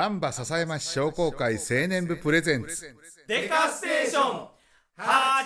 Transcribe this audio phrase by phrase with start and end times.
[0.00, 2.96] 丹波篠山市商工会青年部プレゼンツ。
[3.28, 4.48] デカステーション。
[4.96, 5.42] は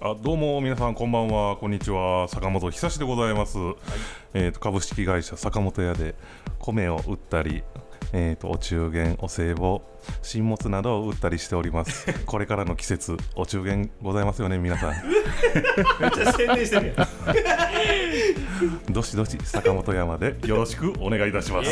[0.05, 1.57] あどうも皆さんこんばんは。
[1.57, 2.27] こんにちは。
[2.27, 3.57] 坂本久志でございます、
[4.35, 6.17] えー、と株式会社坂本屋で
[6.59, 7.63] 米を売ったり
[8.13, 9.81] えー、とお中元お歳暮
[10.21, 12.13] 新物などを売ったりしております。
[12.27, 14.91] これからの季節お中元ございますよね皆さん。
[14.91, 17.09] めっちゃ宣伝してるやん。
[18.93, 21.71] どしどし坂本屋までよろしくお願いいたします。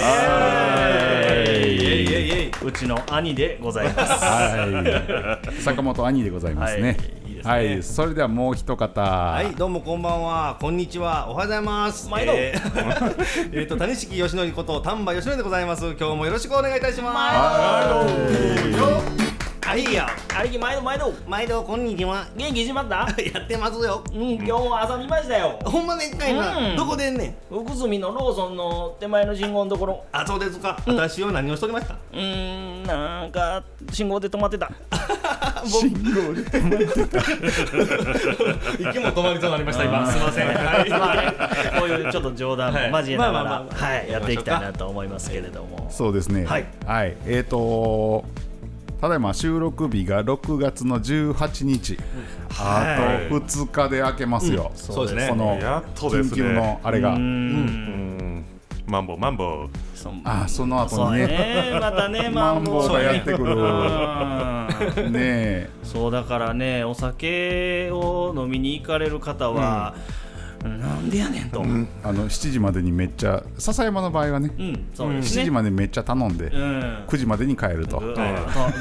[2.62, 4.24] うちの兄でございます。
[4.24, 5.52] はい。
[5.60, 6.82] 坂本兄でございますね。
[6.82, 6.96] はい
[7.29, 7.52] いいですね。
[7.52, 9.00] はいそれではもう一方。
[9.00, 12.08] はい、どうもこんばんは、こんにちは、おはようございます。
[12.08, 15.84] 毎度えー えっと、谷敷義則こと丹波義則でございます。
[15.98, 19.29] 今日もよろしくお願いいたします。
[19.70, 22.26] はい、いや、兄貴毎度毎度毎度こんにちは。
[22.36, 24.02] 元気しまったやってますよ。
[24.12, 25.60] うん今日も朝見ましたよ。
[25.64, 27.54] ほんまでっかいな、うんどこでんねん。
[27.56, 30.76] 福住のローソンの手前の信号のところあ、そうですか。
[30.86, 31.94] 私は何をしておりました。
[31.94, 34.72] うーんなんか信号で止まってた
[35.64, 36.40] 信号で
[38.80, 39.84] 息も止まりそうになりました。
[39.84, 40.46] 今、すみません。
[40.48, 40.90] はい。
[40.90, 46.66] まあこういうちょっと冗談も交えながらまあまあまあまあはいやっていきたいなと思いますけれどもそうですねはい、
[47.24, 48.24] えっ、と
[49.00, 51.98] ただいま収録日が6月の18日、
[52.58, 55.28] あと2日で開けますよ、そうですね。
[55.30, 57.20] この緊急のあれが、うーん。
[57.20, 58.44] うん。
[58.86, 59.96] マンボウマンボウ。
[59.96, 61.26] そあその後にね。
[61.28, 61.78] ね。
[61.80, 63.54] またね マンボウがやってくる。
[63.54, 65.12] うん。
[65.12, 65.70] ねえ。
[65.82, 69.94] そうだからねお酒を飲みに行かれる方は、
[70.62, 71.88] なんでやねんと、うん。
[72.04, 77.04] あの7時までにめっちゃ笹山の場合はね、7そうですね、時までめっちゃ頼んで、うん。
[77.06, 78.20] 9時までに帰ると、ぐーっと。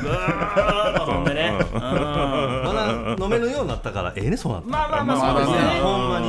[0.02, 1.80] ぐーっと飲んでね、うん。
[1.80, 4.68] まだ飲めるようになったから、ええね、そうなった。
[4.70, 6.28] まあまあまあそうですね、まあまあほんまに。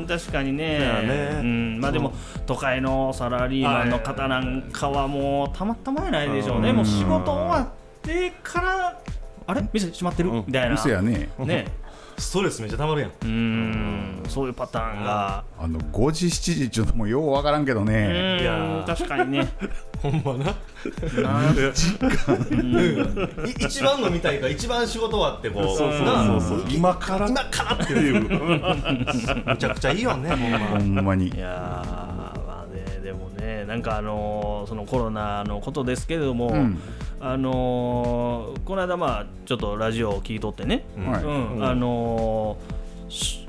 [0.00, 0.06] ん。
[0.06, 0.78] 確かにね。
[0.78, 1.38] ね。
[1.40, 2.12] うん、まあでも
[2.46, 7.66] 都会のサラリーマンの方なんかはもうたまったまえないでしょうね、もう仕事終わっ
[8.02, 9.00] てから
[9.48, 9.62] あれ？
[9.72, 10.72] 店閉まってる、みたいな。
[10.72, 11.28] 店やね。
[11.38, 11.66] ね
[12.18, 13.10] ストレスめっちゃたまるやん。
[13.22, 14.22] うん。
[14.28, 15.44] そういうパターンが。
[15.58, 18.40] あの5時7時ちょっともうようわからんけどうね、ん。
[18.40, 18.86] いやー。
[18.86, 19.48] 確かにね。
[20.02, 20.54] ほんまな。
[23.58, 25.64] 一番飲みたいから一番仕事終わってこう。
[25.76, 26.64] そうそうなそうそう。
[26.70, 27.28] 今から？
[27.28, 28.22] 今からっていう。
[29.46, 30.58] めちゃくちゃいいよねほんま。
[30.58, 31.28] ほんまに。
[31.28, 32.15] いや
[33.46, 36.78] ねなんかあのーそのコロナのことですけれども、ん。
[37.20, 41.24] あのーこの間まあちょっとラジオを聞いとってね、はい。
[41.24, 41.64] うん。
[41.64, 43.45] あのーし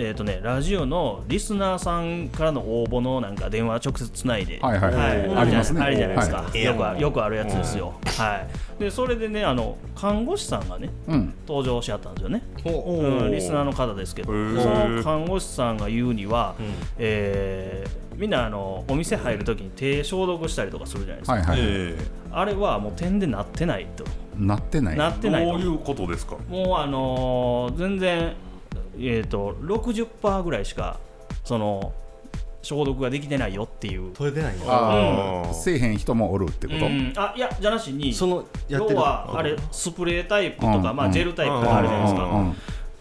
[0.00, 5.36] えーとね、ラジオのリスナーさんからの応募のなんか電話直接つないで、はいはいはい。
[5.38, 5.80] ありますね。
[5.80, 6.62] あるじゃないですか、はい。
[6.62, 8.46] よくあよくあるやつですよ、は
[8.78, 11.34] い、でそれでねあの看護師さんがねうん。
[11.48, 16.54] 登場しはったんですよね、ほうん、リスナーの方ですけど、その看護師さんが言うには、
[16.98, 21.96] えーみんなあのお店入るときに手消毒したりとかするじゃないですか、はいはい、え。
[22.32, 24.04] あれはもう点でなってないと。
[24.36, 24.96] なってない。
[24.96, 25.52] なってないと。
[25.52, 26.36] どういうことですか？
[26.48, 28.32] もうあのー全然
[29.00, 30.98] えっ、と60%ぐらいしか
[31.44, 31.92] その
[32.62, 34.10] 消毒ができてないよっていう。
[34.10, 34.64] う取れてないよ。
[34.66, 35.54] ああ、うん。
[35.54, 37.12] せえへん人もおるってこと、うん。
[37.16, 40.96] あいやじゃなしにそのやって要るはあれスプレータイプとか、うん。
[40.96, 42.54] まあ、ジェルタイプとかあるじゃないですか、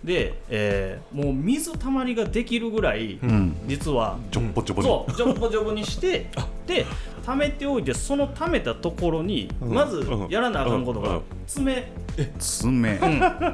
[0.08, 3.56] で、えーもう水たまりができるぐらい、ん。
[3.68, 4.88] 実はちょっぽちょぽに。
[4.88, 6.28] そうジョブジョブにして
[6.66, 6.86] で
[7.26, 11.16] 貯めておいてその貯めたところにまずやらなあかんことがうん。
[11.16, 11.22] うん。
[11.46, 11.92] 爪。
[12.40, 13.00] 爪。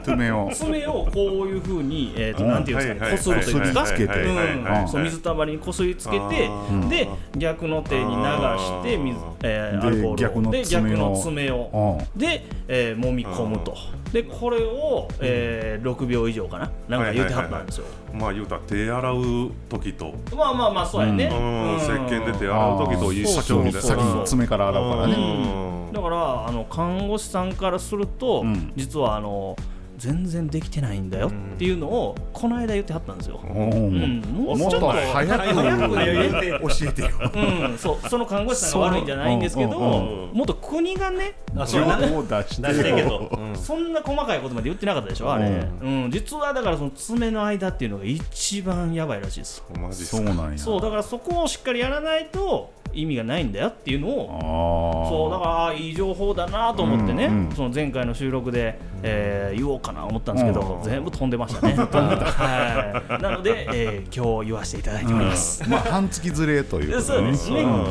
[0.03, 0.49] 爪を。
[0.53, 2.49] 爪をこういうふうにえーとうん。
[2.51, 4.99] なんていうんですかはいこするというか。
[5.03, 6.49] 水たまりにこすりつけて
[6.89, 10.15] で逆の手に流して水えーでアルコールを。
[10.15, 11.99] 逆ので逆の爪を。
[12.15, 13.75] でえー揉み込むと
[14.13, 16.71] でこれをえー6秒以上かな？
[16.87, 17.85] なんか言ってはったんですよ。
[18.13, 21.25] まあ言うたら手洗う時と、まあまあまあそうやね。
[21.25, 21.77] うん、うん。
[21.77, 23.81] 石鹸で手洗う時と一緒みたいな。
[23.81, 25.15] 先に爪から洗うからね。
[25.15, 25.93] うん。
[25.93, 28.71] だからあの看護師さんからすると、うん。
[28.75, 29.57] 実はあの
[29.97, 33.39] 全然できてないんだよっていうのをこの間言ってはったんですよ。
[33.43, 33.71] うん。
[33.71, 34.21] うん。
[34.21, 37.09] もうちょっと早く早く教えてよ。
[37.33, 38.09] うん、そう。
[38.09, 40.37] その看護師さんが悪いんじゃないんですけど、そううんうん。
[40.37, 43.55] もっと国がねあそうやな情報出して出してんけよど、うん。
[43.55, 46.11] そんな細かいことまで言ってなかったでしょあれ、ううん。
[46.11, 49.63] 実はだからその爪の間っていうのが一番やばいらしいです。
[49.79, 50.57] マジっすそうなんや。
[50.57, 57.55] そうだからそこをしっかりやらないと意味がないんだよっていうのをそうだからいい情報だなと思ってね、うんうん。
[57.55, 60.83] その前回の収録で、えー言おうかな思ったんですけど、うん。
[60.89, 61.73] 全部飛んでましたね。
[61.77, 65.69] はい、なので、えー今日言わせていただいております。
[65.69, 67.61] まあ半月ずれという そうですね。
[67.61, 67.83] うん。
[67.83, 67.89] は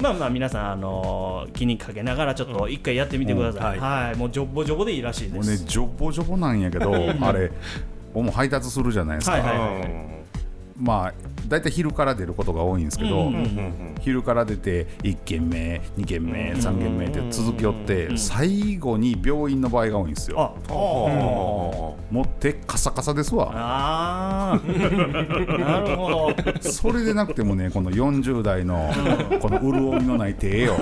[0.00, 0.02] い。
[0.02, 3.76] まあまあ皆さんあのー気にかけながらちょっと一回やってみてください。
[3.76, 3.82] うん。
[3.84, 5.64] はい、もうジョボジョボでいいらしいでもうねす。
[5.64, 7.50] ジョボジョボなんやけど あれ
[8.14, 10.23] もう配達するじゃないですか、はいはいうん
[10.76, 11.14] まあ
[11.48, 13.26] 大体昼から出ることが多いんですけど、うん。
[13.28, 20.54] うんうん昼から出て1軒目2軒目3軒目って続きよって最後に病院の場合が多いんですよ。
[20.68, 23.50] あ、もう手カサカサですわ。
[23.54, 25.58] あー。
[25.58, 26.34] なるほど。
[26.60, 28.92] それでなくてもねこの40代の
[29.40, 30.74] この潤いのない手よ。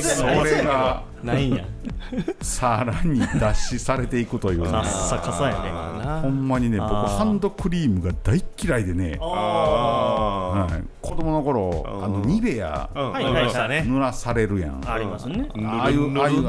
[0.00, 1.64] それがないんや。
[2.40, 4.70] さらに脱脂されていくというね。
[4.70, 5.56] カッサカサやね。
[5.64, 14.80] あほんまにね僕ハンドクリームが大嫌いでね、ああはい、子供の頃あのニベア濡らされるやん。
[14.86, 15.48] あ、ありますね。
[15.64, 16.40] ああいうああいうえ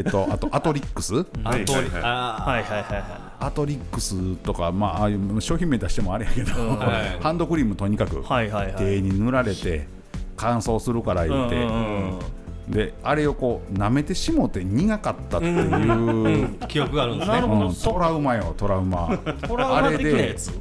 [0.00, 1.20] ーとあとアトリックス。
[1.20, 2.02] あとはいはいはい。
[2.02, 3.04] あはいはいはいはい。
[3.40, 6.78] アトリックスとかまあああいう商品名出してもあれやけど、うん。
[6.78, 7.22] はい。
[7.22, 8.74] ハンドクリームとにかくはいはいはい。
[8.76, 9.86] 手に塗られて
[10.36, 12.18] 乾燥するから言って、うんうんうん
[12.70, 17.34] であれをこう舐めてしもて苦かったっていう、記憶があるんですね。
[17.34, 17.68] なるほど。
[17.68, 19.18] うんトラウマよトラウマ。
[19.46, 20.52] トラウマ的なやつ。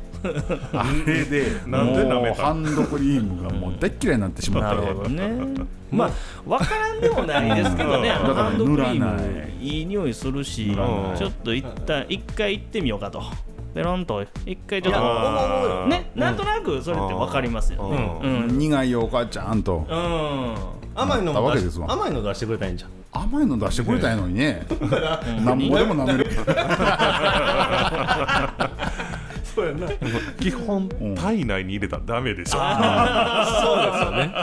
[0.74, 5.68] あれで なんでもうハンドクリームがもう大っ嫌いになってしまってなるほどね。
[5.92, 6.12] まあ、
[6.46, 10.76] わからんでもないですけどね、ハンドクリー塗らなム、いい匂いするし、
[11.18, 13.24] ちょっと一旦一回行ってみようかと。
[13.78, 15.86] ペロンと、一回ちょっと、よ。
[15.86, 18.20] ね、なんとなくそれってわかりますよね。
[18.24, 18.58] ううん。
[18.58, 19.86] 苦いよお母ちゃんと。
[19.88, 20.56] うん。
[20.96, 22.90] 甘いの甘いの出してくれたらいいんじゃん。
[23.12, 24.66] 甘いの出してくれたのにね。
[25.46, 26.32] なんぼでも舐める。
[29.44, 29.88] そうやな。
[30.40, 32.58] 基本体内に入れたらダメでしょ。
[32.58, 32.62] そう
[33.86, 34.34] ですよね。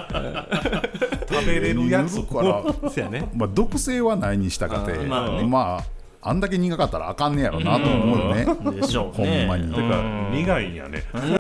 [1.29, 2.63] 食べれるやつから。
[2.89, 3.29] そうやね。
[3.35, 4.93] まあ毒性はないにしたかて。
[4.93, 5.43] まあね。
[5.43, 5.83] ま
[6.25, 8.47] ああんだけ苦かったらあかんねやろなと思うよね。
[8.81, 9.41] でしょうね。
[9.41, 9.71] ほんまに。
[9.71, 11.03] うてかん苦いんやね。
[11.13, 11.37] 苦いね。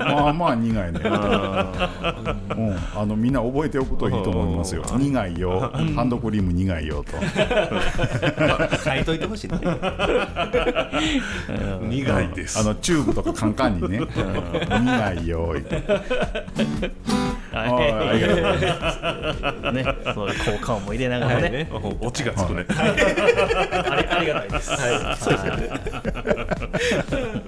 [0.00, 1.00] まあまあ苦いね。
[1.04, 2.76] うん。
[2.94, 4.82] あのみんな覚えておくといいと思いますよ。
[4.96, 5.70] 苦いよ。
[5.94, 7.12] ハンドクリーム苦いよと。
[8.84, 9.58] 書いといてほしいね。
[11.82, 12.58] 苦いです。
[12.58, 14.00] あのチューブとかカンカンにね。
[14.00, 15.62] 苦いよはい
[17.70, 17.92] はい。
[17.92, 18.78] ありがとうござい。
[18.80, 21.42] ますね、そういう効果音も入れながらね。
[21.42, 21.52] はい。
[21.52, 21.70] ね。
[21.72, 24.70] うんオチがつくねあり ありがたいです。
[24.70, 24.76] は
[25.14, 25.52] い、そうですね。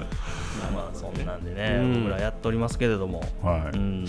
[0.74, 2.04] まあそんなんでね、うん。
[2.04, 3.76] 僕らやっておりますけれども、はい。
[3.76, 4.04] うん、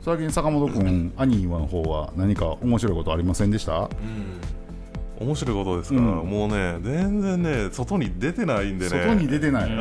[0.00, 3.88] 最近坂本君兄の方は何か面白いことありませんでした？
[5.20, 6.04] 面白いことですか、うん。
[6.06, 8.90] もうね全然ね外に出てないんでね。
[8.90, 9.72] 外に出てない、うん。
[9.72, 9.78] うん。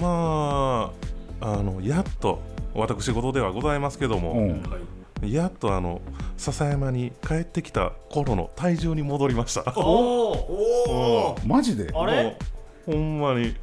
[0.00, 0.90] ま
[1.42, 2.40] ああのやっと
[2.74, 4.62] 私事ではございますけども、うん
[5.22, 6.00] やっとあの
[6.36, 9.62] 笹山に帰ってきた頃の体重に戻りました。
[9.76, 10.32] お
[11.34, 11.92] お、マジで？
[11.94, 12.36] あれ？
[12.86, 13.54] ほんまに。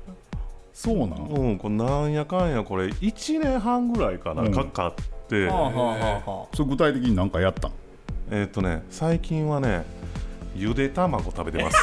[0.73, 1.27] そうなん？
[1.27, 4.53] うんこれなんやかんやこれ1年半ぐらいかな、うん。
[4.53, 4.93] かかっ
[5.27, 7.71] て、はあはあはあはそれ具体的に何かやったん？
[8.31, 9.83] えっ、とね最近はね
[10.55, 11.77] ゆで卵食べてます。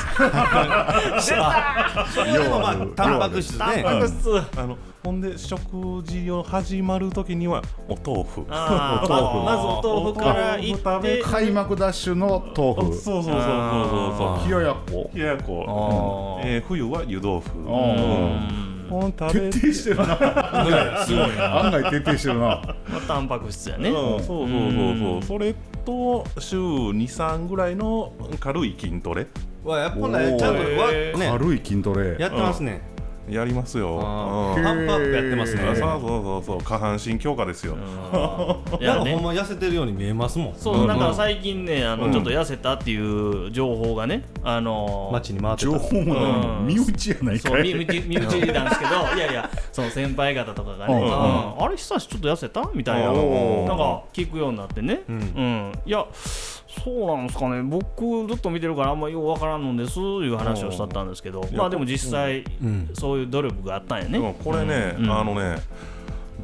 [2.14, 3.68] それでもまあタンパク質あ。
[3.74, 4.60] ねタンパク質。
[4.60, 8.44] あのほんで食事を始まる時にはお豆腐。
[8.50, 9.08] あー。
[9.08, 11.22] ままずお豆腐からいって。
[11.22, 11.30] 腐。
[11.30, 14.50] 開幕ダッシュの豆そう腐そうそうそうそうそう。
[14.50, 15.10] 冷ややっこ。
[15.14, 17.50] 冷ややこ、えー冬は湯豆腐。
[17.68, 18.90] あうん。
[18.90, 19.14] ほん。
[19.16, 20.16] 食べ徹底してるな。
[21.06, 21.60] すごいな。
[21.60, 22.40] 案外徹底してるな。
[22.40, 23.90] まあタンパク質やね。
[23.90, 23.94] うん。
[23.94, 24.48] そうそうそう
[24.98, 25.22] そう。
[25.22, 25.54] それ
[25.86, 29.26] と週23ぐらいの軽い筋トレ？
[29.64, 31.14] わやっぱねちゃんとわね。
[31.30, 32.16] 軽い筋トレ。
[32.18, 32.82] やってますね
[33.28, 33.98] やりますよ。
[34.00, 35.62] ハンパアップやってますね。
[35.62, 36.62] あそうそうそうそう。
[36.62, 38.80] 下半身強化ですよ、うん。
[38.80, 40.54] いやほんま痩せてるように見えますもん。
[40.54, 42.98] そうなんか最近ねあのちょっと痩せたってい
[43.48, 45.70] う情報がねあの街に回ってた。
[45.72, 50.94] 情報も身内やないそうかい身内身内なんですけど いやいやその先輩方とかがね、
[51.58, 52.70] あれ久しちょっと痩せた？
[52.74, 55.72] みたいなうんなんか聞くようになってね、うん。
[55.84, 56.04] いや
[56.86, 57.62] そうなんですかね。
[57.62, 61.44] 僕ずっと見てるからあんまようわからんのですいう話をしとったんですけど。
[61.52, 62.90] まあでも実際、ん。
[62.94, 65.10] そういう努力があったんやね、これね、うん。
[65.10, 65.56] あのね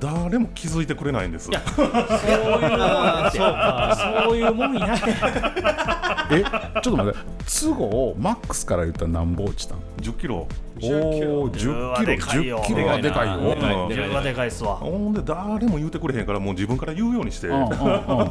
[0.02, 1.48] 誰も気づいてくれないんです。
[1.48, 3.28] いやそういうもんや。
[3.28, 4.96] ってそういうもんや。
[6.32, 6.42] え
[6.82, 10.48] ちょっと待って都合マックスから言ったら何ぼ落ちたん？10キロ。
[10.82, 11.72] おお10キロ。
[11.72, 12.58] 10はでかいよ。
[12.58, 13.54] 10キロはでかいよ。
[13.54, 13.86] でかいうん。
[13.86, 14.74] 10はでかいっすわ。
[14.76, 17.62] ほんで誰も言うてくれへんからもう自分から言うようにして、うんうん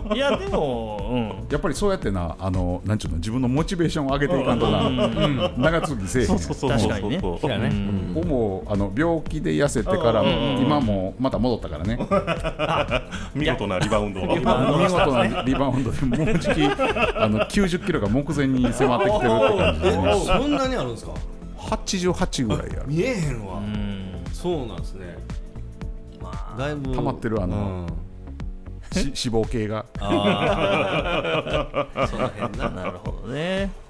[0.09, 0.15] うん。
[0.15, 1.47] いやでもうん。
[1.49, 4.89] やっぱりそうやってなあのなんちゅうの自分のモチベーションを上げていかんとな。
[5.57, 7.19] 長続きせえへんそうそうそうそう確かにね。
[7.21, 7.29] そ
[8.67, 11.97] うあの病気で痩せてから今もまた戻ったからね。
[13.33, 14.27] 見事なリバウンドを。
[14.27, 20.13] 見事なリバウンドでもうじき あの90キロが目前に迫ってきてるって感じでね。
[20.25, 21.13] そんなにあるんですか
[21.57, 22.83] ？88ぐらいやる。
[22.87, 23.57] 見えへんわ。
[23.57, 24.23] うん。
[24.33, 25.17] そうなんですね。
[26.21, 26.93] まあだいぶ。
[26.95, 27.87] 溜まってるあのうん。
[28.93, 29.85] し脂肪系が。
[32.07, 32.69] その辺な。
[32.69, 33.80] なるほどね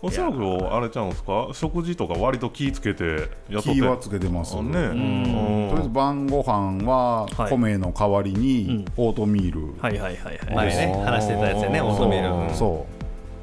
[0.00, 1.48] おそらくあれちゃうんですか？
[1.52, 3.04] 食事とか割と気ぃつけて
[3.50, 3.74] やっとって。
[3.74, 4.72] 気はつけてますあね。
[4.72, 7.50] とりあえず晩ご飯ははい。
[7.50, 9.80] 米の代わりにオートミール。
[9.80, 10.54] はいはいはいはい。
[10.54, 12.54] 前ね話してたやつやねオートミールうん。
[12.54, 12.98] そう。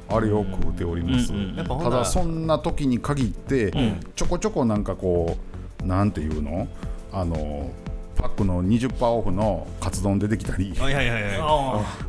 [0.08, 1.32] あれを食うております、
[1.66, 3.72] ただそんな時に限って、
[4.14, 5.36] ちょこちょこなんかこ
[5.82, 6.68] うなんていうの？
[7.12, 7.68] あの
[8.16, 10.74] パックの20%オフのカツ丼出てきたり。
[10.78, 11.32] はいはいはいはい。
[11.38, 11.42] あ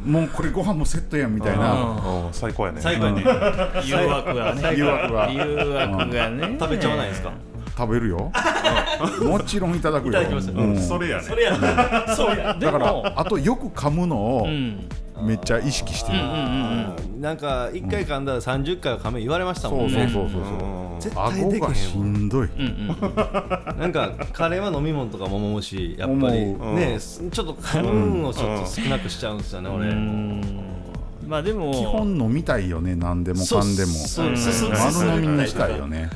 [0.05, 1.73] もうこれご飯もセットやんみたいな。
[1.73, 2.33] うん。
[2.33, 2.81] 最高やね。
[2.81, 4.73] 最後にあ誘惑がね。
[4.75, 5.29] 誘惑が。
[5.31, 6.57] 誘惑がね。
[6.59, 7.31] 食べちゃわないですか？
[7.77, 8.31] 食べるよ。
[9.23, 10.13] もちろんいただくよ。
[10.79, 11.23] それやね。
[11.23, 12.55] それやなそうや。
[12.59, 14.87] だからあとよく噛むのをうん
[15.21, 16.17] めっちゃ意識してる、
[17.19, 20.09] なんか一回噛んだら30回は噛め言われましたもんね。
[20.11, 26.45] そうそうそうそう絶対しへんどい、うんうんなんかカレーは飲み物とかも思うしやっぱり。
[26.45, 29.89] ねちょっと噛むのをちょっと少なくしちゃうんですよね俺。
[29.89, 30.41] うん。
[31.27, 31.71] まあでも。
[31.71, 33.91] 基本飲みたいよね何でもかんでも。
[33.91, 34.37] そううん。
[34.37, 36.09] そうそう丸飲みにしたいよね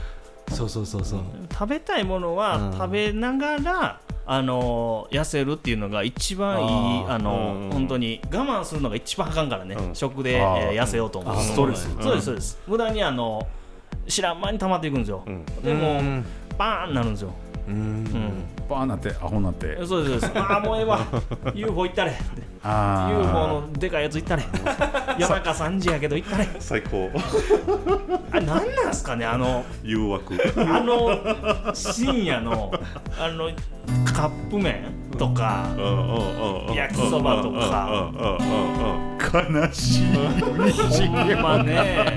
[0.51, 1.19] そうそうそうそう。
[1.51, 2.73] 食べたいものはうん。
[2.73, 7.71] 食べながら、あの痩せるっていうのが一番いいあの、うん。
[7.71, 9.95] 本当に我慢するのが一番あかんからね、うん。
[9.95, 10.71] 食で、えー。
[10.73, 11.35] 痩せようと思う。
[11.35, 11.89] あストレス。
[11.99, 12.59] そうですそうです。
[12.67, 13.47] 無駄にあの
[14.07, 15.45] 知らん間に溜まっていくんですよ、うん。
[15.63, 16.25] でもうん。
[16.57, 17.33] バーンなるんですよ、
[17.67, 17.75] うん。
[17.75, 19.85] うんバーなってアホなって。
[19.85, 20.33] そうですそうです。
[20.39, 20.99] ああもうええわ。
[21.53, 22.13] UFO 行ったれ。
[22.63, 24.43] あ UFO あのでかいやつ行ったれ。
[25.19, 26.47] 夜中3時やけど行ったれ。
[26.59, 27.11] 最高。
[28.31, 30.35] あれ何なんすかねあの誘惑。
[30.57, 32.71] あの深夜の
[33.19, 33.49] あの
[34.05, 34.85] カップ麺
[35.17, 35.65] とか
[36.73, 38.11] 焼きそばとか。
[39.21, 40.07] 悲しい。
[41.41, 42.07] まね。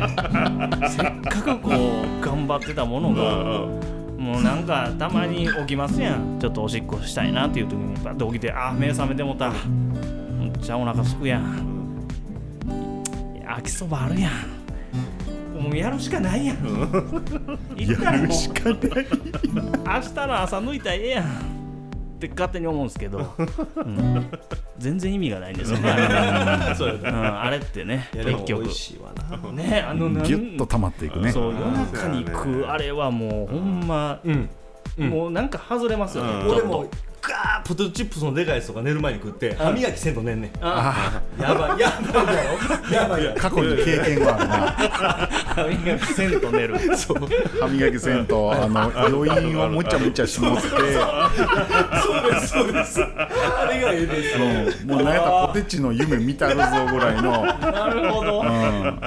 [0.88, 6.38] せっかくこう頑張ってたものがもうなんかたまに起きますやん。
[6.40, 9.52] ちょっとおしっこしたいなっていう時にパッと起きてあー目覚めてもうた。
[10.40, 12.07] めっちゃお腹すくやん。
[13.47, 14.33] 焼きそばあるやん。
[15.62, 16.57] もうやるしかないやん。
[17.76, 18.78] 行ったらもうしかない。
[18.83, 21.53] 明日の朝抜いたらええやん
[22.26, 23.35] って勝手に思うんですけど、
[23.76, 24.31] うん。
[24.78, 25.90] 全然意味がないんですよね。
[25.90, 28.69] あれ,、うん、あれってね結局。
[29.52, 31.33] ねあのなんギュッと溜まっていくね。
[31.33, 34.49] そう夜中に食うあれはもうほんま、うん。
[34.99, 36.49] もうなんか外れますよね、うん。
[36.49, 36.78] ちょっと。
[36.78, 36.87] 俺も
[37.26, 40.50] ガーポテトチップスのでかいやつとか寝る前に食って歯磨きせんと寝んねん。
[40.61, 43.25] あやばいやばいやろやばい。
[43.25, 46.75] や 過去に経験があ 歯磨きせんと寝る。
[46.78, 50.69] るな歯磨きせんとあの余韻をむちゃむちゃしもって。
[52.04, 53.02] そうですそうです。
[53.02, 54.23] あれがええで
[54.73, 54.83] す。
[54.83, 54.90] うん。
[54.90, 59.00] もうなんやったらポテチの夢見たるぞぐらいの、なるほど、うん。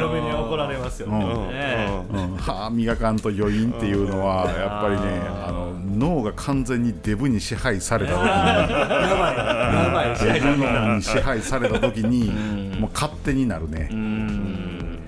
[0.00, 1.48] 嫁に怒られますようん。
[1.48, 5.66] ねうん、歯磨かんと余韻っていうのはやっぱりねあの
[5.96, 8.26] 脳が完全にデブに支配された時に。
[8.28, 8.36] や
[9.16, 10.32] ばいやばい。
[10.34, 12.30] デブ脳に支配された時に
[12.78, 13.88] もう勝手になるね。
[13.90, 14.98] うん。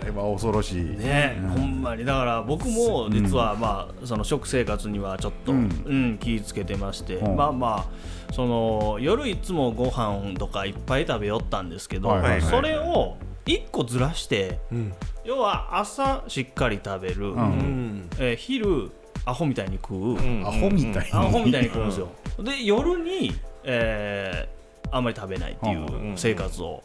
[0.00, 0.84] あれは恐ろしい。
[0.84, 2.04] ね、ほんまに。
[2.04, 7.36] だから僕も実はまあその食生活にはちょっと、ううんん気ぃつけてまして、うん。
[7.36, 14.92] まあまあその夜いつもご飯とかいっぱい食べよったんですけど、はいはいはいそれを1個ずらしてうん。
[15.24, 18.10] 要は朝しっかり食べる、ううんん。
[18.18, 18.90] えー昼
[19.26, 21.12] アホみたいに食う、アホみたいに。
[21.12, 22.08] アホみたいに食うんですよ、
[22.40, 23.32] で夜に、
[23.64, 24.54] えー
[24.90, 26.14] あんまり食べないっていううん。
[26.16, 26.82] 生活を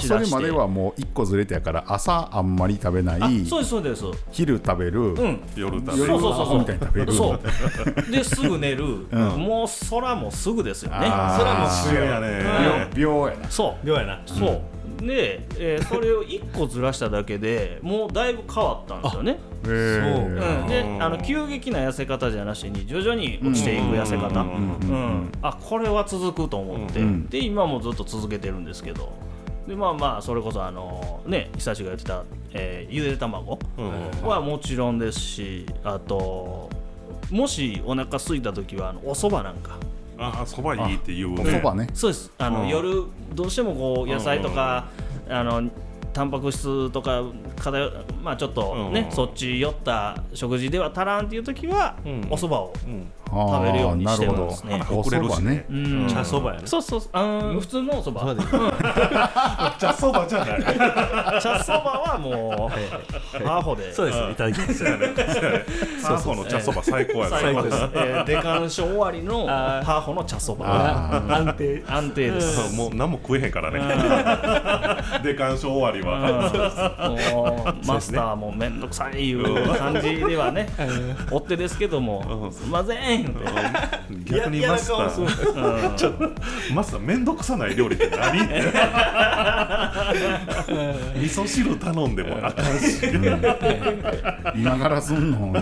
[0.00, 3.20] それまではもう一個ずれてやから朝あんまり食べない。
[3.20, 4.04] あそうですそうです。
[4.30, 5.40] 昼食べる、うん。
[5.56, 6.06] 夜食べる。
[6.06, 6.58] そうそうそうそう。
[6.60, 7.12] みたいに食べる。
[7.12, 7.40] そう。
[8.12, 9.08] ですぐ寝る、ん。
[9.36, 10.98] もう空もすぐですよね。
[11.00, 11.38] あー。
[11.38, 13.50] それはもうそうやね秒やな。
[13.50, 13.86] そう。
[13.86, 14.20] 秒やな。
[14.26, 14.60] そう、
[15.00, 20.60] で、えーそれを1個ずらしただけでもうだいぶ変わったんですよね、へー。
[20.62, 20.64] う。
[20.64, 29.12] ん、であの急激な痩せ方じゃなしに徐々に落ちていく痩せ方、うんうんあこれは続くと思って、うんで今もずっと続けてるんですけど。
[29.68, 34.28] でまあまあそれこそあのね久しが言ってた、えーゆで卵うん。
[34.28, 36.68] はもちろんですしあと
[37.30, 39.78] もしお腹空いた時はあのお蕎麦なんか
[40.20, 41.88] あそばいいって言うそばね。
[41.94, 42.30] そうです。
[42.36, 42.68] あの、うん。
[42.68, 44.88] 夜どうしてもこう野菜とか、
[45.28, 45.70] あの
[46.12, 47.22] タンパク質とか
[47.60, 47.90] 偏
[48.22, 52.26] まあちょっとね、うんそっち寄った食事では足らんっていう時は、うん。
[52.30, 52.72] お蕎麦を、
[53.30, 55.66] 食べるようにしてるんなるですねおそばね。
[55.70, 56.08] うん。
[56.08, 56.66] 茶そばやね。
[56.66, 57.02] そうそう。
[57.12, 58.42] あの普通のお蕎麦。
[58.42, 58.78] そうで
[59.78, 60.62] じゃ そばじゃない。
[61.40, 63.92] 茶そばはもうハーホで。
[63.92, 64.18] そうです。
[64.18, 64.84] いただきます。
[64.84, 67.88] ハーフの茶そば最高や最高です、ね。
[67.94, 70.00] えー、デカンショ終わりのハー。
[70.00, 70.66] ホの茶そば。
[70.66, 72.76] あ安定安定です。
[72.76, 73.80] もう何も食えへんからね。
[75.22, 76.50] で鑑賞終わりは
[77.86, 79.42] マスターもめんどくさいいう
[79.76, 80.68] 感じではね
[81.30, 83.30] 追ってですけどもすいませんって。
[84.24, 85.94] 逆にマスター。
[85.94, 86.28] ちょっと
[86.74, 88.40] マスターめんどくさない料理って何？
[88.40, 88.48] 味
[91.28, 93.00] 噌汁頼んでもあかんし。
[94.54, 95.52] 今からすんの？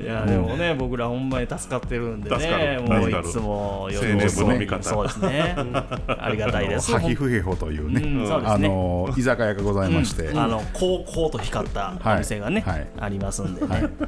[0.00, 2.82] いやでもね僕らほんまに助かってるんでねる。
[2.82, 4.82] もういつも青年部の味方。
[4.82, 5.56] そうですね。
[6.08, 6.92] ありがたいです。
[6.92, 8.00] ハヒフヘホというね、
[8.44, 8.68] あね。
[8.68, 12.64] の居酒屋がございまして、あのこうこうと光ったお店がね、
[12.98, 13.62] ありますんで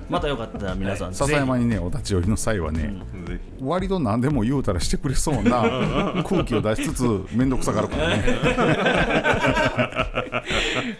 [0.09, 2.95] またよかったら皆さん笹山にねお立ち寄りの際はね、
[3.27, 7.03] ぜ割と何でも言うたらしてくれそうな 空気を出しつつ
[7.35, 8.25] 面倒くさがるからね。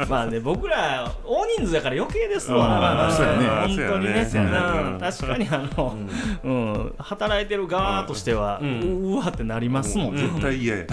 [0.09, 3.11] まあね僕ら大人数だから余計ですわ、
[3.67, 4.29] 本当にね。
[5.01, 5.97] 確かにあの、
[6.45, 6.93] うん。
[6.99, 10.85] 働いてる側としては、うわってなりますもん絶対嫌や。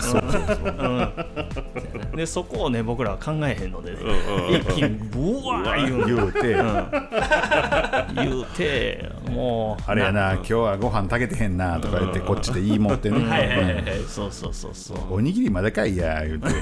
[2.16, 6.56] でそこをね僕らは考えへんのでね、うんうん一気にブワー言う言うて、
[8.16, 13.98] 言うてもうあれやな今日はご飯炊けてへんなとか言ってこっちで言い持ってね、はいはいはいはい。
[14.00, 14.74] うんそうそうそう。
[14.74, 16.48] そうおにぎりまでかいや言うて。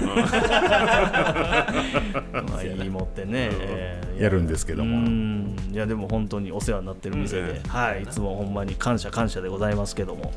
[2.50, 5.58] まあいいもってね、えーやるんですけどうもん。
[5.74, 8.04] いやでも本当にお世話になってる店で、はい。
[8.04, 10.32] いつもほんまに感謝感謝でございますけども、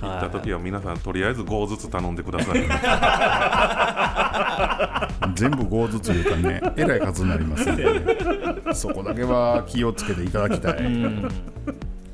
[0.00, 2.58] まあ行った時は皆さんとりあえず5ずつ頼んでください。
[5.34, 7.84] 全部5ずつ言うたらねえらい数になりますんで、
[8.74, 11.28] そこだけは気をつけていただきたい、うん。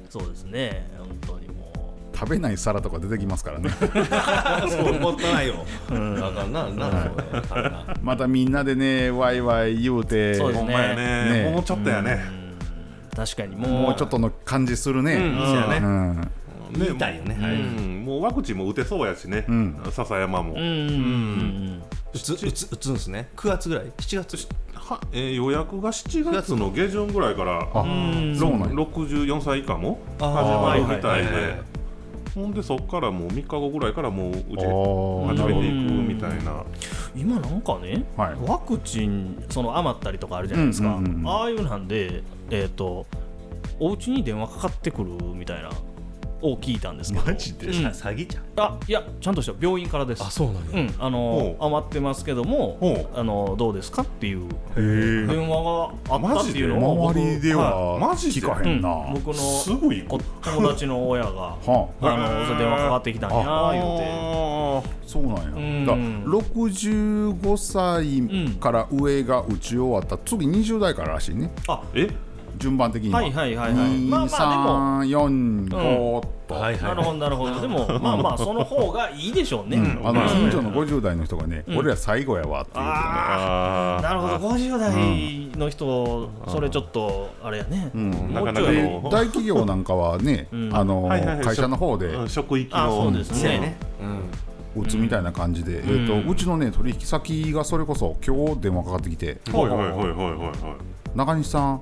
[0.08, 0.90] そうですね。
[0.98, 3.70] 本当にも食べない皿とか出てきますからね。
[4.68, 5.54] そうもったいないよ。
[5.88, 5.92] あ
[6.32, 7.10] かんなな
[7.48, 7.70] それ
[8.02, 11.44] またみんなでねワイワイ言うてそうですほんまやね。
[11.44, 11.50] ね。
[11.50, 12.20] もうちょっとやね。
[13.12, 13.70] う確かにもう。
[13.70, 15.36] もうちょっとの感じするね、うん。
[15.36, 15.66] そうや
[16.70, 16.78] ね。
[16.80, 17.36] うん言いたいよね。
[17.40, 18.04] うん。
[18.04, 19.40] もうワクチンも打てそうやしね。
[19.50, 19.80] ん。
[19.90, 20.54] 笹山も。
[20.54, 23.28] うんうんうん打つ打つ打つんですね。
[23.36, 24.48] 9月ぐらい？7月？
[24.74, 28.40] はえー予約が7月の下旬ぐらいからうなんや。
[28.40, 30.00] 64歳以下も。
[30.18, 31.52] 始あまるみたいはいはいはいはい。
[31.56, 31.78] で
[32.34, 34.42] ほんでそっからもう3日後ぐらいからもううち
[35.36, 36.64] 始めていくみたいな。
[37.16, 38.36] 今なんかね、はい。
[38.46, 43.06] ワクチンその余ったりとかあるじゃないですか、うんうんうんああいうなんでえっ、と
[43.80, 45.70] お家に電話かかってくるみたいな
[46.42, 47.26] を聞いたんですけど。
[47.26, 47.66] マジで？
[47.66, 47.72] うん。
[47.86, 48.44] 詐欺じゃん。
[48.56, 49.52] あいやちゃんとした。
[49.60, 50.30] 病院からです。
[50.30, 55.26] そうなんうん、あの余ってますけどもほあのどうですかっていうへえ。
[55.26, 55.62] 電話
[56.08, 61.30] があったっていうのを周りではマジで聞かへんな、うん、僕のすぐ行おく友達の親が
[61.66, 62.16] はあ。
[62.16, 63.36] のそれ電話かかってきたんや
[63.72, 64.04] 言うて。
[64.04, 65.86] あそうなんや、ん。
[65.86, 66.04] だから
[66.38, 70.18] 65歳から上が打ち終わった。
[70.18, 71.50] 次20代かららしいね。
[71.66, 72.27] あーえ？
[72.58, 73.20] 順番的には。
[73.20, 73.98] はいはいはいはい。
[74.00, 77.60] まあまあ2345と、はいなるほどなるほど。
[77.60, 80.08] でもまあまあその方がいいでしょうね、うん。
[80.08, 82.96] あの近所の50代の人がね、俺ら最後やわって言うてね。
[82.96, 84.36] あなるほど。
[84.36, 87.90] 50代の人、それちょっとあれやね、
[88.32, 88.76] なかなかもうちょい。
[88.76, 89.02] での。
[89.10, 90.74] 大企業なんかはね、ん。
[90.74, 91.44] あのはいはいはい。
[91.44, 92.28] 会社の方でうん。
[92.28, 93.76] 職域あそうのですね。
[94.76, 99.38] 打つみたいな感じで、えーとうちのね取引先がそれこそ今日電話かかってきて。
[99.52, 101.80] はいはいはいはいはいはい「中西さん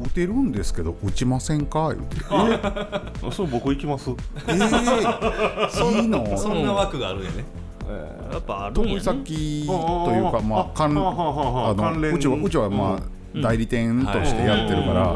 [0.00, 2.16] 打てるんですけど打ちませんか?」言うて。
[2.30, 4.10] あそう僕行きます
[4.48, 6.26] 「えー、いいの?
[6.38, 7.44] 」そんな枠があるんやね。
[8.32, 9.00] やっぱあるんやね。
[9.00, 13.00] 先というかまあ関はあのうちはうちはまあ
[13.40, 15.14] 代理店としてやってるから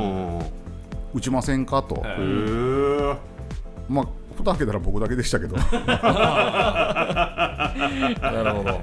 [1.15, 2.03] 打ちませんかと。
[3.89, 5.57] まあ蓋開けたら僕だけでしたけど。
[5.57, 5.62] な
[8.45, 8.81] るほど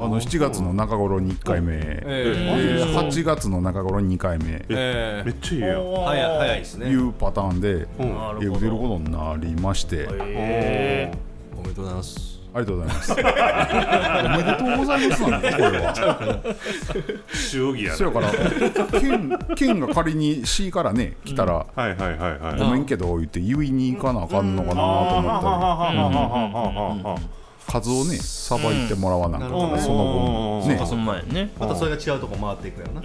[0.00, 4.52] あの7月の中頃に1回目、でえ8月の中頃に2回目。
[4.52, 5.22] いえ。
[5.26, 5.78] めっちゃいいやん。
[5.78, 6.94] ー早い早いですね。
[6.94, 8.14] うパターンでうん。
[8.14, 11.12] なるほど出ることになりまして、え
[11.56, 12.38] おめでとうございます。
[12.54, 13.12] ありがとうございます。
[13.12, 13.22] おめ
[14.42, 15.30] でとうございます。
[15.30, 16.56] なんだこれは。
[17.34, 18.30] 祝儀やそやから、
[19.00, 22.58] 県県が仮に C からね来たら、はいはいはいはい。
[22.58, 24.80] ごめんけど言って言いに行かなあかんのかなと
[25.16, 27.37] 思ったり、
[27.68, 29.80] 数をねさばいてもらわなあかんから、うん。
[29.80, 30.80] その分ね。
[30.80, 31.50] ー、その前にね。
[31.60, 33.00] またそれが違うとこ回っていくやろな。
[33.02, 33.04] う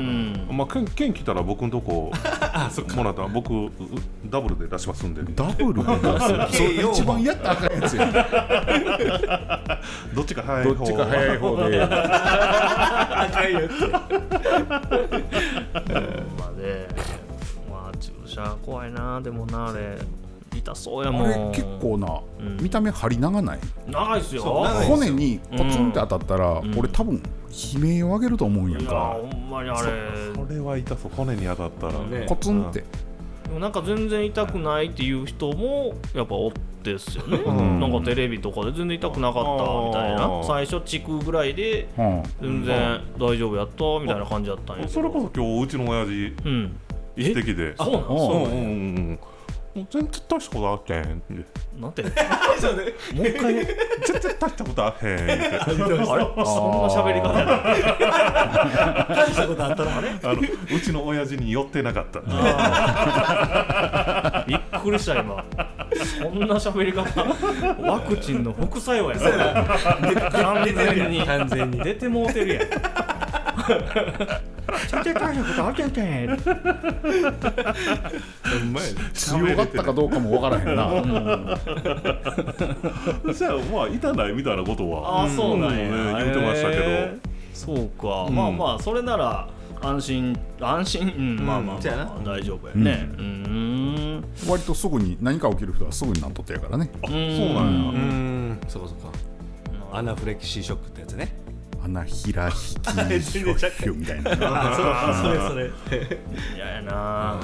[0.00, 0.48] ん。
[0.52, 2.12] まあ県県来たら僕のとこ
[2.94, 3.70] もらったら僕う
[4.26, 6.56] ダブルで出しますんでダブルで出す。
[6.56, 9.80] それ一番やったらあかんやつや。
[10.14, 10.74] どっちか早い方。
[10.74, 11.82] どっちか早い方で。
[11.82, 13.88] 赤いやつ。
[13.88, 14.12] まあ
[16.56, 16.86] ね。
[17.68, 19.20] まあ注射怖いな。
[19.20, 19.98] でもなあれ
[20.58, 21.28] 痛そうやあもん。
[21.28, 22.06] れ結構な、
[22.44, 22.56] ん。
[22.62, 23.58] 見た目針長ない？
[23.86, 24.42] 長いっすよ。
[24.42, 24.96] そう長いっすよ。
[24.96, 26.74] 骨にコツンって当たったら、ん。
[26.76, 29.16] 俺多分悲鳴を上げると思うんやんいやか。
[29.20, 29.78] ほんまにあれ。
[30.34, 31.12] それは痛そう。
[31.14, 32.26] 骨に当たったらね。
[32.28, 32.80] コツンって。
[33.44, 37.80] でもなんか全然痛くないっていう人もやっぱおってっすよね、ん。
[37.80, 39.50] なんかテレビとかで全然痛くなかった
[39.86, 40.42] みたいな。
[40.44, 42.22] 最初チクぐらいでうん。
[42.40, 44.92] 全然大丈夫やったみたいな感じだったんやけど。
[44.92, 46.76] それこそ今日うちの親父うん。
[47.16, 48.60] 一滴でそうなんあうんうんう
[49.12, 49.18] ん
[49.74, 51.34] 全然大したことあってんって。
[51.80, 52.02] なんて？
[52.04, 52.12] もう
[53.26, 53.54] 一回？
[53.54, 55.32] 全然大したことあへんって。
[55.58, 55.96] あれそんな
[56.88, 57.36] 喋り方？
[57.36, 62.20] やな大したことあったらあれあのうちの親父に寄ってなかった。
[64.46, 65.44] びっくりした今。
[66.20, 67.24] そんな喋り方？
[67.82, 69.16] ワクチンの副作用や。
[69.18, 69.64] な。
[70.30, 71.26] 完全に。
[71.26, 71.80] 完全に。
[71.80, 72.68] 出てもうてるやん
[74.88, 76.28] ちゃちゃ大したことあってんてん。
[76.28, 76.34] ほ
[78.64, 78.94] んまやね。
[79.12, 80.90] 強がったかどうかもわからへんな。
[83.32, 85.20] じゃあまあ痛ないみたいなことは。
[85.20, 86.82] ああそうなんや、うん言ってましたけど。
[86.82, 87.18] へー。
[87.52, 88.34] そうか、ん。
[88.34, 89.48] まあまあそれなら
[89.80, 92.04] 安心安心、うん、まあまあ、まあそうやな。
[92.24, 93.08] 大丈夫やね。
[93.12, 94.24] うーん。
[94.48, 96.90] 割とすぐに何か起きる人はすぐになっとってやからね。
[97.02, 97.90] あそうなんや。
[97.90, 98.60] うん。
[98.66, 99.12] そこそこ
[99.92, 101.43] アナフレキシーショックってやつね
[101.84, 104.30] アナヒラヒキショックみたいな。
[104.32, 106.18] あそれそれ
[106.56, 106.92] 嫌やな。
[106.92, 107.40] ま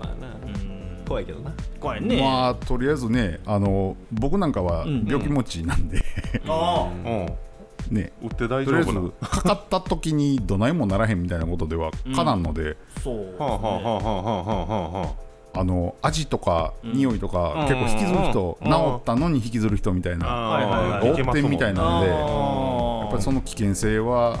[0.00, 1.04] あなうん。
[1.06, 1.52] 怖いけどな。
[1.78, 6.02] 怖いね、まあとりあえずねあの僕なんかはん病気持ちなんで、
[6.48, 7.94] あうん。
[7.94, 11.22] ね打って大とりあえず丈夫なかかった時にどないもならへん。
[11.22, 12.42] みたいなことではかなん。
[12.42, 15.23] ので、あそうですね、はあはあはあはあはあはあ
[15.62, 18.70] の味とか匂いとか、結構引きずる人、うん。
[18.72, 21.06] 治ったのに引きずる人みたいな、あはいはいはい。
[21.08, 24.40] 横転みたいなんであやーっぱりその危険性は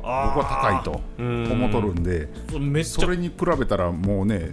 [0.00, 0.08] 僕
[0.40, 1.52] は高いとうん。
[1.52, 2.28] 思っとるんで、
[2.84, 4.50] それに比べたらもうね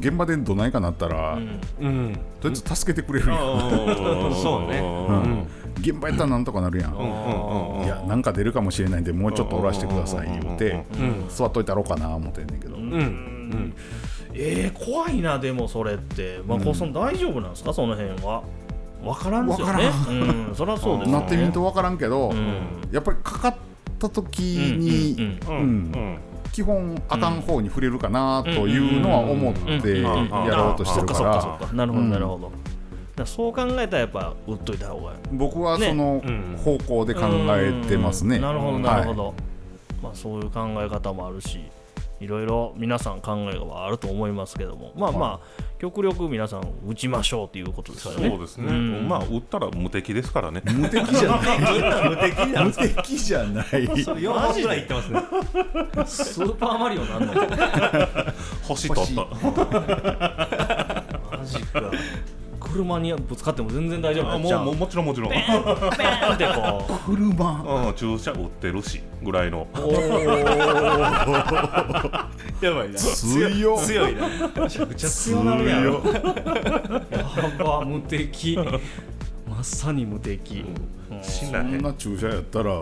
[0.00, 1.60] 現場でどないかなったら、うん。
[1.80, 3.38] うんとりあえず助けてくれるやん、
[4.36, 4.78] そうね。
[4.78, 5.46] うん。
[5.80, 11.24] 現場やったらなんとかなるやん、うんうんうんいやなんか出るかもしれないんでもうちょっとおらしてください言うてうん。
[11.28, 12.82] 座っといたろうかな思ってんねんけど、うん。
[12.82, 13.74] うん
[14.34, 16.40] えー、怖いなでもそれって。
[16.46, 17.72] まあ小さん大丈夫なんですか？
[17.72, 18.42] その辺は。
[19.02, 19.86] 分からんですよね。
[19.86, 21.12] わうんそりゃそうですよね。
[21.12, 22.60] なってみんと分からんけど、うん。
[22.90, 23.54] やっぱりかかっ
[23.98, 25.60] た時に、うんうん。
[25.60, 25.64] うん。
[25.64, 26.18] うん。
[26.50, 30.08] 基本あかん方に触れるかなというのは思ってや
[30.56, 31.68] ろうとしてるから。
[31.72, 32.10] なるほどうん。
[32.10, 32.54] なるほど、だか
[33.18, 35.12] らそう考えたらやっぱ打っといた方が。
[35.12, 38.36] いい僕はそのうん方向で考えてますね。
[38.36, 38.42] うん。
[38.42, 39.34] なるほどなるほはど、
[40.02, 41.60] まあそういう考え方もあるし
[42.20, 44.92] いろいろ皆さん考えはあると思いますけども。
[44.96, 48.28] まあまあ極力皆さん打ちましょうということですからね。
[48.28, 49.08] そうですね、ん。
[49.08, 50.62] まあ打ったら無敵ですからね。
[50.66, 52.10] い 無敵じゃない。
[52.10, 53.66] 無敵な無敵じゃない。
[53.66, 55.22] 4本ぐらいいってますね。
[56.06, 57.34] スーパーマリオなんの
[58.62, 59.24] 星取った
[61.38, 61.90] マジか
[62.60, 65.30] 車にぶつかっても全然大丈夫あもうもうもちろんもちろん。
[65.30, 66.34] ペーン。
[66.34, 67.86] って こう車。
[67.86, 69.66] うん注射打ってるしぐらいの。
[72.60, 72.98] やばいな。
[72.98, 74.28] 強っ強いな。
[74.62, 75.84] めちゃくちゃ強なるやん。
[75.84, 75.92] や
[77.58, 78.58] ば無敵。
[79.48, 80.64] まさに無敵。
[81.10, 81.22] うん。
[81.22, 82.80] そんな注射やったら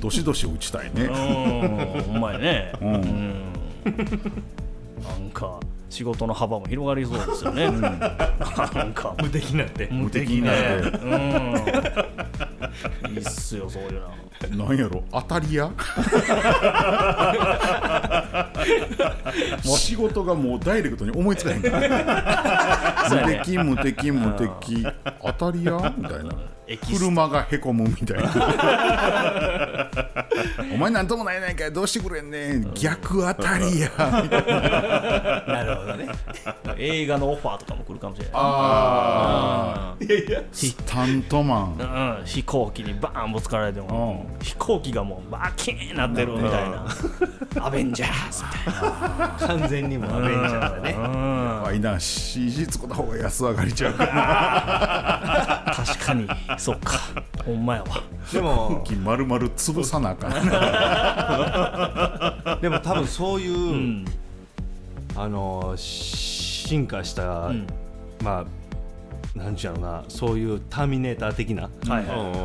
[0.00, 1.04] どしどし打ちたいね。
[1.04, 2.02] うん。
[2.04, 2.72] ほんまやね。
[2.80, 2.94] うん。
[2.94, 3.34] うん。
[5.02, 5.58] なんか
[5.96, 9.14] 仕事の幅も広がりそうですよね、なんか。
[9.22, 9.88] 無敵なんて。
[9.90, 10.50] 無敵ね
[10.82, 11.12] 無敵うん。
[13.12, 14.02] いいっすよそういう
[14.58, 14.66] の。
[14.66, 15.02] なんやろ。
[15.10, 15.70] 当たり屋？
[19.62, 23.06] 仕事がもうダイレクトに思いつかへんから。
[23.10, 24.86] 無敵無敵無敵。
[25.22, 25.94] 当たり屋？
[25.96, 26.30] みたいな
[26.66, 29.90] 車がへこむみたいな。
[30.74, 32.74] お前なんともないないかいどうしてくれんねん。
[32.74, 33.90] 逆当たりや。
[33.96, 34.06] な
[35.46, 36.08] なるほどね。
[36.76, 38.32] 映画のオファーとかも来るかもしれない。
[38.34, 40.42] あいやいや。
[40.52, 42.18] ひスタントマン。
[42.18, 46.86] うん、飛行機にバーンぶつかられても、飛行機がもうバキーンなってるみたいな。
[47.64, 48.72] アベンジャーズみ
[49.38, 50.92] たい完全にもうアベンジャーだね。
[50.92, 51.98] な、うん、あいな。
[51.98, 56.28] CG 作った方が安上がりちゃうから確かに
[56.60, 56.98] そうか。
[57.44, 58.02] ほんまやわ。
[58.32, 60.32] でも 金丸々潰さなあかん
[62.60, 64.04] でも多分そういう、うん。
[65.14, 67.66] あの進化した、うん。
[68.22, 68.44] まあ
[69.36, 71.68] なんちゅうなそういうターミネーター的な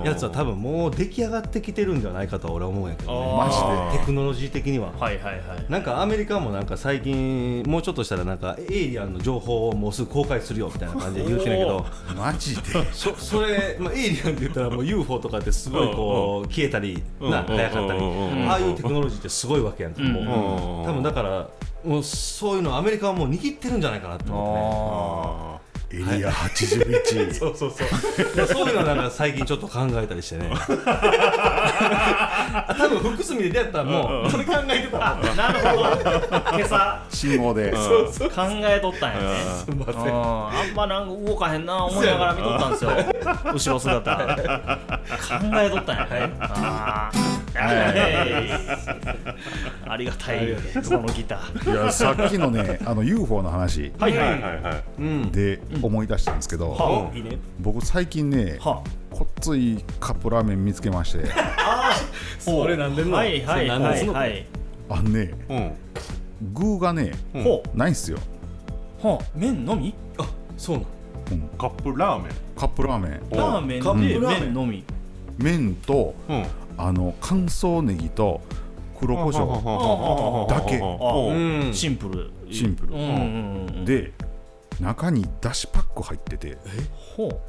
[0.03, 3.99] やつは多分もう出来上がってきてるんではないかとは俺は思うんやけど、ね、マジで。
[3.99, 4.91] テクノロジー的には。
[4.99, 5.65] はいはいはい。
[5.69, 11.85] なんかアメリカもなんか最近もうちょっとしたらなんかエイリアンの情報をもうすぐ公開するよみたいな感じで言うてるんやけど。
[12.15, 12.61] マジで？
[12.91, 17.99] そそれ、まあ、エイリアンって言ったらもう UFO とかってすごいこう消えたりなうん早かったり。
[17.99, 21.49] うんああいうテクノロジーってすごいわけやんかもううん多分だから
[21.85, 25.50] もうそういうのアメリカはもう握ってるんじゃないかなって思ってね。
[25.50, 25.50] あ
[25.93, 27.87] エリア81 そうそうそう。
[28.35, 30.49] でそういうのなんか最近ちょっと考えたりしてね。
[32.77, 34.97] 多分複数見で出会ったらもうそれ考えてた。
[34.97, 35.89] もんあなるほど。
[36.57, 37.71] 今朝信号で。
[37.71, 37.77] 考
[38.63, 39.39] えとったんやね。
[39.65, 39.95] すみません。
[40.13, 42.91] ああんまなんか動かへんな思いながら見とったんですよ。
[43.53, 44.15] 後ろ姿。
[44.15, 44.21] 考
[45.53, 46.31] えとったんやね。
[46.39, 47.51] ああ
[49.87, 50.55] ありがたい。
[50.83, 51.71] そのギター。
[51.71, 54.61] いやさっきのねあの UFO の話はいはいはいはい。
[54.61, 55.31] はいうん。
[55.31, 57.11] で思い出したんですけど、
[57.59, 61.25] 僕最近ねはこっついカップラーメン見つけまして。
[62.39, 63.17] それなんでんの？
[63.17, 64.45] はいはいはいはい。
[64.89, 65.71] あのねうん。
[66.53, 67.43] 具がねうん。
[67.43, 68.17] ほないんすよ、
[69.03, 69.25] うはあ。
[69.35, 69.93] 麺のみ？
[70.17, 70.85] あそうなん。
[71.31, 72.31] うん、カップラーメン。
[72.57, 73.21] カップラーメン。
[73.31, 74.41] ラーメンカッでプラーメン。
[74.45, 74.83] 麺のみ。
[75.37, 76.45] 麺とうん。
[76.77, 78.41] あの乾燥ネギと
[78.99, 80.81] 黒胡椒だけ
[81.73, 84.13] シンプルシンプルうんうんうんで
[84.81, 86.57] 中にだしパック入ってて。
[87.15, 87.39] ほう。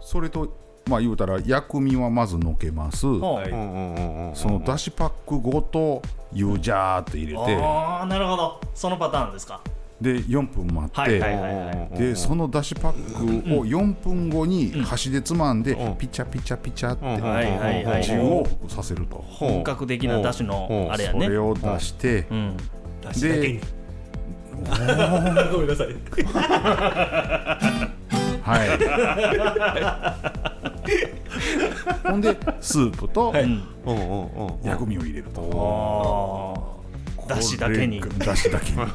[0.00, 0.56] それと
[0.88, 3.06] まあ言うたら薬味はまずのけます。
[3.06, 4.36] はい。
[4.36, 7.56] そのだしパックごと湯ジャーって入れて。
[7.56, 8.60] ああなるほど。
[8.74, 9.60] そのパターンですか。
[10.00, 11.98] で4分待って、はいはいはいはい。
[11.98, 15.96] でそのだしパックを4分後に箸でつまんでうん。
[15.96, 19.24] ピチャピチャピチャってうんはいはいはい味をさせると。
[19.28, 21.26] 本格的なだしのあれやね。
[21.26, 22.26] それを出して。
[22.30, 22.56] うん。
[23.00, 23.60] だしだけに。
[23.60, 23.81] で
[25.52, 25.88] ごめんなさい。
[28.42, 28.68] はい。
[32.10, 33.32] ほんでスープと
[34.62, 36.66] 薬味を入れると。
[37.18, 38.00] ああだしだけに。
[38.00, 38.78] これだしだけに。
[38.82, 38.88] はい。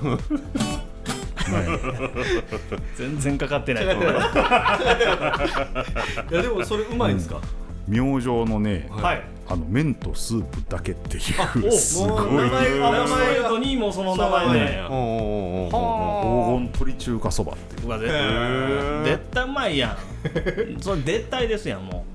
[2.98, 3.88] 全然かかってないい。
[3.88, 3.96] や
[6.42, 7.40] でもそれうまいんですか？
[7.88, 11.22] 明星のねはいあの麺とスープだけってい
[11.64, 11.72] おう。
[11.72, 12.34] すごい。
[12.34, 14.54] 名前名前とにもその名前そう。
[14.54, 14.70] なんで
[15.68, 17.88] 黄金鶏中華そばっていう。
[17.88, 19.98] うわ絶対うまいやん。
[20.82, 22.06] それ絶対ですやんも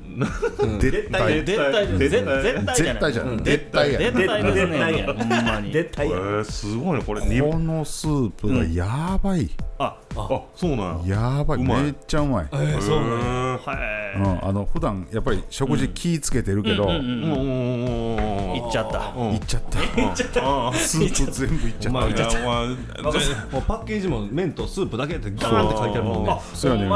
[0.79, 1.41] 絶対。
[1.41, 2.77] う絶対絶絶対じゃない。
[2.77, 3.45] 絶対じゃん。
[3.45, 5.73] 絶対や絶対ですねほんまに。
[5.73, 11.39] 絶対やえーすごいねこれにこのスープがやばい、ああそうなんや。
[11.39, 11.63] やばい。
[11.63, 13.59] めっちゃうまい、えーそうなんや。
[13.59, 19.15] はいうん、あの普段やっぱり食事気ぃつけてるけど、いっちゃった。
[19.17, 19.33] うん。
[19.33, 20.73] いっちゃった。
[20.77, 22.01] スープ全部いっちゃった。
[23.61, 26.31] パッケージも麺とスープだけってガーンって書いてあるもんね。
[26.31, 26.89] あそうやね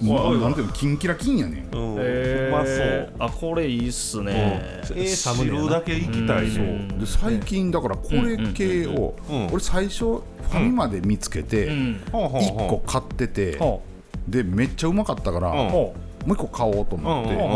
[0.00, 1.74] もうなんていうのキンキラキンやねん。
[1.74, 1.94] うん。
[1.96, 3.12] うまそう。
[3.18, 4.32] あこれいいっすね。
[4.34, 5.60] ええサムネやな。
[5.60, 6.88] 汁だけいきたいね。
[6.98, 12.00] で最近だからこれ系をうんうん俺最初ファミマで見つけてうん。
[12.10, 13.82] ほうほう1ほう個買っててほ
[14.28, 15.70] でめっちゃうまかったからうん
[16.26, 17.50] もほう1個買おうとうん思ってうんうんうん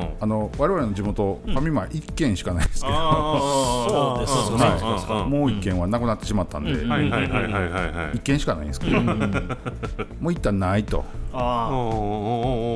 [0.00, 2.94] うんあの我々の地元ファミマ1軒しかないですけど。
[2.94, 5.06] そうですそうですそうです。
[5.06, 6.90] もう1軒はなくなってしまったんでうん。
[6.90, 8.16] はいはいはいはいはいはい。
[8.16, 9.00] 1軒しかないんですけど。
[9.00, 10.98] もう一旦ないと。
[10.98, 11.02] う
[11.32, 11.68] あ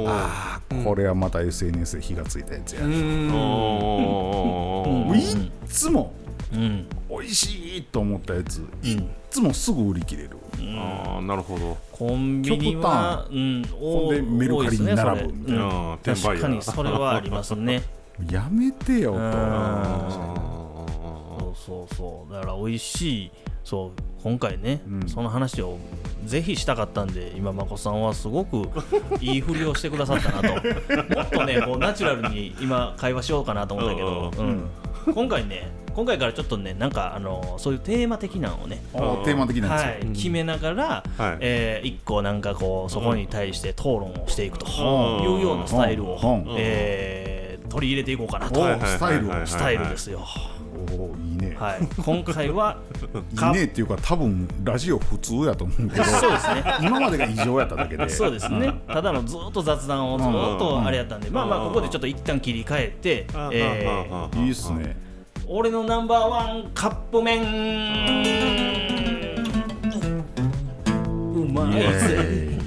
[0.07, 2.83] あーこれはまた SNS で火がついたやつや。
[2.87, 6.13] もういっつも
[6.53, 6.87] あうん。
[7.11, 10.31] 美味しいと思ったやついっつもすぐ売り切れる
[10.77, 11.77] あーなるほど。
[11.93, 15.33] コンビニはうんほんでメルカリに並ぶ。
[15.33, 17.83] みたいなうん確かやにそれはありますね。
[18.31, 19.19] やめてよと。
[19.19, 19.25] うん。
[19.33, 20.87] あ
[21.39, 22.33] そうそうそう。
[22.33, 23.31] だから美味しい。
[23.65, 25.09] そう今回ね、うん。
[25.09, 25.79] その話を
[26.25, 28.69] ぜひしたかったんで今まこさんはすごく
[29.21, 30.55] いいふりをしてくださったなと。
[31.15, 34.71] もっとねこうナチュラルに今会話しようかなと思ったけど、うん。
[35.15, 41.39] 今回ね今回からちょっとねなんかあのそういうテーマ的なのをねテーマ的なんですよ、はい、決めながら、はい。
[41.41, 44.69] えー一個なんかこうそこに対して討論をしていくとう
[45.29, 45.35] ん。
[45.35, 46.55] いうようなスタイルを、うん。
[46.57, 50.25] えー取り入れていこうかなと、スタイルスタイルですよ。
[50.93, 52.79] おーいいね、はい、今回は
[53.35, 56.65] い、いねっていうか多分ラジオ普通やと思うけど そうですね。
[56.81, 58.09] 今までが異常やっただけで。
[58.09, 65.08] そうですね、ただのずっと雑談をずっとあれやったんで、まあまあここでちょっと一旦切り替えて、えーいいっすね
[65.51, 67.43] 俺のナンバーワンカップ麺。
[71.03, 71.81] うまい。
[71.81, 72.59] ぜ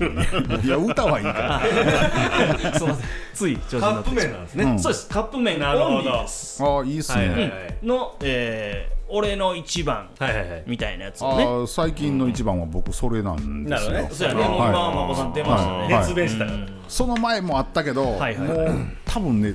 [0.63, 1.61] いや歌はいいから。
[2.73, 3.05] すみません。
[3.35, 4.79] つい調子にカップ乗って麺なんですね、うん。
[4.79, 5.09] そうです。
[5.09, 6.63] カップ麺なるほどオンリーです。
[6.63, 7.51] ああいいっすね、はいはいはい。
[7.83, 10.63] の、えー俺の一番はいはいはい。
[10.65, 11.43] みたいなやつをね。
[11.43, 14.15] あー最近の一番は僕それなんですよ、なるほどね。
[14.15, 14.49] そうやね、はい。
[14.55, 15.89] 今はまこさん出ましたね、はい。
[15.89, 18.69] 熱弁したから、その前もあったけど、はいはいはい。
[18.69, 19.53] もう多分ね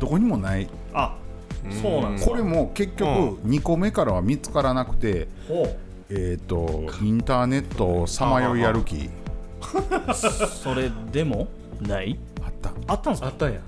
[0.00, 0.66] どこにもない。
[0.94, 1.14] あ
[1.70, 3.08] そうなんですこれも結局
[3.46, 5.66] 2個目からは見つからなくて、ほ
[6.08, 8.96] えっ、とインターネットをさまよい歩き。
[8.96, 9.10] う
[10.14, 11.48] それでも？
[11.80, 12.18] ない？
[12.44, 12.70] あった。
[12.86, 13.28] あったんですか？
[13.28, 13.60] あったんや。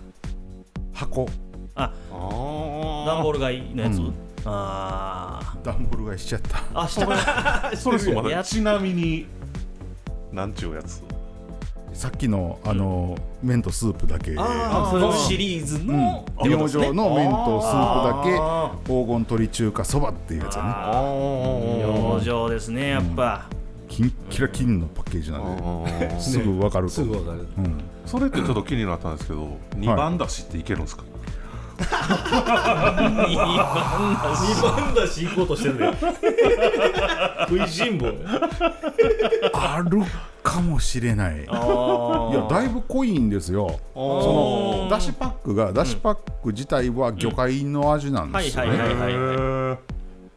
[0.93, 1.29] 箱。
[1.75, 1.93] あ。
[2.13, 3.07] あー。
[3.07, 4.15] 段ボール買いのやつ、うん。
[4.45, 6.59] あ段ボール買いしちゃった。
[6.59, 7.07] ーあした。
[7.07, 9.27] か それそうちなみに
[10.33, 11.03] なんちゅうやつ？
[11.99, 14.37] さっきのあの、麺とスープだけ。
[14.39, 20.69] あそシリーズの、明星の麺とスープだあけ黄金鶏中華そばっていうやつやね
[21.83, 23.47] 明星ですねやっぱ、
[23.89, 27.49] キンキラキンのパッケージなんで、すぐ分かるとすぐわかる。
[27.59, 31.03] うん、それってちょっと気になったんですけど二番だしっていけるんですか？
[31.03, 31.18] いい
[31.79, 33.17] 番
[34.23, 35.93] だし二番だし行こうとしてるね
[37.49, 38.13] 食いしん坊。
[39.53, 40.03] ある
[40.43, 41.45] かもしれない。
[41.45, 43.79] いやだいぶ濃いんですよ。
[43.95, 49.79] そのだしパックがだしパック自体は魚介の味なんですよね。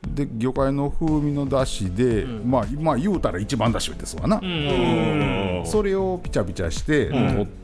[0.07, 5.61] で魚介の風味のだしで、まあまあ言うたら一番だしですわな、うん。
[5.65, 7.61] それをピチャピチャして取って、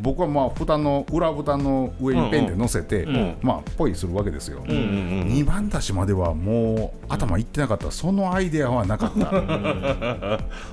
[0.00, 3.06] 僕はまあ蓋の裏蓋の上にペンで乗せて、
[3.40, 7.90] まあポイするわけですよ、二番だしまではもう頭いってなかった。
[7.90, 9.18] そのアイデアはなかった、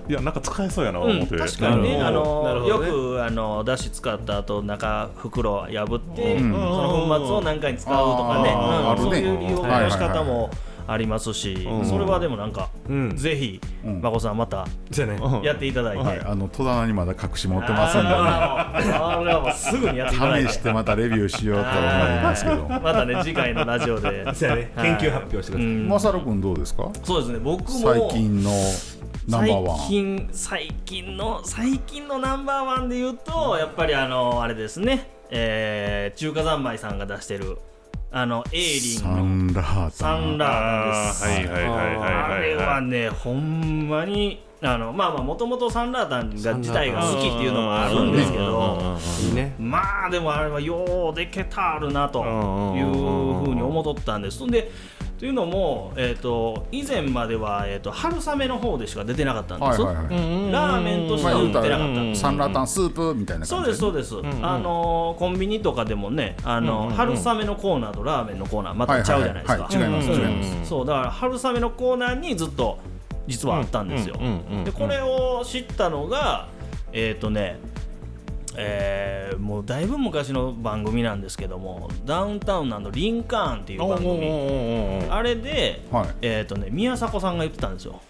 [0.09, 2.67] いやなんか使えそうやなうん、思って、確かにね、あのね。
[2.67, 9.05] よくあのだし使った後中袋破って、うんその粉末を何回に使うとかね、あーあるね。
[9.05, 10.49] うんそういう利用の仕方も
[10.87, 11.85] ありますし、ん。
[11.85, 13.15] それはでもなんか、うん。
[13.15, 14.01] ぜひ、うん。
[14.01, 15.19] まこさんまたじゃあね。
[15.43, 20.49] やっていただいて、はい、あの戸棚にまだ隠し持ってますんで、ね、あれはもうすぐにやっていただいて。
[20.49, 21.81] 試してまたレビューしようと思い
[22.21, 22.67] ますけど。
[22.67, 24.33] またね次回のラジオで、ね。
[24.33, 25.87] 研究発表してください、うん。
[25.87, 26.89] マサル君どうですか？
[27.03, 28.51] そうですね僕も最近の
[29.27, 37.57] ナンバーワン最近最近の最近のナンバーワンで言うとやっぱりあのあれですね、えー中華三昧さんが出してる
[38.13, 39.23] あのエイリサンの。
[39.23, 41.23] ンラータサンラータンです。
[41.23, 42.13] あーはいはいはいはいはい。
[42.13, 48.97] あれはねほんまにあのまあまあもともとサンラータンが自体が好きっていうのもあるんですけど
[49.27, 49.55] いいね。
[49.57, 52.19] まあでもあれはようでけたあるなと
[52.75, 54.45] いうふうに思っとったんです。
[54.45, 54.69] で
[55.21, 60.51] というのも、えー、と以前までは、えー、と春雨の方でしか出てなかったんです、はいはいはい。
[60.51, 62.15] ラーメンとして売ってなかった。
[62.15, 70.27] サンラータンスープみたいなそうですそうです、あのーコンビニとかでもねあの、春雨のコーナーとラーメンのコーナーまたちゃうじゃないですか、はいはいはい違いますうん。
[70.27, 70.69] 違います。
[70.69, 72.79] そうだから春雨のコーナーにずっと
[73.27, 76.47] 実はあったんですよ、うんうんうんうんでこれを知ったのが
[76.93, 77.59] えっ、とね
[78.57, 85.09] えーもうだいぶ昔の番組なんですけどもダウンタウンのリンカーンっていう番組。
[85.09, 86.09] あれで、はい。
[86.21, 88.01] えっ、とね宮迫さんが言ってたんですよ。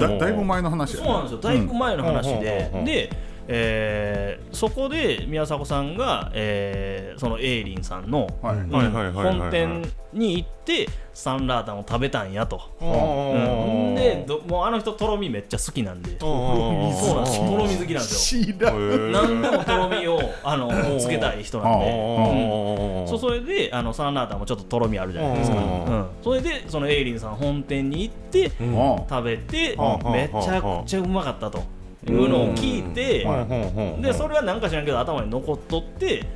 [0.00, 1.06] だだいぶ前の話やね。
[1.06, 1.38] そうなんですよ。
[1.38, 2.84] だいぶ前の話で、うん。
[2.84, 3.10] で、
[3.48, 13.88] えーそこで宮迫さんが、えーそのエイリンさんの、本店に行ってサンラータンを食べたんやと、うん。
[13.88, 13.94] うん。
[13.94, 16.30] でどもうあの人とろみめっちゃ好きなんで、そう
[16.68, 17.38] なんです。
[17.38, 18.44] とろみ好きなんですよ。
[18.44, 19.12] 知らん。
[19.12, 23.08] 何でもとろみをあのつけたい人なんで、うん。
[23.08, 25.84] そうそれであのサンラータンもちょっととろみあるじゃないですか、うん。
[25.86, 26.06] うん。
[26.22, 28.74] それでそのエイリンさん本店に行って、うん。
[29.08, 30.12] 食べてうん。
[30.12, 31.62] めちゃくちゃうまかったと
[32.06, 34.02] いうのを聞いてうん。
[34.02, 36.26] でそれはなんか知らんけど頭に残っとって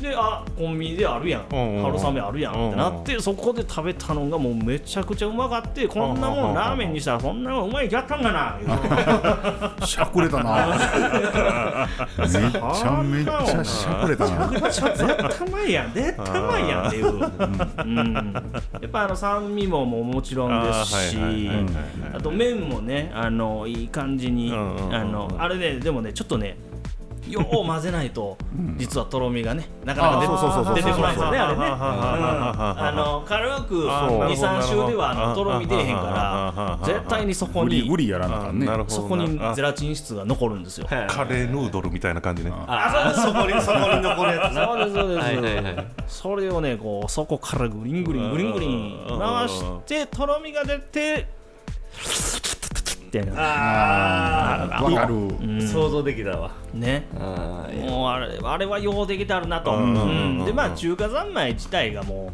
[0.00, 1.42] であコンビニであるやん。
[1.48, 8.58] 春雨あるやんってなってそこで食べたのがもうめちゃくちゃうまかってこんなもんラーメンにしたらそんなもんうまいきゃったんかな
[9.86, 11.88] しゃくれたな。
[12.16, 14.46] めっちゃめっちゃしゃくれたな。
[14.48, 15.92] めっちゃ絶対うまいやん。
[15.92, 18.32] 絶対うまいやんっていう、うん、
[18.80, 21.18] やっぱあの酸味もももちろんですし
[22.12, 26.56] あと麺もねあのいい感じに、あのあれねでもねちょっとね
[27.28, 28.36] よう混ぜないと、
[28.76, 37.88] 実はとろみがねなかなか出てこないですよねあれね、あの軽くあー23週ではあのとろみ出えへんから絶対にそこに
[38.88, 40.86] そこにあゼラチン質が残るんですよ。
[40.86, 42.52] カレーヌードルみたいな感じね。
[42.54, 44.54] あそこにそこに残るやつ。
[44.54, 45.86] なそうですそうです、はいはいはい。
[46.06, 51.26] それをねこうそこからグリングリングリングリン回してとろみが出て
[53.08, 53.32] ってな。
[53.36, 55.14] あわかる。
[55.14, 55.18] う
[55.56, 55.60] ん。
[55.66, 56.50] 想像できたわ。
[56.74, 57.06] ね。
[57.88, 62.32] もうあれあれはようできてあるなと、うんうんでまあ中華三昧自体がも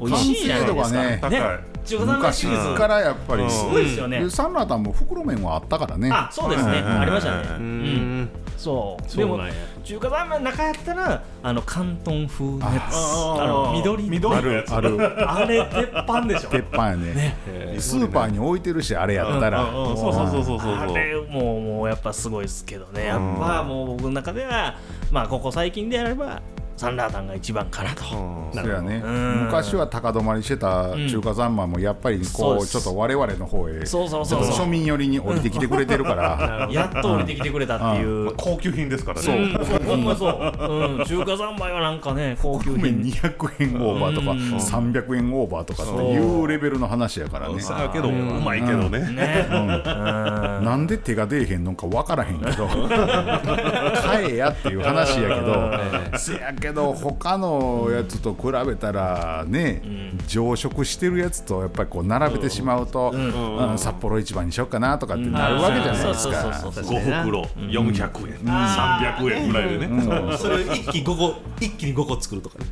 [0.00, 0.98] う美味しいじゃないですか。
[0.98, 2.78] 完成度がね中華三昧昔シリーズ。
[2.78, 3.50] からやっぱり。
[3.50, 4.20] すごいですよね。
[4.20, 6.10] でサンラータンも袋麺はあったからね。
[6.12, 8.30] あそうですね、うんありましたね、ううんん
[8.62, 9.16] そう。
[9.16, 9.40] でも
[9.82, 12.94] 中華三昧の中やったらあの広東風のやつ。
[12.94, 14.70] あの緑あ緑のやつ。
[14.70, 15.30] るある。
[15.30, 16.50] あれ鉄板でしょ。
[16.50, 17.36] 鉄板やね。
[17.48, 17.80] えー。
[17.80, 19.64] スーパーに置いてるしあれやったら。
[19.64, 23.06] うんうんそうそうそうそうそうあれもうもうやっぱすごいですけどね。
[23.06, 23.36] やっうん。
[23.40, 24.76] ぱもう僕の中では
[25.10, 26.40] まあここ最近であれば
[26.82, 28.50] サンラータンが一番かなと、うん。
[28.52, 29.00] そうやね。
[29.04, 29.44] うん。
[29.44, 34.66] 昔は高止まりしてた中華三昧もやっぱりこうちょっと我々の方へそうそうそうそう。
[34.66, 36.68] 庶民寄りに降りてきてくれてるから。
[36.72, 39.24] やっと降りてきてくれたっていう、まあ高級品ですからね。
[39.24, 39.64] そう。
[39.64, 44.38] そうほんまそう、うん、中華三昧はなんかね高級麺品200円オーバーとかうん。
[44.38, 47.60] 300円オーバーとかっていうレベルの話やからね。
[47.60, 48.98] さあけどうまいけどね。
[49.12, 50.64] ね、うん。
[50.64, 52.66] なんで手が出えへんのか分からへんけど
[54.02, 59.82] 買えやっていう話やけどせやけど他のやつと比べたらね
[60.26, 66.52] 常食してるやつとやっぱりこう並べてしまうとうん札幌一番にしよっかなとかってなるわけじゃないですか。
[66.54, 68.38] そうそう5袋400円。
[68.44, 70.02] 300円ぐらいでね。
[70.38, 72.64] それを一気に5個一気に5個作るとかね。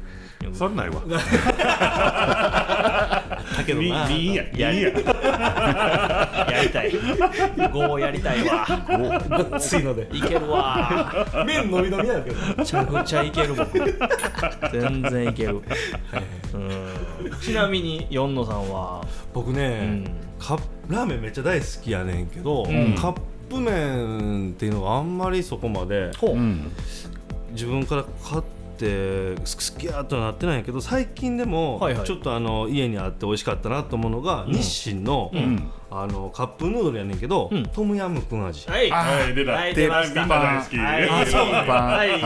[0.54, 1.02] それないわ
[3.56, 4.90] だけどなみいいやいいや。
[6.50, 6.90] やりたい。
[6.92, 9.58] 5やりたいわ。
[9.58, 10.08] ついので。
[10.12, 11.26] いけるわ。
[11.46, 12.36] 麺飲み飲みなんけど。
[12.56, 13.78] めちゃくちゃいける僕
[14.72, 15.60] 全然いける、
[16.54, 16.80] うん。
[17.40, 19.04] ちなみに四野さんは？
[19.34, 20.04] 僕ね、
[20.38, 22.94] カップラーメンめっちゃ大好きやねんけど、ん。
[22.94, 26.12] カップ麺っていうのがあんまりそこまで
[27.52, 37.66] 自分から買って好きやとはなってないんやけど最近でもちょっとあの家にあって美味しかったなと思うのが、日清の,、んあのカップヌードルやねんけど、うん。
[37.66, 38.90] トムヤムクン味、はい。
[38.90, 39.52] はい出た。
[39.52, 40.78] はい出ましたみんな大好き。
[40.78, 41.08] はい。
[41.08, 42.10] あそうなんだはい。
[42.10, 42.20] はい。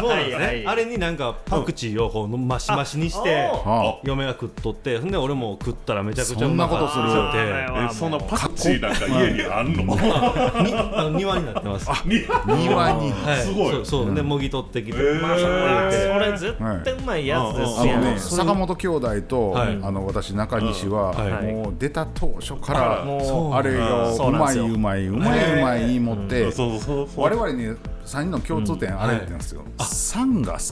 [0.00, 0.66] そうなんですね、はい。
[0.66, 3.50] あれになんかパクチーをこうマシマシにして
[4.04, 7.04] 嫁が食っとってほんで俺も食ったらめちゃくちゃうまそんなことする。
[7.04, 7.30] か
[7.86, 7.94] って。
[7.94, 9.82] そんなパクチーなんか家にあんの？
[10.62, 11.90] にあの庭になってます。
[12.06, 13.10] 庭に。
[13.12, 13.72] はい、すごい。
[13.72, 14.14] そうそう。
[14.14, 19.78] でもぎ取ってきて、それはそれ絶対うまいやつですやんあのね坂本兄弟と、はい。
[19.82, 21.52] あの私中西は、はい。
[21.52, 27.24] もう出た当初から、もうあれがそうまいうまいうまいうまい持って、そうそうそう。
[27.24, 30.62] 我々に3人の共通点あれなんですよ、酸が好き。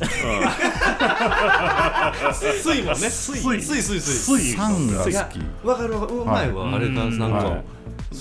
[2.33, 2.97] 水もね。
[2.97, 3.39] 水。
[3.39, 4.01] 水水水。
[4.01, 4.57] 水。
[4.57, 5.67] 酸が好き。
[5.67, 6.01] わかるわ。
[6.01, 7.65] かるうまいわ、あれがなんか、はい。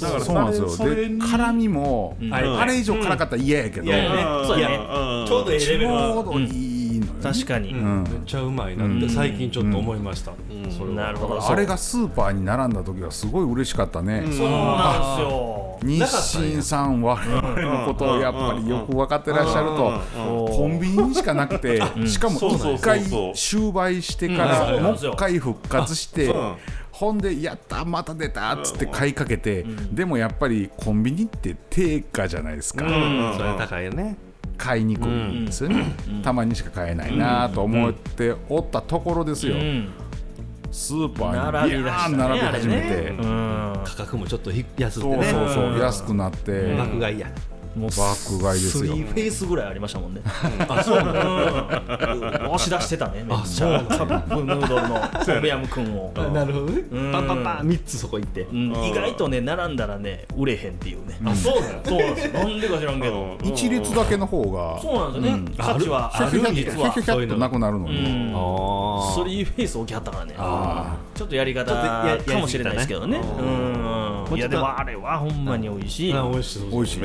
[0.01, 0.95] だからそうなんですよ。
[0.95, 2.33] で辛みも、ん。
[2.33, 4.09] あれ以上辛かったら嫌やけど、いやね
[4.45, 4.75] そうやね。
[4.75, 6.76] いやちょうどええちレベルょうどいい
[7.21, 8.03] 確かに、うん。
[8.03, 10.31] めっちゃうまいなって最近ちょっと思いました、
[10.69, 10.95] それは。
[10.95, 11.45] なるほど。
[11.45, 16.37] あれがスーパーに並んだ時はすごい嬉しかったね、そうなんですよ。
[16.37, 18.27] 日清さん我々のことをや。
[18.27, 20.01] っぱりよく分かってらっしゃると
[20.47, 23.33] コンビニにしかなくてしかもそうそう一回そう。
[23.33, 25.13] 終売してからもうなんですよ。
[25.13, 26.33] 一回復活して
[26.91, 32.85] ほんでやったまた出たっつって買いかけてでもやっぱりコンビニって定価じゃないですか。
[32.85, 34.17] それ高いよね
[34.57, 35.95] 買いにくいんですよね。
[36.23, 39.55] たまにしか買えないなと思っておったところですよ。
[39.55, 39.89] うん。
[40.71, 42.87] スーパーにビャーン並び始めて。
[43.11, 43.73] ねうん。
[43.85, 45.25] 価格もちょっとひ安くそうてね。
[45.25, 46.75] そうそううん安くなって。
[46.75, 47.31] 爆買いや
[47.75, 48.83] もう爆買いですよ。
[48.83, 50.21] スリーフェイスぐらいありましたもんね。
[50.67, 51.05] あ、そう、うん、
[52.51, 53.23] 押し出してたね。
[53.23, 53.83] めっちゃ。
[53.87, 56.11] カップヌードルのトムヤムクンを。
[56.13, 56.83] なるほどね。
[56.91, 57.11] うん。
[57.11, 58.41] パンパンパン3つそこ行って。
[58.41, 58.71] うん。
[58.83, 61.17] 意外とね並んだらね売れへんっていうね。
[61.25, 62.33] あそうなのそうなんですよ。
[62.33, 63.37] なんでか知らんけど。
[63.43, 64.79] 一列だけの方が。
[64.81, 65.51] そうなんですよね。
[65.57, 66.31] 価値はある。
[66.53, 67.03] 実はャヒャ。
[67.03, 70.35] ヒャっとなくなるのスリーフェイス置きはったからね。
[70.37, 73.17] あちょっとやり方かもしれないですけどね。
[73.39, 74.37] うん。
[74.37, 76.69] いやでもあれはほんまに美味しい、あ美味しい。
[76.69, 76.99] 美味しい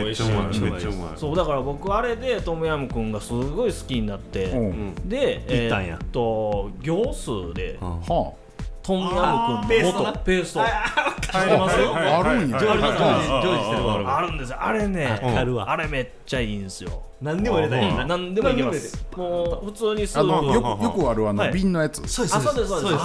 [0.63, 1.17] めっちゃうまい。
[1.17, 4.95] そうだから僕あれでトムヤムくんがすごい好きになって、うん。
[5.09, 8.01] で行ったんーっと行数でうん。
[8.01, 8.33] は
[8.83, 10.11] トムヤムくんのペーストな。
[10.11, 10.61] 元ペースト。
[10.61, 10.65] 知
[11.39, 12.09] ってますよ、はい。
[12.09, 12.59] ああるんや。
[12.59, 14.19] ジョージありますジョージジョージしてるわ。
[14.19, 14.51] あるんです。
[14.53, 15.71] よあれね、わかるわ。
[15.71, 19.07] あれめっちゃいいんですよ何でも入れたいんやな何でもいけます。
[19.17, 20.41] もう普通にスあー。
[20.41, 21.53] プのよくよくあるあのはい。
[21.53, 22.07] 瓶のやつ。
[22.09, 22.95] そうあそうですそうです。
[22.95, 22.99] ペ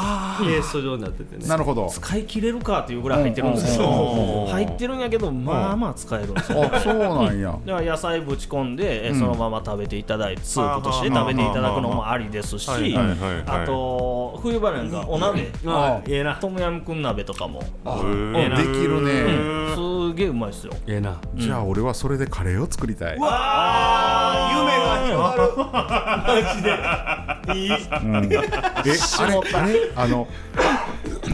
[0.60, 1.48] ースト状になっててね。
[1.48, 1.88] なるほど。
[1.90, 3.98] 使い切れるかっていうぐらい入ってるんですけうんうん
[4.46, 6.70] ど入ってるんやけどまあまあ使えるんですよ。
[6.74, 7.58] あそうなんや。
[7.66, 9.20] だから野菜ぶち込んで、えうん。
[9.20, 13.64] そのまま食べていただいてスープとして食べていただくのもありですしはいはいはいはい。
[13.64, 15.52] あと冬場なんかお鍋。
[15.68, 16.36] あええな。
[16.38, 17.62] トムヤムクン鍋とかも。
[17.62, 18.56] へー。
[18.56, 19.68] できるね。
[19.76, 20.74] すげえうまいですよ。
[20.88, 21.20] ええな。
[21.36, 23.18] じゃあ俺はそれでカレーを作りたい
[24.10, 25.48] あ夢が広がる。
[26.28, 26.70] マジで
[27.54, 28.38] いいうんえ
[29.20, 30.28] あれあの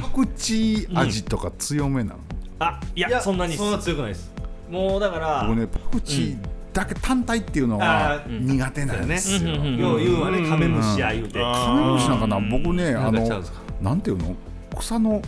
[0.01, 2.19] パクチー味とか強めなの
[2.59, 4.31] あいやそんなにそんな強くないです
[4.69, 6.37] もうだから僕ねパクチー
[6.73, 13.43] だけ単体っていうのは苦手なんですようんうんうんよう言うわねカメムシや言うてカメムシなんかな僕ねあの
[13.81, 14.35] なんていうの
[14.77, 15.21] 草の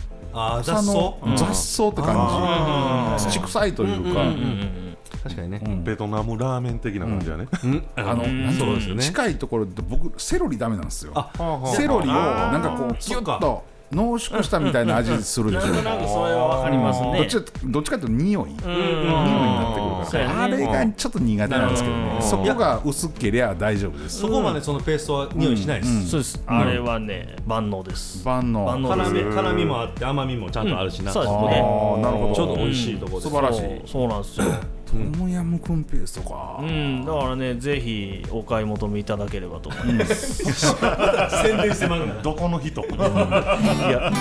[0.62, 4.85] 草の雑草って感じ土臭いというかうん
[5.22, 5.60] 確かにね。
[5.64, 5.84] うん。
[5.84, 7.46] ベトナムラーメン的な感じやね。
[7.64, 7.82] うん。
[7.96, 9.02] あのそうですよね。
[9.02, 11.12] 近いところで僕セロリダメなんですよ。
[11.14, 11.32] あ
[11.74, 15.76] セロリをなんかこうギュッと濃縮したみたいな味するでしょなん。
[15.76, 17.18] となくそれはわかりますね。
[17.18, 18.50] どっちかどっちかというと匂い。
[18.50, 20.42] 匂いにうんなってくるから。
[20.44, 22.04] あれがちょっと苦手なんですけどうん。
[22.04, 24.18] ねそこが薄けりゃ大丈夫です。
[24.18, 26.08] そこまでそのペーストは匂いしないです。
[26.10, 28.24] そうですあれはね万能です。
[28.24, 28.64] 万能。
[28.64, 31.12] 万能辛みです辛みもあって甘みもちゃんとあるしな。
[31.12, 32.34] そうですあねーなるほど。
[32.34, 33.60] ちょうど美味しいとこです素晴らしい。
[33.60, 34.46] そうそうなんですよ
[34.86, 36.60] トムヤムクンペーストか。
[36.60, 40.44] うんだからねぜひお買い求めいただければと思います。
[40.44, 42.80] 宣伝してまうなどこの人？
[42.80, 44.12] いや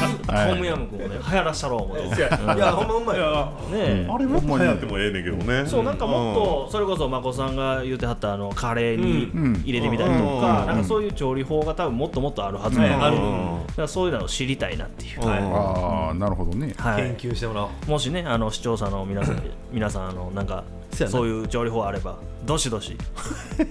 [0.49, 2.17] トムヤムクンをね流行らしたろう思って。
[2.17, 5.65] いやほんまうまいよねあれもっと流行ってもええねんけどね。
[5.67, 9.53] そうなんかもっとそれこそまこさんが言ってはったあのカレーにうん。
[9.63, 10.41] 入れてみたりとうん。
[10.41, 12.89] かなんかそういう調理法が多分もっともっとあるはずなん。
[12.89, 16.73] であるだからそういうのを知りたいなっていう、うんああなるほどね。
[16.77, 17.15] はい。
[17.15, 17.89] 研究してもらおう。
[17.89, 19.41] もしねあの視聴者の皆さん
[19.71, 20.64] 皆さんあのなんか
[20.95, 22.97] そういう調理法あればどしどし。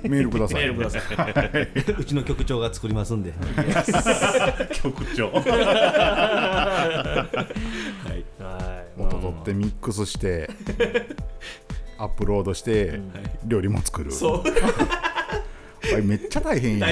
[0.03, 0.65] メールください。
[0.65, 1.03] メールください。
[1.99, 3.33] うちの局長が作りますんで。
[4.83, 5.31] 局長。
[5.31, 5.43] は
[8.11, 8.25] い。
[9.01, 10.49] 音取ってミックスして
[11.99, 13.01] アップロードして
[13.47, 14.13] 料理も作る。
[14.13, 14.45] そう
[15.93, 16.91] あれめっちゃ大変やん。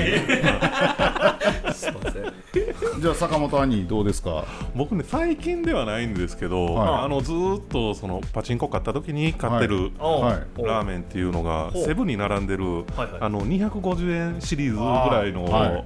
[1.72, 2.32] すいません。
[3.01, 4.45] じゃあ坂本兄どうですか？
[4.74, 7.05] 僕ね最近ではないんですけど、はい。
[7.05, 10.62] あのずーっとそのパチンコ買った時に買ってる、はい。
[10.62, 11.84] ラーメンっていうのがほう。
[11.84, 13.09] セブンに並んでる、はいはい。
[13.20, 15.84] あの250円シリーズぐらいの、はい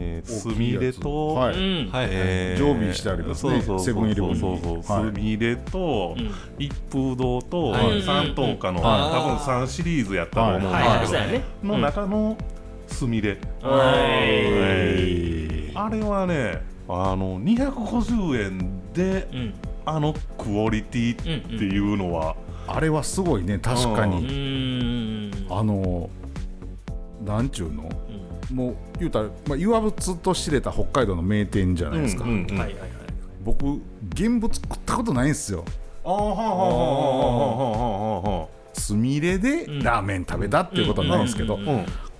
[0.00, 1.56] えースミレと、はい。
[1.56, 1.90] うん。
[1.90, 3.52] はいえー常備してありますね。
[3.52, 4.82] そうそうそうセブンイレブンに。
[4.82, 6.30] スミレと、うん。
[6.58, 8.02] 一風堂と、はい。
[8.02, 9.20] 三等価の、はい多
[9.52, 10.68] 分3シリーズやったと思うんで
[11.06, 12.36] すけど、の中の
[12.86, 15.76] スミレ、はい。
[15.76, 19.54] あれはねあの250円でうん。
[19.86, 22.36] あのクオリティっていうのは、
[22.66, 26.10] あれはすごいね確かうにあの
[27.24, 27.88] なんちゅうの？
[28.52, 32.24] もう言うたら、まあ、岩物と知れた北海道の名店じゃないですか、
[33.44, 33.80] 僕
[34.10, 35.64] 現物食ったことないんですよ。
[36.04, 41.58] あーはあはあはあはあはあはすみれでラーメン食べたっていうことはないんですけど、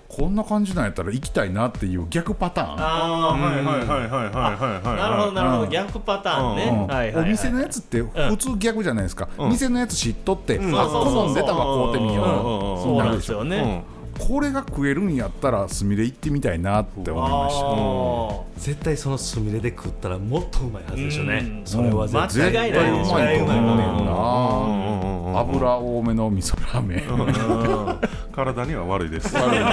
[0.09, 2.81] こんな感じなんやったら行きたいなっていう逆パターン。
[2.81, 5.01] あはいはいはいはいはいはいはい。
[5.01, 7.15] あなるほどなるほどうん逆パターンね。
[7.17, 9.51] お店のやつって普通逆じゃないですか、うん。
[9.51, 12.83] 店のやつ知っとって、好んでたわ買うてみよう、うん。
[12.83, 13.85] そうなんですよね
[14.19, 17.67] これが食えるんやったらすみれ行ってみたいなって思いました。
[17.67, 21.39] あ絶対そのスミレで食ったらもっとうまいはずでしょうね。
[21.39, 21.63] うん。
[21.65, 22.51] それは絶対。
[22.51, 25.41] 間違いない絶対うまいと思うねんな。
[25.41, 26.99] 油多めの味噌ラーメン。
[26.99, 29.35] ー体には悪いです。
[29.37, 29.73] 悪いよね。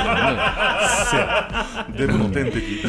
[1.97, 2.83] デブの天敵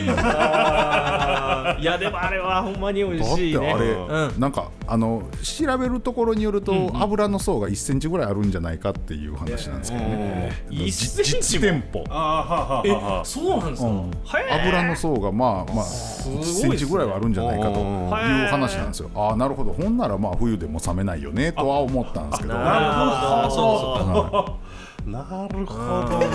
[1.78, 3.60] いやでもあれはほんまに美味だっしいね。
[3.60, 4.40] てあれ、うん。
[4.40, 12.04] なんかあの調べるところによると、油の層が1センチぐらいあるんじゃないかっていう話なんですけどね、1センチ店舗。
[12.08, 14.10] あーはあはそうなんですか、うん。
[14.60, 16.60] 油の層がまあまあ1ごいっすね。
[16.62, 19.10] センチぐらいはあるんじゃないかといううん話なんですよ。
[19.14, 19.72] ああなるほど。
[19.72, 22.54] ほんならまあ冬でも冷めないよねとは思ったんですけど。
[22.54, 22.86] なる
[23.48, 23.50] ほど。
[23.50, 24.56] そ
[25.06, 25.74] うなるほ
[26.08, 26.26] どね。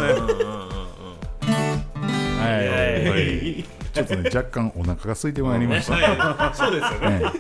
[2.40, 2.68] はい。
[3.10, 6.54] はいちょっとね若干お腹が空いてまいりました。
[6.54, 7.20] そうですよね。
[7.20, 7.32] ね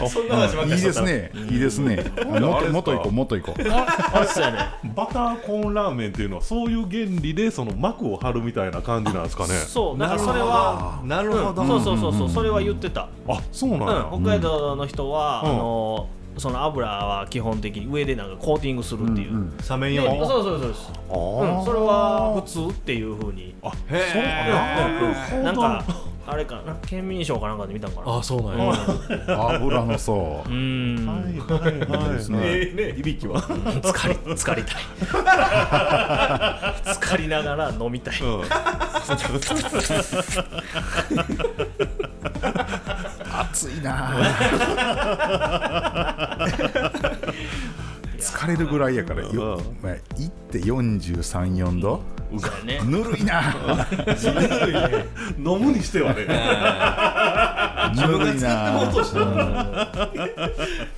[0.08, 1.30] そんな話ばっかりいいですね。
[1.50, 1.96] いいですね。
[2.24, 3.62] もっともっと行こうもっと行こう。
[3.68, 4.58] あそうやね。
[4.94, 9.54] バターコーンラーメンっていうのはそういう原理でその膜を張るみたいな感じなんですかね。
[9.54, 11.64] そうだからそれはなるほど。
[11.66, 12.30] そうそうそうそう。
[12.30, 15.50] それは言ってた、あそうなんや、うん、北海道の人は、うん。
[15.50, 16.08] あの
[16.40, 19.94] その油は基本的に上でなんかコーティングするっていう、うん冷めん。
[19.94, 23.54] ようにそうそうそうです、うん、それは普通っていうふうに。
[23.62, 23.74] あへ
[25.36, 25.52] えな。
[25.52, 25.84] んか
[26.26, 26.76] あれかな。
[26.86, 28.18] 県民賞かなんかで見たんかな。
[28.18, 28.72] あそうなんや。
[29.54, 30.42] 油の層。
[30.46, 31.38] うーんはい
[32.00, 32.14] はい。
[32.14, 32.98] ですねええね。
[32.98, 33.40] いびきは。
[33.42, 34.76] 浸かり浸かりたい。
[36.94, 38.14] 浸かりながら飲みたい
[43.40, 44.12] 暑いな。
[48.18, 52.02] 疲れるぐらいやからよ、まあ、いって434度。
[52.64, 52.80] ね。
[52.84, 53.42] ぬるいな。
[55.38, 56.26] 飲むにしてはね。
[57.96, 58.88] ぬるいな。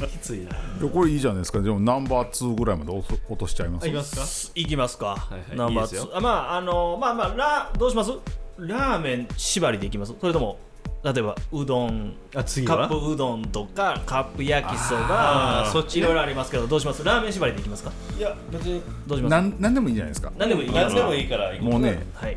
[0.09, 0.51] きついな。
[0.81, 1.61] う んこれいいじゃないですか。
[1.61, 3.87] でもナンバー2ぐらいまで落としちゃいます。
[3.87, 4.17] いきます
[4.51, 4.53] か？
[4.57, 5.17] いきますか、は
[5.55, 6.11] いナンバーいいですよ。
[6.13, 8.11] 2あまああのまあまあラどうします？
[8.59, 10.15] ラーメン縛りでいきます？
[10.21, 10.59] それとも
[11.05, 12.89] 例えばうどんあ次は？
[12.89, 17.03] カップうどんとかカップ焼きそばそっちねいろいろありますけどどうします？
[17.03, 17.93] ラーメン縛りでいきますか？
[18.17, 18.81] いや別に。
[19.07, 19.31] どうします？
[19.31, 20.33] なんなんでもいいじゃないですか？
[20.39, 20.71] 何でもいい。
[20.71, 22.07] 何でもいいからもうね。
[22.15, 22.37] はい。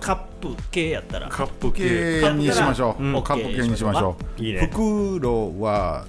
[0.00, 1.28] カップ系やったら。
[1.28, 4.42] カップ系系にしましょう、うんカップ系にしましょう。
[4.42, 4.68] いいね。
[4.72, 6.06] 袋は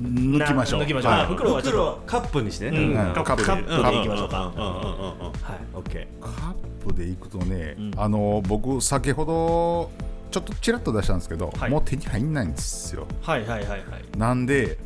[0.00, 0.82] 抜きましょう。
[0.82, 1.12] 抜きましょう。
[1.12, 1.20] はい。
[1.22, 2.02] あ袋はちょっと。
[2.06, 2.94] カップにしてね。
[3.14, 3.62] カップカで
[4.00, 4.46] いきましょうか。
[4.46, 5.32] うんうんうんうんうん。
[5.32, 5.58] はい。
[5.74, 6.54] オッケカッ
[6.86, 7.92] プでいくとね、うん。
[7.96, 9.90] あの僕先ほど
[10.30, 11.70] ちょっとちらっと出したんですけど、はい。
[11.70, 13.06] もう手に入んないんですよ。
[13.22, 14.18] はいはいはいはい。
[14.18, 14.78] なんで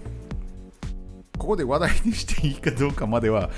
[1.38, 3.50] ここで話題にしていいかどうかまでは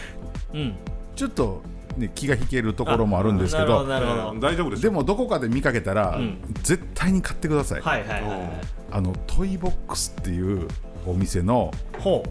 [0.53, 0.74] うん。
[1.14, 1.62] ちょっと、
[1.97, 4.30] ね、気が引けるところもあるんですけなるほどどなるほど。
[4.32, 6.39] うん大丈夫ですでもどこかで見かけたら、うん。
[6.62, 8.51] 絶対に買ってください、はいはいはいはい。
[8.91, 10.68] あのトイボックスっていう
[11.07, 12.24] お店のほ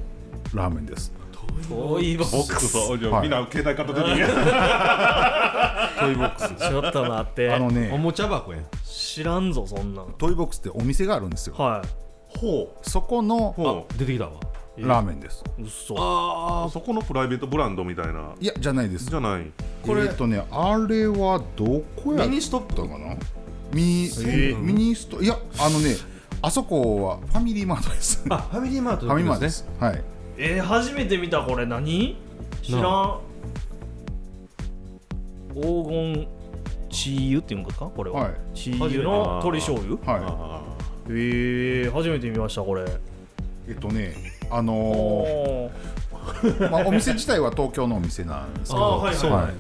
[0.54, 1.14] ラーメンです。
[1.18, 1.25] う
[1.70, 2.68] トイボボックックス。
[2.68, 3.22] スとじゃあはい。
[3.24, 4.06] みんな携帯片手に。
[4.16, 6.70] トイボックス。
[6.70, 7.54] ちょっと待って。
[7.54, 7.90] あのね。
[7.92, 8.66] ーおもちゃ箱やん。
[8.86, 10.08] 知らんぞそんなん。
[10.18, 11.56] トイボックスってお店があるんですよ。
[11.58, 11.88] はい。
[12.38, 14.32] ほそこの出てきたわ。
[14.78, 15.42] ラーメンです。
[15.58, 18.34] うっそあうそこのプライベートブランドみたいな。
[18.42, 19.06] いやじゃないです。
[19.10, 19.46] じゃない。
[19.86, 23.16] これとねあれはどこやミニストップかな？
[23.72, 25.96] ミニ,、ミニストいやあのね
[26.42, 28.22] あそこはファミリーマートです。
[28.28, 29.66] フあファミリーマートァミリーマートです。
[29.80, 30.04] はい
[30.38, 32.18] えー、初めて見たこれ何？
[32.62, 32.82] 知らん。
[32.82, 33.20] な
[35.54, 36.28] 黄金
[36.90, 37.86] チー油っていうんですか？
[37.86, 38.34] これは、はい。
[38.54, 39.96] チー油の鶏醤油？
[40.14, 40.24] はい。
[40.26, 40.62] あ
[41.08, 42.84] えー、初めて見ましたこれ。
[43.68, 44.16] えっとね
[44.50, 46.58] あのおー。
[46.58, 48.84] ーまあ、お店自体は東京のお店なんですけど。
[48.84, 49.16] はいはい。
[49.16, 49.54] そうなんや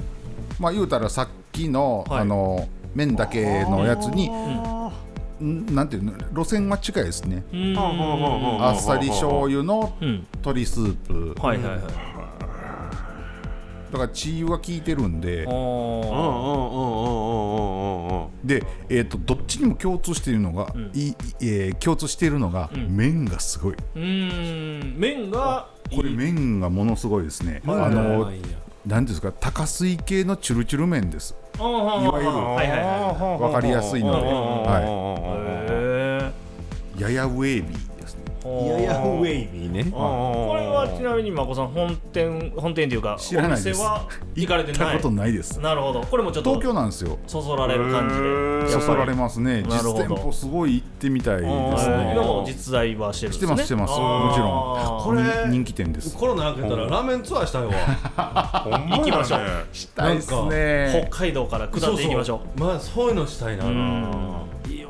[0.59, 2.21] まあ言うたらさっきの、はい。
[2.21, 4.31] あの麺だけのやつにん
[5.39, 7.43] なんていうの路線は近いですね。
[7.51, 10.25] うーんあっさり醤油のうん。
[10.35, 10.95] 鶏スー
[11.35, 11.35] プ。
[11.41, 11.81] はいはいはい。
[13.91, 15.45] だから血は効いてるんで。
[15.47, 15.53] あー。
[15.53, 17.09] うんうんうんうんう
[18.07, 20.91] んうんうんで、えー、とどっちにも共通しているのが、ん。
[20.93, 22.95] いいえー共通しているのが、ん。
[22.95, 23.73] 麺がすごい。
[23.73, 24.99] うーん。
[24.99, 28.41] 麺がこれ麺がものすごいですね、ああののいい。
[28.41, 28.47] や
[28.87, 36.33] なんていうんですか高水系のチュルチュル麺ですいわゆるはいはいはいわかりやすいので、うんは
[36.97, 37.94] へい、ややウェービー
[38.45, 39.85] ややウェイビーね。
[39.91, 43.67] これはちなみにまこさん本店 本店っていうか知らないです。
[43.69, 45.59] お店は行かれて行ったないことないです。
[45.59, 46.01] なるほど。
[46.01, 47.17] これもちょっと東京なんですよ。
[47.25, 48.69] そそられる感じで。
[48.69, 49.63] そそられますね。
[49.63, 51.95] なるほど実店舗すごい行ってみたいですね。
[51.95, 53.47] はい今も実在はしてるんですね。
[53.47, 53.99] してますしてます。
[53.99, 55.03] もちろん。
[55.03, 56.15] これ人人気店です。
[56.15, 57.71] コロナ明けたらラーメンツアーしたいわ。
[58.97, 59.39] 行きましょう。
[59.73, 62.39] したいです北ね海道から下っていきましょう。
[62.39, 62.67] そうそう。
[62.67, 63.65] まあそういうのしたいな。
[63.65, 64.25] うん。
[64.67, 64.89] いいよ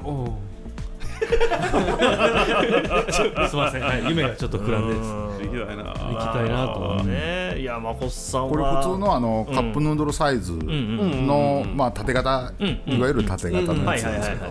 [3.11, 4.95] すみません、はい、夢がちょっと膨らんで。
[4.95, 5.83] です行きたいな。
[5.83, 7.59] 行きたいなと思ってね。
[7.59, 8.49] いやまこさんは。
[8.49, 14.41] これ普通のあのカップヌードルサイズの、まあ縦型、うんいわゆる縦型のはいやつなんですけど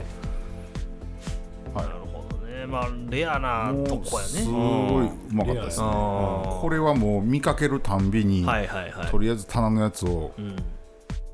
[1.74, 2.66] なるほどね。
[2.66, 4.28] まあレアなとこやね。
[4.28, 5.86] すごいうまかったですね。
[5.86, 9.06] あこれはもう見かけるたんびに、ーはいはいはい。
[9.08, 10.56] とりあえず棚のやつをうん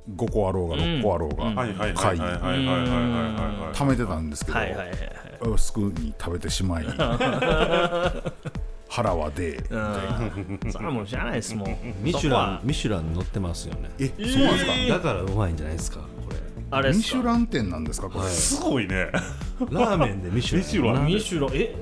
[0.09, 1.55] 5個あろうが6個あろうが、うん。
[1.55, 6.86] はいはいはい買いはいはいはいはいはいはい貯めてたんですけど、はいはいはいはいすぐに食べてしまい
[8.88, 16.36] 腹はでうんそれはもう知らないですもんミシュランミシュラン乗ってますよねえそうなんですか、だからうまいんじゃないですかこれ
[16.70, 19.11] あれミシュラン店なんですかこれ、はいすごいね
[19.70, 21.74] ラーメンでミシュランミシュランえ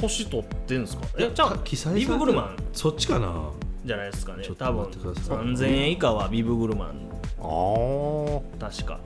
[0.00, 3.50] 星取ってんすかえじゃあ記載ビブグルマンそっちかな
[3.84, 7.08] じゃないですかねちょっと多分待ってください3000円以下はビブグルマン
[7.40, 8.40] あー。
[8.58, 8.98] 確か。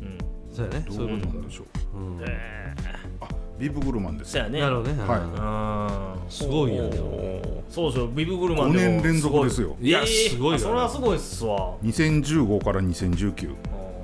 [0.00, 0.18] うん。
[0.54, 0.84] そうやね。
[0.88, 1.28] どそうういうこと。
[1.28, 1.64] かなんでしょ
[1.94, 1.98] う。
[1.98, 2.20] うん。
[2.26, 2.74] え
[3.20, 4.32] あビブグルマンです。
[4.32, 4.60] そやね。
[4.60, 5.02] なるほどね。
[5.04, 6.22] はい。
[6.24, 6.30] うん。
[6.30, 8.94] すごいやでもそうそうビブグルマン5でも。
[8.96, 9.76] 年連続ですよ。
[9.80, 10.30] いやえー。
[10.30, 11.74] すごいよあそれはすごいっすわ。
[11.84, 13.54] 2015から2019あ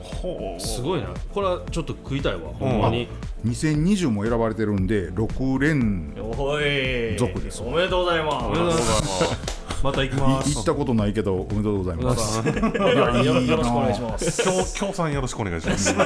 [0.02, 0.60] ほう。
[0.60, 1.08] すごいな。
[1.34, 2.40] これはちょっと食いたいわ。
[2.58, 3.08] ほんまに。
[3.44, 8.46] 2020も選ばれてるんで6連おい族ですおめでとうございます。
[8.46, 10.54] おめでとうございますまた行きいます。
[10.54, 12.38] 行ったことないけどおめでとうございます。
[12.46, 15.96] よろしくお願いします京京さんよろしくお願いしますよ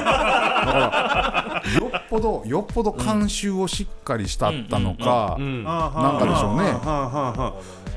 [1.95, 6.63] っぽどよっぽど監修をしっかりしたったのか、うんなんかでしょうね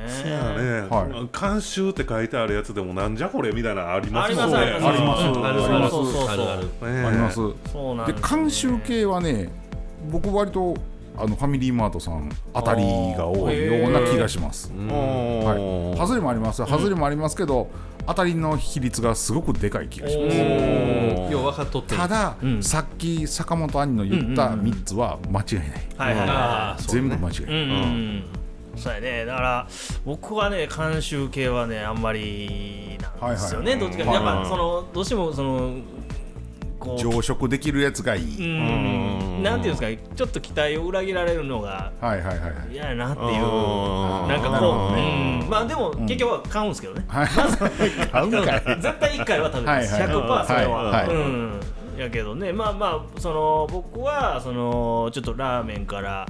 [0.06, 7.40] そうやね、は監修って書いてあるやつでもなんじゃこれみたいなのありますもんねありますありますあるそうそうそうあります
[8.12, 9.50] で監修系はね
[10.08, 10.76] 僕割と
[11.18, 12.82] あのファミリーマートさんあたり
[13.16, 16.64] が多いような気がします、おはい、ー外れもあります。
[16.64, 17.68] 外れもありますけど、
[18.06, 21.96] 当たりの比率がすごくでかい気がします。
[21.96, 22.62] ただ、うん。
[22.62, 25.54] さっき坂本兄の言った3つは間違い
[25.98, 28.24] ない、全部間違いない、
[28.76, 29.24] そうやね。
[29.24, 29.68] だから
[30.04, 35.76] 僕はね監修系はねあんまりなんですよね、はいどっちか、はいやっぱそのどうしてもその
[36.78, 39.42] こう常食できるやつがいい、うん。
[39.42, 41.92] なんていうんですかちょっと期待を裏切られるのが
[42.70, 43.44] 嫌やなっていう。
[43.44, 44.28] うん。
[44.28, 45.46] なんかこう、うん。
[45.48, 47.26] まあでも結局は買うんですけどね、はい。
[47.26, 50.10] 買うん絶対1回は食べます、はいはい。
[50.10, 51.16] 100%それは、はいはい。
[51.16, 51.60] うん。
[51.98, 52.52] やけどね。
[52.52, 56.26] まあまあその僕はそのちょっとラーメンから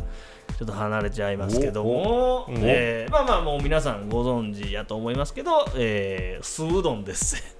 [0.58, 7.55] ちょっと離れちゃいますけども、えーまあまあもう皆さんご存知やと思いますけど、えー、酢うどんです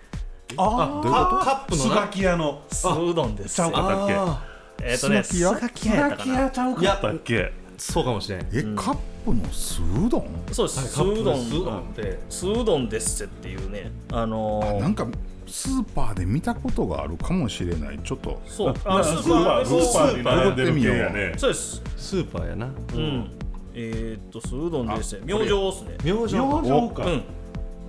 [0.56, 1.44] あどういうこと？
[1.44, 3.56] カップスガキ屋の酢うどんです。
[3.56, 4.14] ちゃうかったっけ？
[4.14, 4.44] あ
[4.82, 7.34] えっ、とねスガキ屋やったかなちゃうかったっけ？
[7.36, 8.40] ーそうかもしれん。
[8.52, 10.28] え、カップの酢うどん？
[10.52, 11.80] そうです、酢カップうどんの酢うどん。
[11.80, 15.06] って酢うどんですっていうねあのーなんか
[15.46, 17.98] スーパーで見たことがあるかもしれない。
[18.02, 18.40] ちょっと。
[18.46, 18.74] そう。
[18.84, 21.82] あスーパースーパーに並んでる系やねそうです。
[21.96, 22.66] スーパーやな。
[22.66, 22.68] う
[22.98, 23.30] ん、
[23.74, 25.22] えー、っと酢うどんですね。
[25.24, 25.96] 明星ですね。
[26.04, 27.04] 明星明星か。
[27.06, 27.22] うん。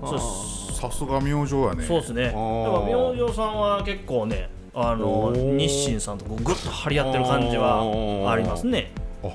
[0.01, 1.83] そうですさすが明星やね。
[1.83, 2.23] そうですね。
[2.23, 8.91] やっぱー明星さんは結構ねあの日清さんとこうグッと張り合ってる感じはありますね。
[9.23, 9.29] あ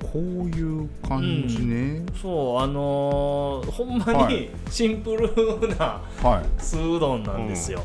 [0.00, 0.18] こう
[0.48, 6.62] いう感じね、そうあのーほんまはにシンプルなはい。
[6.62, 7.82] 酢うどんなんですよ、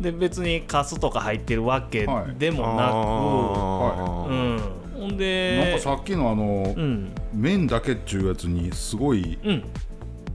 [0.00, 2.00] で別にカスとか入ってるわけ
[2.36, 4.60] でもなく、はうん。
[5.00, 7.12] ほんなんでかさっきのあの、うん。
[7.32, 9.64] 麺だけっちゅうやつにすごいうん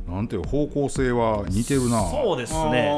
[0.07, 2.01] なんていう方向性は似てるな。
[2.09, 2.91] そうですね。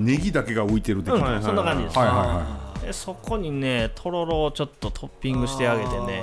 [0.00, 6.22] ネギだけが浮いてる的うん、な、はいそんな感じです、はいはでそこにねとろろをちょっとトッピングしてあげてね。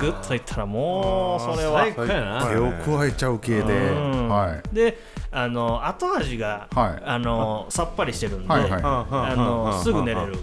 [0.00, 1.80] グッといったらもうそれは。
[1.80, 2.46] 最高やな。
[2.46, 4.28] 手を加えちゃう系で、うん。
[4.28, 4.74] はい。
[4.74, 4.96] で
[5.30, 7.02] あの後味が、はい。
[7.04, 8.80] あのさっぱりしてるんで、はいはい。
[8.82, 10.36] あのすぐ寝れる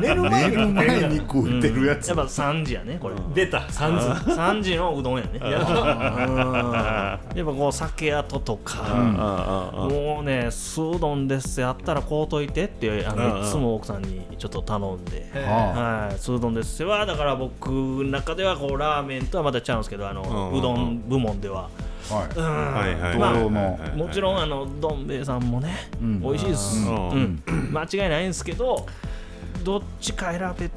[0.00, 3.14] 寝る寝る前に食うてるやつ、やっぱ3時やねこれ。
[3.34, 4.06] 出た三時。
[4.06, 5.40] 3時のうどんやね。
[5.42, 5.50] うん。
[5.50, 7.18] やっぱ。
[7.44, 8.82] こう酒跡とか、
[9.90, 15.30] もうね酢うどんですやったらこうといてってあのいつも奥さんにちょっと頼んで。
[15.34, 16.08] あ。
[16.08, 20.22] はい、酢うどんですはだから僕の中ではこうラーメンとはまた違うんですけどあの、
[20.52, 20.58] うん。
[20.58, 21.70] うどん部門では、
[22.10, 22.28] あはい。
[22.36, 22.74] うん。
[22.74, 26.20] はいはいまあ同様のもちろんあのどん兵衛さんもね、ん。
[26.20, 27.42] 美味しいです、ううん。
[27.46, 27.72] ん。
[27.72, 28.86] 間違いないんですけど
[29.64, 30.74] どっちか選べって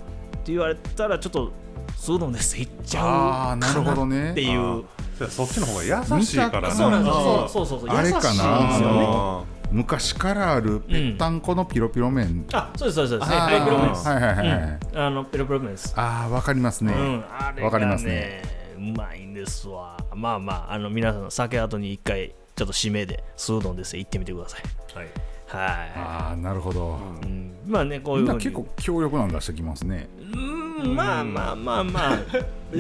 [0.48, 1.52] 言われたらちょっと
[1.98, 2.58] 酢うどんです。
[2.58, 4.32] いっちゃうあーなるほどね。
[4.32, 4.84] っていう
[5.30, 7.48] そっちの方が優しいからねそうなんですあよ。
[7.50, 9.08] そうそうそうあれかな優しいんですよね。
[9.10, 13.10] あ昔からあるぺったんこのピロピロ麺、あそうですそうです。
[13.10, 15.94] そうですあーペロペロ麺です、はいはいはいあのペロペロ麺です。
[15.96, 19.98] ああわかりますね、うん、あれわかりがますねねうまいんですわ。
[20.16, 24.62] まあまああの皆さん酒後に一回ちょっと締めで酢うどんです行ってみてください。
[24.98, 25.08] はい。
[25.48, 28.52] はああなるほど、い、うん、まあねこういみうんふうに。
[28.52, 30.08] な結構強力なん出してきますね。
[30.34, 30.38] う
[30.88, 32.20] んまあまあまあまあ。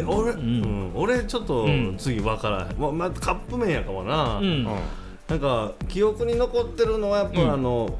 [0.07, 0.91] 俺、うん。
[0.95, 1.95] 俺ちょっとうん。
[1.97, 4.63] 次分からへん、まあ、まカップ麺やかもな、うん。
[4.63, 7.53] なんか記憶に残ってるのはやっぱ、うん。
[7.53, 7.97] あの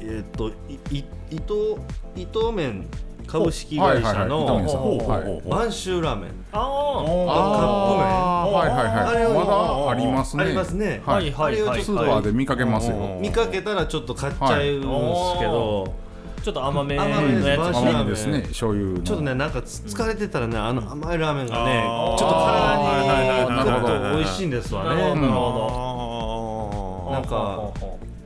[0.00, 0.52] えっ、とい
[0.90, 1.80] い伊藤
[2.14, 2.86] 伊藤麺
[3.26, 6.30] 株式会社のはい播州ラーメン。
[6.52, 8.50] ああー。
[8.52, 10.44] はいはいあれをはいまだありますね。
[10.44, 11.30] ありますね、はい。
[11.30, 13.22] はいスーパーで見かけますよ、うん。
[13.22, 14.80] 見かけたらちょっと買っちゃうんです
[15.38, 15.94] けど、
[16.42, 18.42] ちょっと甘めの甘めですやつ甘いですね。
[18.42, 19.00] 醤油の。
[19.00, 21.82] ちょっとねなんかつ疲れてたらねあの甘いラーメンがね、
[22.18, 25.14] ちょっと体にはいはいはいなるほどちょっと美味しいんですわなるほど。
[25.14, 27.70] ねなるほどなんか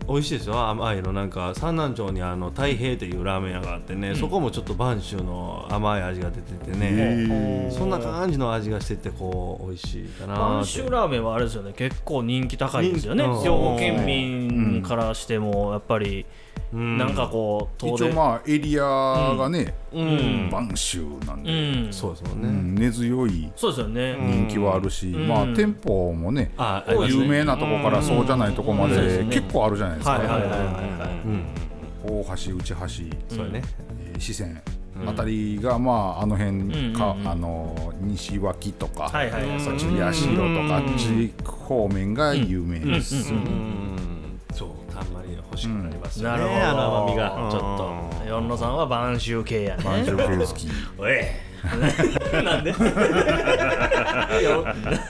[0.09, 11.73] 美味しいですよ甘いのなんか三南町にあの太平っていうラーメン屋があってね、そこもちょっと播州の甘い味が出ててね、そんな感じの味がしててこう美味しいかな播州ラーメンはあれですよね。
[11.75, 13.25] 結構人気高いですよね。
[13.25, 18.85] 兵庫県民からしてもやっぱりうんなんかこう遠一応まあエリア
[19.39, 20.51] がねうん。
[20.51, 21.93] 播州なんうで、ん。
[21.93, 24.17] そうですもんね、うん根強いそうですよね。
[24.19, 25.29] 人気はあるし、ん。
[25.29, 26.53] まあ店舗もね、
[27.09, 31.27] 有名なとこからそうじゃないとこまうんで結構あるじゃないですか、はいはいはいはいはい。
[31.27, 31.45] うん。
[32.05, 32.77] 大橋内橋、
[33.37, 33.63] そうやね。
[34.01, 34.51] えー四川
[35.07, 39.61] あたりがまああの辺か、あの西脇とか、はいはいはい。
[39.61, 43.86] そっち八代とかあっち方面が有名です、うん
[45.57, 46.67] 欲しくなりますよね、なるほど。
[46.67, 48.27] あの甘みがちょっと。
[48.29, 49.85] 四野さんは播州系やね。
[49.85, 50.69] 満州系好き。
[50.99, 51.13] おい。
[52.45, 52.73] なんで？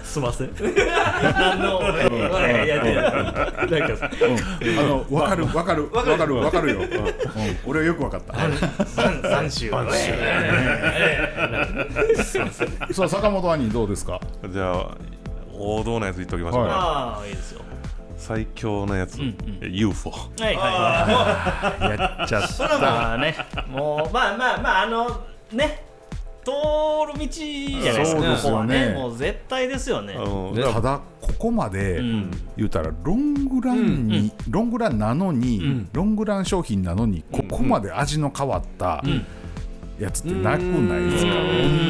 [0.04, 0.50] すいません。
[0.54, 1.86] 何のか
[4.72, 6.86] あの分かる分かる分かる分かるよ、うん。
[7.66, 8.34] 俺はよく分かった。
[8.86, 9.88] 三三州おい
[12.94, 14.20] さあ坂本兄どうですか？
[14.48, 14.96] じゃあ
[15.58, 17.62] 王道なやつ言っときましょうか、ああいいですよ
[18.16, 19.18] 最強のやつ、
[19.60, 21.98] え UFO はいはい。
[21.98, 23.34] やっちゃっそれはまあね。
[23.68, 25.08] もうまあまあまああの
[25.52, 25.84] ね
[26.44, 26.52] 通
[27.12, 28.20] る道じゃないですか。
[28.22, 28.46] そうですよね。
[28.46, 30.14] ここはねもう絶対ですよね。
[30.14, 32.30] うんただここまでん。
[32.56, 39.02] 言うたらロングランに、ロングランなのに、ロングラン商品なのにここまで味の変わった
[39.98, 41.32] やつってなくないですか、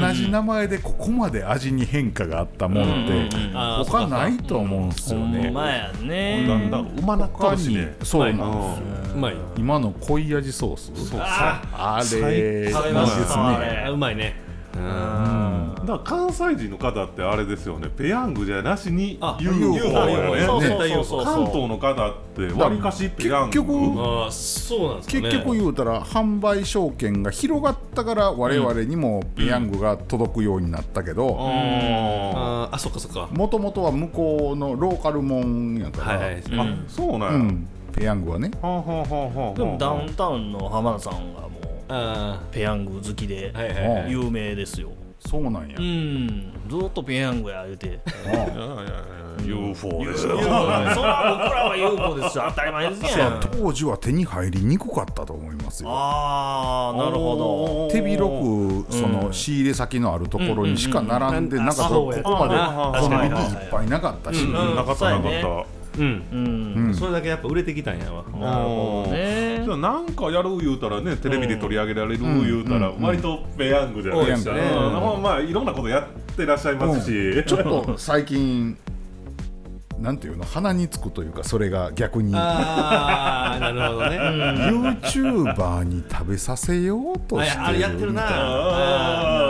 [0.01, 5.51] 同じ名前でここまで味に変化があったもんってあー他ないと思うんですよほんね。
[5.51, 6.47] まやね。
[6.47, 6.71] だん。
[6.71, 9.15] だんうまなっと他にるしねそうなんですよ。
[9.17, 9.35] うまい。
[9.35, 11.09] よ今の濃い味ソース。
[11.11, 11.21] そう。
[11.21, 13.85] ああれ食べましいいですたね。
[13.87, 14.46] あうまいね
[14.77, 17.89] だから関西人の方ってあれですよね。
[17.89, 20.47] ペヤングじゃなしにあ UFO あやね。
[20.47, 23.59] 関東の方ってわりかしペヤング。
[23.61, 25.23] 結局ああそうなんですかね。
[25.23, 33.29] 結局言うたら販売証券が広がったから我々にもペヤングが届くようになったけどあそっかそっか。
[33.33, 38.51] もともとは向こうのローカルもんやから、はいあそうなんや、うん、ペヤングはね。
[38.51, 41.66] でもダウンタウンの浜田さんがもうあ
[42.51, 43.53] ペヤング好きで
[44.09, 44.91] 有名ですよ。
[45.19, 46.53] そうなんや、うん。
[46.69, 47.87] ずっとペヤングや言うて。
[47.87, 47.91] い
[48.27, 49.05] やいやいや
[49.45, 52.45] UFO でしょそら僕らは UFO ですよ。
[52.49, 53.41] 当たり前ですやん。
[53.41, 55.91] 当時は手に入りにくかったと思いますよ。
[55.91, 61.97] ああなるほ手広くその仕入れ先のあるところにしか並んでなかった。
[61.97, 62.23] うん。
[62.23, 64.53] ここまであコンビニはいっぱいなかったし、うん。
[64.53, 65.49] なかったなかった。
[65.99, 66.25] うん。
[66.31, 66.37] ど
[66.79, 66.95] うん。
[66.95, 68.23] それだけやっぱ売れてきたんやわ。
[68.39, 74.93] なるほどねじゃあなんかやる言うたらねテレビで取り上げられる言うたら割とペヤングじゃないですか、ペヤングうん。
[74.93, 78.79] まあまあいろんなことやってらっしゃいますし、ちょっと最近
[79.99, 82.33] なんていうの鼻につくというかそれが逆に。
[82.37, 84.19] ああなるほどね。
[85.03, 88.23] YouTuber に食べさせようとしてるああれやってるな。
[88.25, 89.43] あ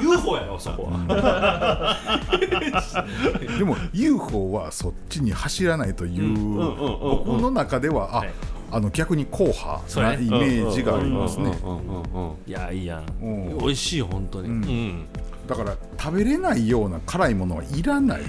[0.00, 1.94] UFO やろそこは。
[3.58, 8.32] でも UFO はそっちに走らないという、僕の中ではあ、はい
[8.74, 11.56] あの逆に硬派なイメージがありますね。
[11.62, 13.04] うんうんうんうんいやいいやん。
[13.22, 13.58] うん。
[13.58, 14.48] 美味しいよ本当に。
[14.48, 15.06] うん。
[15.46, 18.22] だから食べれないような辛いものはいらない。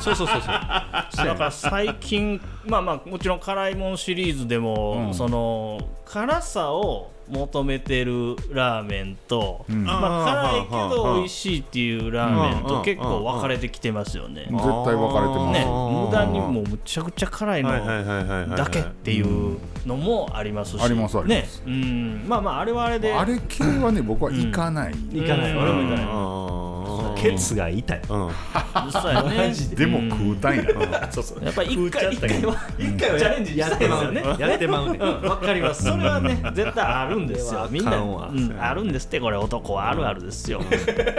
[0.00, 0.46] そうそうそうそう。
[0.46, 5.14] だから最近まあまあもちろん辛いもんシリーズでも、うん。
[5.14, 9.84] その辛さを求めてるラーメンと、ん。
[9.84, 14.46] まあ、辛いけど美味しいっていうラーメンうんと結構分かれてきてますよね。
[14.50, 15.58] 絶対分かれてます。
[15.58, 21.62] ね無駄にもうむちゃくちゃ辛いのだけっていうのもありますし、ありますありねます。
[21.66, 22.24] うん。
[22.26, 23.12] まあまああれはあれで。
[23.12, 24.94] あれ系はね僕は行かない。
[25.12, 25.52] 行かない。
[25.52, 25.58] うん。
[25.58, 26.04] 俺も行かない。
[26.08, 26.83] あ
[27.16, 28.00] ケツが痛い。
[28.00, 28.92] ーうん。
[28.92, 29.54] そうやね。
[29.74, 30.64] でも食うたんや。
[31.10, 31.44] そうそう。
[31.44, 34.22] やっぱり一回一回は一回はチャレンジしたいですよね。
[34.38, 34.98] やってまうね。
[35.00, 35.84] うん、わかります。
[35.84, 37.68] それはね、絶対あるんですよ。
[37.70, 39.90] みんな、うん、あるんですって、これ男は。
[39.90, 40.60] あるあるですよ。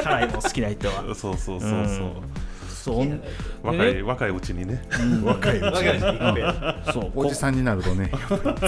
[0.04, 1.04] 辛いもん好きな人は。
[1.16, 1.80] そうそうそうそう、
[2.86, 3.22] そう。
[3.64, 4.80] 若い若いうちにね。
[5.24, 7.12] 若いうちわかるし行くやんそう。
[7.16, 8.12] おじさんになるとね、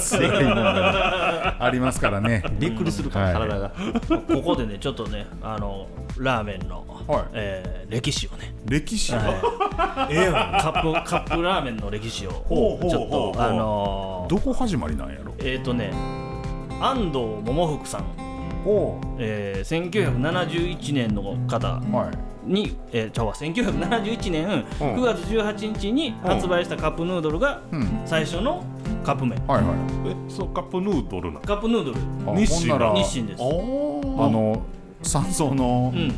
[0.02, 2.44] 強いものがありますからね。
[2.60, 3.34] びっくりするからはい。
[3.50, 3.70] 体が。
[3.70, 5.88] こここでね、ちょっとね、あの、
[6.18, 7.26] ラーメンの、はい。
[7.34, 10.14] えー歴史をね、歴史はい。
[10.14, 15.34] ええカップカップラーメンの歴史をほうほうちょっとあのーどこ始まりなんやろ？
[15.40, 15.92] えっ、とね
[16.82, 18.04] 安藤桃福さん、
[18.66, 21.68] おえー、1971年の方。
[21.80, 22.27] はい。
[22.48, 28.02] に、えー、ちゃうわ1971年9月18日に発売したカップヌードルがうん。
[28.06, 28.64] 最初の
[29.04, 29.40] カップ麺。
[29.48, 29.76] はいはい。
[30.10, 31.98] えそうカップヌードルなカップヌードル。
[32.26, 33.42] あ日清です。
[33.42, 34.62] おあの
[35.04, 36.14] 山荘のうん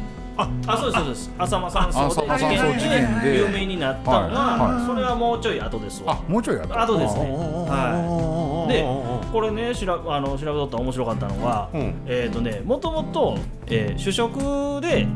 [0.67, 1.31] あそうですそうです。
[1.37, 3.37] 浅間山荘で事件で。
[3.37, 6.13] 有名になったのが、それはもうちょい後ですわ。
[6.13, 6.83] あもうちょいやった。
[6.83, 7.21] 後ですね。
[7.69, 8.73] あはい。
[8.73, 8.83] で
[9.31, 11.93] これねしらあの調べとったら面白かったのは、うん。
[12.07, 13.37] えっ、とねもともと、
[13.67, 15.07] えー主食で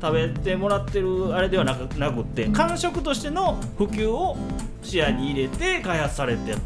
[0.00, 4.36] 食べてもらってるあれではなくなくって間食としての普及を
[4.82, 6.58] 視野に入れて開発されてる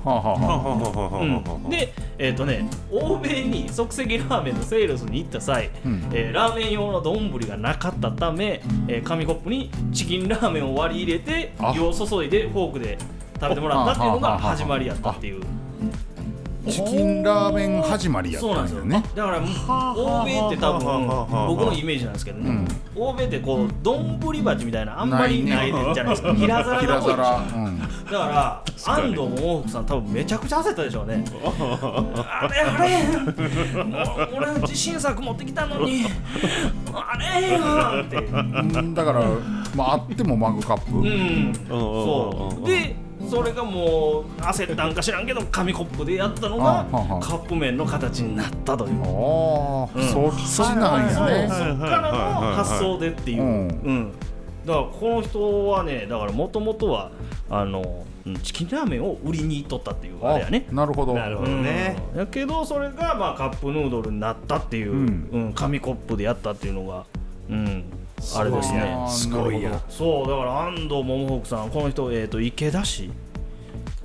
[1.68, 6.08] で、えっとね、欧米に即席ラーメンのセールスに行った際、うん。
[6.12, 11.72] えーラーメン用の丼がなかったため、えー紙コップにチキンラーメンを割り入れてあ。
[11.74, 12.98] 湯を注いでフォークで
[13.40, 15.42] 食べてもらったっていうのが始まりやったっていう
[16.70, 18.80] チキンラーメン始まりやっそうなんですよ。
[18.80, 21.06] たんよねだから欧米って多分
[21.48, 26.34] 僕のイメージなんですけどね、欧米ってこう丼鉢みたいなあんまりないじゃないですか。
[26.34, 31.24] 平皿が平多いでしょ皿、うん、だから安藤桃福さん多分めちゃくちゃ焦ったでしょうね。
[32.26, 33.04] あれあれ。
[33.84, 36.06] もう俺自信作持ってきたのに。
[36.92, 38.16] あれやって。
[38.16, 38.42] う
[38.82, 38.94] ん。
[38.94, 39.22] だから
[39.76, 41.52] まああってもマグカップ、うん。
[41.68, 42.66] そう。
[42.66, 42.96] で
[43.30, 46.86] それがもう焦ったんか知らんけど紙コップでやったのが
[47.20, 49.00] カップ麺の形になったという。
[49.02, 51.48] ああ、そっちなんやね。
[51.48, 53.68] そっからの発想でっていう、ううん。
[53.68, 54.12] ん
[54.64, 57.10] だからこの人はねだからもともとは
[57.50, 60.66] あのうんチキンラーメンを売りにとったっていうあれやね。
[60.72, 61.14] なるほど。
[61.14, 61.96] なるほどね。
[62.14, 62.20] うん。
[62.20, 64.98] やけどそれがまあカップヌードルになったっていう、うう
[65.38, 67.04] んん紙コップでやったっていうのが、
[67.50, 67.84] うん、
[68.36, 69.06] あれですね。
[69.08, 73.14] すごいやそうだから安藤桃北さんこの人、えー、と池田市、ど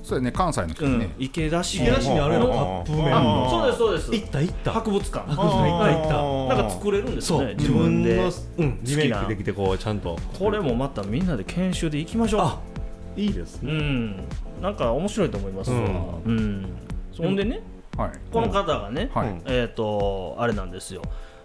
[0.02, 0.32] そうやね。
[0.32, 0.98] 関西の人うん。
[0.98, 1.76] ね、池田市。
[1.76, 4.12] 池田市にあるのカのップ麺あのそうですそうです。
[4.12, 4.72] 行った行った。
[4.72, 5.30] 博物館。
[5.30, 6.56] 博物館行った行った。
[6.56, 8.16] なんか作れるんですよね自分で。
[8.16, 10.18] のうんリメイできてこうちゃんと。
[10.38, 12.40] これもまたみんなで研修で行きましょう。
[12.42, 12.60] あ
[13.16, 14.16] いいですうねん。
[14.60, 15.76] なんか面白いと思いますわ。
[16.24, 16.66] うん、
[17.12, 17.60] そんでね
[17.96, 18.12] はい。
[18.32, 21.02] この方がね、はい、うんえっ、とあれなんですよ。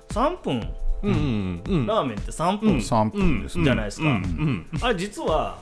[0.10, 0.68] 3分
[1.06, 1.86] うんうんうん。
[1.88, 5.58] ラーメンって3分、3分ですね、じゃないですか、うんあれ実は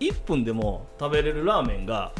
[0.00, 2.12] 1分でも食べれるラーメンが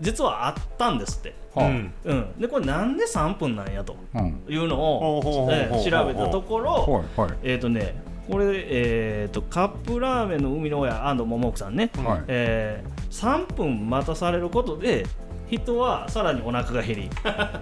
[0.00, 1.66] 実はあったんですって、はあ。
[1.68, 1.92] うん。
[2.04, 4.42] うん、でこれなんで3分なんやとうん。
[4.48, 7.04] いうのをえー調べたところ
[7.42, 12.22] えっ、とねこれ、えー、とカップラーメンの生みの親安藤桃奥さんね、はい。
[12.28, 15.04] えー3分待たされることで
[15.50, 17.10] 人はさらにお腹が減り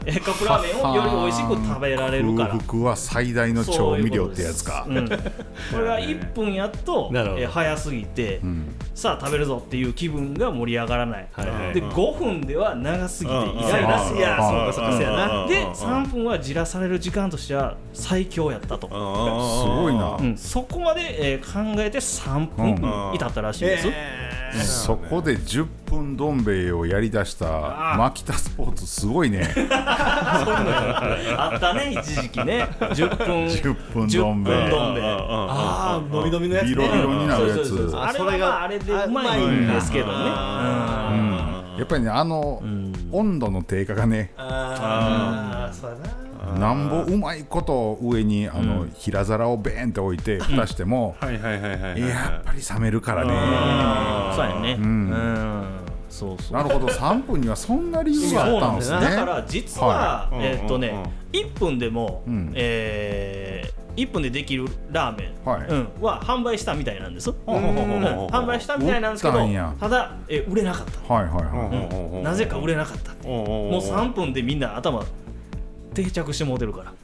[0.05, 2.49] えー カップラーメンをより美味しく食べられるから。
[2.51, 4.85] 空腹は最大の調味料ってやつか。
[4.87, 8.75] そういうこうん、これが1分やっと、 えー早すぎて、うん。
[8.95, 15.47] さあ食べるぞっていう気分が盛り上がらない、はいはいで5分では長すぎてイうんライラすやあそうかそうかそうやな。
[15.47, 20.17] で3分はじらされる時間としては最強やったと、すごいな。
[20.21, 23.89] うん、そこまで、えー考えて3分に至ったらしいです、
[24.63, 27.47] そこで10分どん兵衛をやりだした
[27.97, 29.49] マキタスポーツすごいね。
[29.71, 32.69] あったね一時期ね。
[32.81, 33.27] 10分。
[33.47, 35.03] 10分どん兵10分衛。
[35.05, 36.71] ああ飲み飲みのやつね。
[36.71, 37.57] ビロビロになるやつ。
[37.57, 40.13] そうそうそうあれはまああれでうまいんですけどね。
[41.79, 42.63] やっぱりねあの
[43.13, 44.33] 温度の低下がね。
[44.37, 45.73] ああ。
[45.73, 46.18] そうやな
[46.59, 53.31] なんぼうまいこと上にあの平皿をベーンって置いて蓋してもはいはいはいはいはいやっぱり冷めるからね。
[54.37, 54.77] そうやね。
[54.79, 55.65] うん。
[56.09, 56.53] そうそう。
[56.57, 56.87] なるほど。
[56.87, 59.01] 3分にはそんな理由があったんですね。
[59.01, 60.95] だから実は、はえーっとね、うん。
[60.95, 62.53] うんうん1分でも、うん。
[62.55, 65.69] えー1分でできるラーメン、はい。
[65.69, 69.39] うん、は販売したみたいなんです、販売したみたいなんですけど
[69.81, 75.03] ただ、えー売れなかった、はいはいなぜか売れなかったももう3分でみんな頭
[75.95, 76.95] 定着してもうてるから。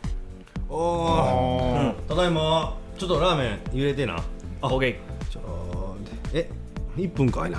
[0.69, 4.17] おおただいまちょっとラーメン入れてな。
[4.63, 4.97] あ OK
[5.31, 5.97] ちょ
[6.33, 6.49] え
[6.97, 7.59] 1分かいな、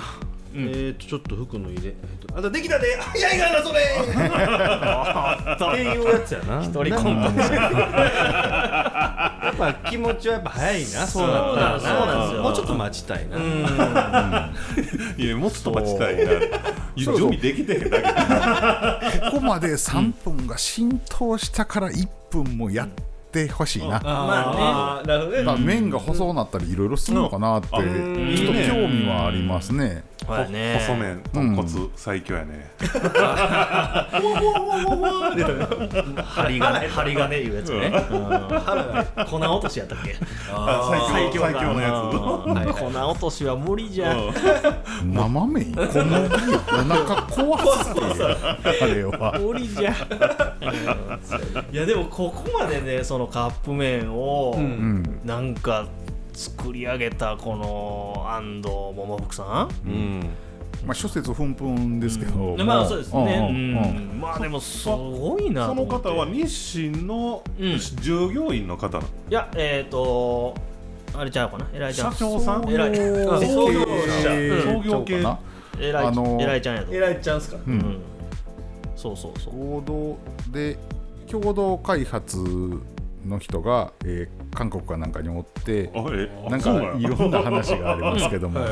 [0.54, 1.94] えーとちょっと服脱いで、
[2.36, 2.94] あんたできたで。
[3.00, 3.80] 早いがなそれ。
[3.80, 3.82] っ
[5.74, 6.62] ていうやつやな。
[6.62, 10.86] 一人コントやっぱ気持ちはやっぱ早いな。
[11.06, 12.42] そうなったらそうなんですよ。
[12.42, 13.38] もうちょっと待ちたいな、
[15.16, 16.22] いやもっと待ちたいな。
[16.94, 22.88] 準備できてへんだけここまで3分が浸透したから1分もやっ
[23.32, 25.08] てほしいな、まあね。
[25.08, 27.92] なるほどねまあ麺が細なったりいろいろするのかなってちょっと興
[28.88, 30.04] 味はありますね。
[30.24, 30.78] はいね。
[30.80, 32.70] 細麺豚骨最強やね。
[36.24, 38.16] 針金針金いうやつね、う
[39.22, 39.24] ん。
[39.26, 41.92] 粉落としやったっけ最強最強のやや
[42.74, 44.14] つ粉落としは無理じゃ。
[44.14, 44.32] ん。
[45.04, 45.72] 生麺？
[45.74, 48.00] 小麦やお腹壊すって
[48.82, 49.38] あれは。
[49.38, 49.90] 無理じゃ。
[49.92, 49.94] ん。
[51.72, 55.20] いやでもここまでねそのカップ麺をうん。
[55.24, 55.86] なんか
[56.36, 59.88] 作り上げたこの安藤桃福さん？
[59.88, 60.20] うん。
[60.84, 63.56] まあ諸説ふんぷんですけど、まあそうですね、うん。
[63.56, 63.76] うん。
[63.78, 64.10] うん。
[64.10, 64.20] うん。
[64.20, 67.78] まあでもすごいなその方は日清のうん。
[68.02, 70.54] 従業員の方いやえっ、ー、と
[71.14, 71.66] あれちゃうかな？
[71.72, 72.12] 偉いちゃん。
[72.12, 72.70] 社長さん？
[72.70, 72.94] 偉い。
[72.94, 75.24] 創創業業者者創業系。
[75.78, 77.56] 偉い、あのー偉いちゃんやと、偉いちゃんすか？
[77.56, 77.98] ううんん、
[78.94, 79.54] そうそうそう。
[79.54, 80.18] 合同
[80.52, 80.78] で
[81.26, 82.38] 共同開発
[83.28, 85.90] の人が、えー韓国かなんかにおって
[86.48, 88.68] なんかいろんな話がありますけども、 あの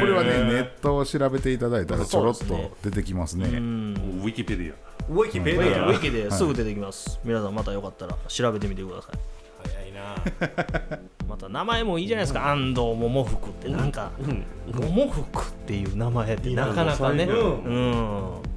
[0.00, 3.48] これはねネットを調べていただいたらちょろっと出てきますね。
[3.48, 3.94] うん。
[4.22, 4.74] ウィキペディ
[5.10, 5.88] ウィキペデウィア。
[5.90, 9.18] ウィキですぐ出てきます、皆さんまたよかったら調べてみてください。
[9.74, 10.14] 早いな。
[11.28, 14.10] また名前もいいじゃないですか、安藤桃福ってなんか、
[14.72, 16.66] 桃福っていう名前ってな。
[16.68, 17.24] かなかね。
[17.24, 17.64] うん。
[17.64, 18.50] うん。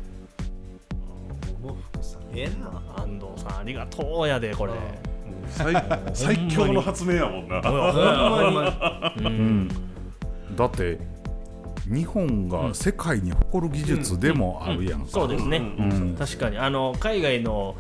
[2.36, 2.82] ええな。
[2.96, 4.74] 安藤さんありがとうやでこれ
[5.50, 5.74] 最
[6.14, 7.62] 最強の発明やもんな。
[7.62, 9.26] ほんまに。
[9.26, 9.68] うん。
[10.56, 11.00] だって
[11.91, 16.16] 日本が世界に誇る技術でもあるやんか、そうですね、ん。
[16.18, 16.58] 確かに。
[16.58, 17.76] あの海外の、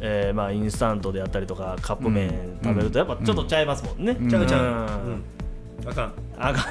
[0.00, 4.28] えーまあ、インスタントであったりとかカップ麺食べるとやっぱちょっとちゃいますもんね、ん。
[4.28, 4.64] ちゃうちゃう。
[4.64, 5.24] うん。
[5.88, 6.12] あかん。
[6.36, 6.64] あかん。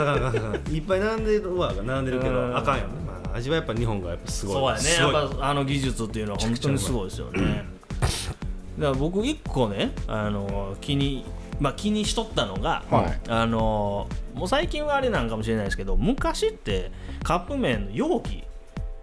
[0.00, 2.34] あかんあかんいっぱい並んでるわ並んでるけうん。
[2.34, 4.54] どあかんよね、まあ、味はやっぱ日本がやっぱすごい。
[4.54, 4.60] そ
[4.92, 5.14] うやね。
[5.14, 7.66] やっぱあの技術っていうのは本当にすごいですよね
[8.78, 11.24] だから僕一個ねあの気に
[11.60, 13.20] まあ気にしとったのが、はい。
[13.28, 16.90] あのもう最近はあれなんかもしれないですけど昔って
[17.22, 18.42] カップ麺の容器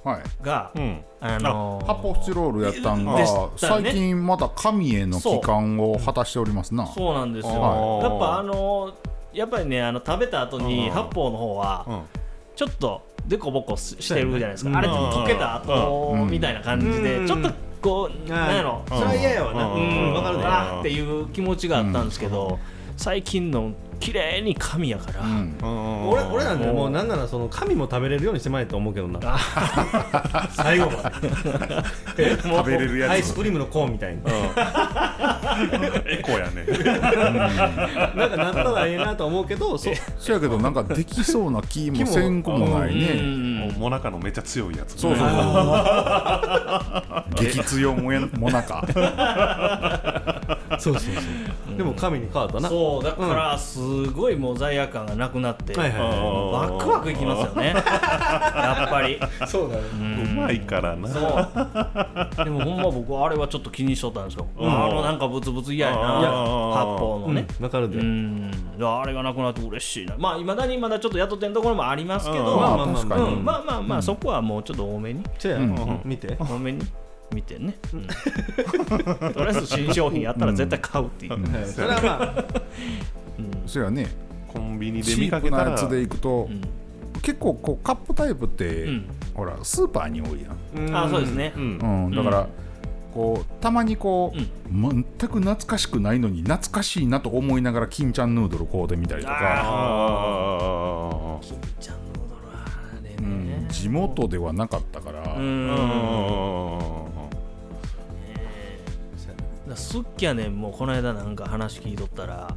[0.03, 0.43] はい。
[0.43, 1.01] が、うん。
[1.21, 3.25] あの発泡スチロールやったんが、ね。
[3.55, 6.87] 最近また紙への帰還を果たしておりますな。
[6.87, 7.13] そう。
[7.13, 8.03] なんですよ、はい。
[8.03, 8.93] やっぱあの
[9.31, 10.91] やっぱりねあの食べた後にうん。
[10.91, 12.01] 発泡の方はうん。
[12.55, 14.75] ちょっとデコボコししてるじゃないですか、うん。
[14.75, 16.29] あれ溶けた後うん。
[16.29, 17.27] みたいな感じで、うん。
[17.27, 17.51] ちょっと
[17.81, 19.67] こう、なんやろ、それは嫌やわな。
[19.73, 19.89] ううん。
[20.11, 22.59] ん、わかるねあーっていう気持ちがあったんですけど、
[22.97, 25.21] 最近の綺麗に紙やから、
[26.07, 29.19] 俺俺なんでもうなんならその紙も食べれるようにしてまえと思うけどな。
[30.51, 31.09] 最後ま
[32.15, 32.37] で。
[32.41, 33.11] 食べれるやつ。
[33.11, 34.21] アイスクリームのコーンみたいに
[36.05, 36.65] エコやね。
[38.15, 39.93] なんかなったらええなと思うけどそう。
[40.17, 43.07] そやけどなんかできそうな気もせんこもないね。
[43.13, 43.75] うん。
[43.77, 44.99] もなかのめっちゃ強いやつ。
[44.99, 45.29] そうそう。
[45.29, 45.41] そう
[47.35, 48.85] 激強もやもなか。
[50.79, 51.21] そうそうそ
[51.73, 51.77] う。
[51.77, 52.69] でも紙に変わったな。
[52.69, 53.79] そうだからす
[54.09, 57.73] ごいもう罪悪感がなくなって、はいはいはワクワクいきますよね。
[57.75, 59.13] やっぱり。
[59.13, 59.83] いそうだね。
[60.23, 61.07] うまいからな。
[61.07, 62.43] そう。
[62.43, 64.65] でもほんま僕あれはちょっと気にしとったんですよ、ん。
[64.65, 65.99] あのなんかブツブツ嫌やな。
[66.01, 66.73] あー。
[66.73, 67.47] 発泡のね。
[67.59, 67.97] うわかるで。
[68.01, 68.51] ん。
[68.77, 70.15] いやあれがなくなって嬉しいな。
[70.17, 72.53] まあいまだにまだちょっと雇ってんところもありますけど。
[72.53, 72.59] うん。
[72.59, 73.23] まあまあまあ確かに。
[73.23, 73.45] うん。
[73.45, 75.23] まあまあまあそこはもうちょっと多めに。
[75.39, 76.01] じゃあうん。
[76.05, 76.37] 見て。
[76.39, 76.85] 多めに。
[77.33, 78.07] 見てね、うん。
[79.33, 82.61] とりあえず新商品やったら絶対買うっていう、はいそれはまあ。
[83.65, 84.07] そやね。
[84.49, 86.49] コンビニで見かけたらプなやつでいくと。
[86.49, 86.61] うん。
[87.21, 89.05] 結構こうカップタイプってうん。
[89.33, 90.49] ほらスーパーに多いや
[90.89, 90.95] ん。
[90.95, 92.07] あそうですね、うん。
[92.07, 92.47] うん、だから、
[93.13, 94.39] こうたまにこう、
[94.71, 102.69] 全く懐かしくないのに懐かしいなと思いながら金ちゃんヌードル買うてみたりとか、あ金ちゃんのドラあ
[103.03, 107.11] れうねん、地元ではなかったから、うーん。
[109.75, 112.55] すっきゃねんもうこの間なんか話聞いとったら、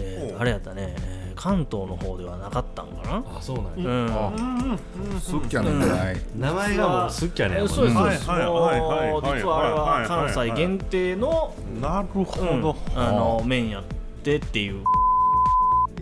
[0.00, 3.24] えーあれやったね、えー関東の方ではなかったんかな。
[3.36, 3.90] あそうなんや。
[3.90, 4.76] うん。
[4.76, 7.62] あすっきゃねんじゃない、名前がもうすっきゃね。
[7.62, 7.68] ん。
[7.68, 12.62] そうですそうです、はいはいはいははあれは関西限定のなるほうん。
[12.62, 13.82] どあの麺やっ
[14.22, 14.84] てっていう。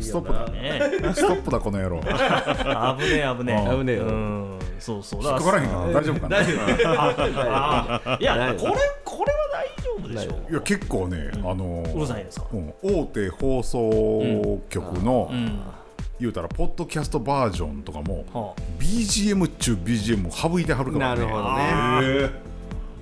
[0.01, 0.49] ストップだ。
[0.51, 1.15] ね。
[1.15, 2.01] ストップだこの野郎。
[2.01, 3.79] 危ねえ危ねえ。
[3.79, 4.03] 危ねえよ。
[4.05, 4.59] うん。
[4.79, 5.23] そうそう。
[5.23, 6.41] 引っかからへんかな大丈夫かな。
[6.41, 8.75] い 大丈あいやこれ
[9.23, 12.47] これは大丈夫でしょや結構ね、あのうるさいですか？
[12.53, 12.75] うん。
[12.83, 15.61] 大手放送局の、うん。
[16.21, 21.21] 言うたらポッドキャストバージョンとかもは BGM 中 BGM 省いてはるからね。
[21.23, 22.31] なるほどね。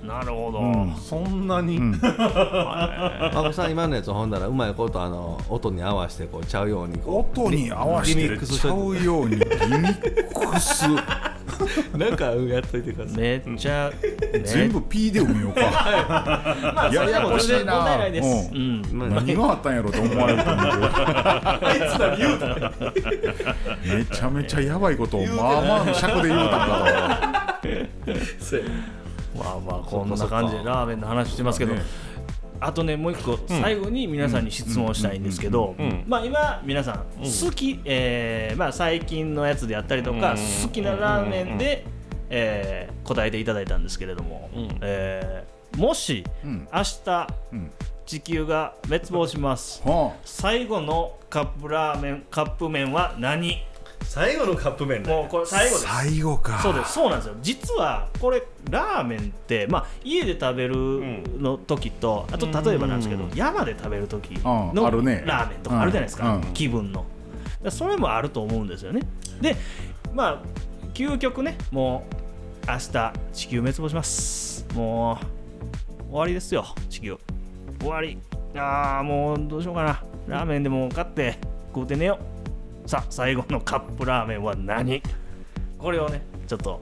[0.03, 0.95] あなるほど、うん。
[0.95, 1.99] そんなに、うん。
[2.01, 10.85] あこさん今のやつほんだらうまいことあの音に合わせてこうちゃうように音に合わせてちゃうようにリミックス
[11.97, 13.17] なんかやっといてください。
[13.17, 13.91] めっちゃ、
[14.33, 14.39] ね。
[14.39, 15.61] 全部 P で埋めようか。
[16.75, 18.81] まあそれでも全然問題ないです、ううん。
[18.91, 20.65] まあ何があったんやろと思われると思う。
[22.17, 27.59] けどめちゃめちゃやばいことをまあまあの尺で言うたんか
[29.37, 31.81] まあまあこんな感じでラーメンの話してますけど、ね
[32.61, 35.75] あとねもう一個最後に皆さんに質問したいんですけど
[36.07, 40.37] まあ今皆さん好き、えーまあ、最近のやつであったりとかうん。
[40.37, 41.85] 好きなラーメンで、
[42.29, 44.77] えー答えていただいたんですけれども、うん。
[44.81, 46.67] えーもしうん。
[46.71, 47.71] 明日うん。
[48.05, 49.81] 地球が滅亡します。
[49.83, 53.63] は最後のカップラーメンカップ麺は何？
[54.03, 55.87] 最後のカップ麺もうこれあ最後です。
[55.87, 56.59] 最後か。
[56.59, 56.93] そうです。
[56.93, 57.35] そうなんですよ。
[57.41, 60.75] 実はこれラーメンって、まあ、家で食べる
[61.39, 64.41] の時と、あと例えばなんですけど、うん山で食べる時うん
[64.73, 65.23] のあるね。
[65.25, 66.41] ラーメンとかあるじゃないですか、うん。
[66.53, 67.05] 気分の。
[67.69, 69.01] それもあると思うんですよね。
[69.39, 69.55] で
[70.13, 70.41] まあ
[70.93, 72.05] 究極ねも
[72.67, 74.65] う明日地球滅亡します。
[74.75, 75.19] も
[76.01, 77.17] う終わりですよ地球。
[77.79, 78.17] 終わり。
[78.55, 80.03] ああもうどうしようかな。
[80.27, 81.37] ラーメンでも買って
[81.73, 82.30] 食うて寝よう
[82.91, 85.01] さあ最後のカップラーメンは何？
[85.79, 86.81] これをねちょっと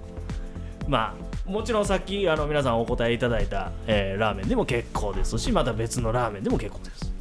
[0.88, 7.14] まあもちろんさっきあの皆さんお答えいただいた、えーラーメンでも結構ですしまた別のラーメンでも結構です。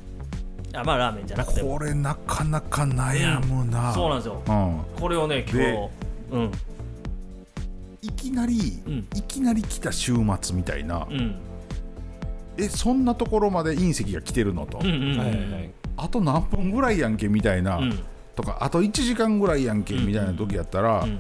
[0.73, 1.77] あまあラーメンじゃなくても。
[1.77, 4.43] これなかなか悩むな、そうなんですよ。
[4.49, 4.81] うん。
[4.99, 5.91] これをね今日で
[6.31, 6.53] うん。
[8.01, 9.07] いきなり、うん。
[9.15, 11.35] いきなり来た週末みたいな、うん。
[12.57, 15.19] えそんなところまで隕石が来てるのと、うんうんうん。
[15.19, 15.71] はいはいはい。
[15.99, 17.99] あと何分ぐらいやんけみたいな、うん
[18.39, 21.19] とかあと1時間ぐらいやんけみたいな時やったら、ん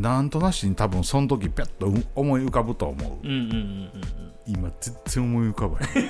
[0.00, 3.26] なんとなしに多分その時ピャッとう思い浮かぶと思う。
[3.26, 3.90] うんうんうんうん
[4.44, 6.08] 今全然思い浮かばへん。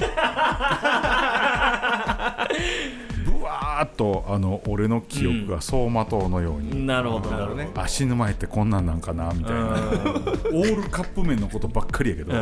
[3.38, 7.56] ぶわーっとあの俺の記憶が走馬灯のように、なるほどなるほど。
[7.56, 12.32] ねあ死ぬ前ってこんなんなんかなみたいな、オールカップ麺のことばっかりやけど、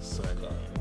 [0.00, 0.37] そうやね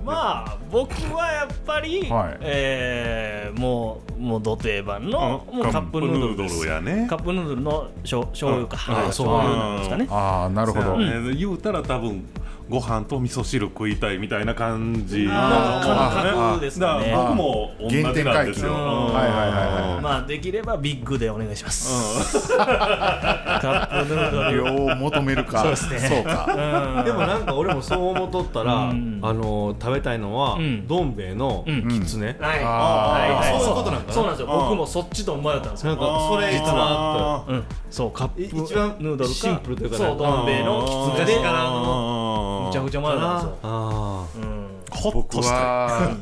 [0.08, 2.38] まあ僕はやっぱり、はい。
[2.42, 6.66] えーもうもうど定番の、もうカップヌードルです。
[6.66, 7.08] やね。
[7.10, 10.08] カップヌードルのしょ醤油か、あ醤油なんですかね。
[10.10, 12.26] ああなるほど、ね言うたら多分
[12.70, 15.24] ご飯と味噌汁食いたいみたいな感じ。
[15.24, 18.34] の感覚ですだか僕も同じなんですよ。
[18.34, 19.14] 原点回帰のうん。
[19.14, 20.02] はいはいはいはい。
[20.02, 24.58] まあできればビッグでお願いします、カップヌードル。
[24.58, 25.62] 量を求めるか。
[25.62, 26.00] そうですね。
[26.00, 27.04] そうか。
[27.06, 29.20] でもなんか俺もそう思っとったら、うん。
[29.22, 30.86] あの食べたいのは、うん。
[30.88, 31.88] どん兵衛のうん。
[31.88, 32.64] きつね、はい。
[32.64, 33.70] はいはいそう。
[33.70, 34.14] いうことなんかな。
[34.14, 34.48] そうなんですよ。
[34.48, 35.96] 僕もそっちと迷ったんですよ。
[35.96, 37.64] なんかそれいいなあうん。
[37.90, 40.06] そうカップい一番ヌードルかシンプルというかね。
[40.06, 43.58] そうどん兵衛のきつねで昔からむちゃくちゃ迷ったんですよ。
[43.64, 44.68] あうん。
[44.90, 45.56] 僕ほっとした。
[45.56, 46.18] は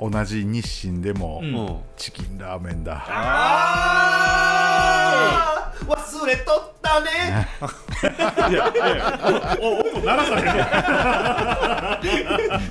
[0.00, 3.04] 同じ日清でも、チキンラーメンだ。
[3.08, 4.68] あ
[5.86, 7.48] 忘れとったね。
[8.50, 10.44] いやいやお音鳴らさへん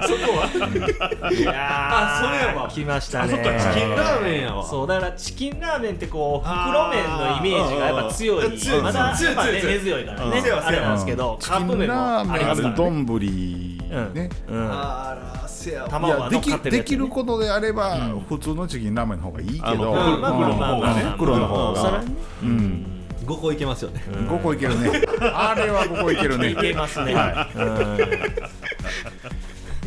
[0.08, 1.54] そこはいや
[1.92, 8.50] あそれやわ来ましたねそっかチキンラーメンやわそうだからチキンラーメンってこう袋麺のイメージがやっぱ強い
[8.82, 13.06] まだ強いやっぱね根強いからねあれなんですけどカップ麺もありますからね丼
[14.14, 17.98] ね、うんあらせやわできることであれば、
[18.30, 22.12] 普通のチキンラーメンの方がいいけど、袋の方がね袋の方がそれはね
[22.44, 22.97] うん、
[23.28, 24.02] 5個いけますよね。
[24.08, 24.90] 5個いけるね。
[25.22, 26.52] あれは5個いけるね。
[26.52, 27.14] いけますね。
[27.14, 28.57] はうん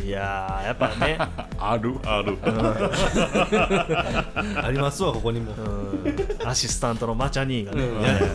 [0.03, 1.17] いやーやっぱね。
[1.59, 2.35] あ るある。
[4.63, 6.47] ありますわここにも、うん。
[6.47, 7.83] アシスタントのマチャニーがね。
[7.83, 8.27] いやいや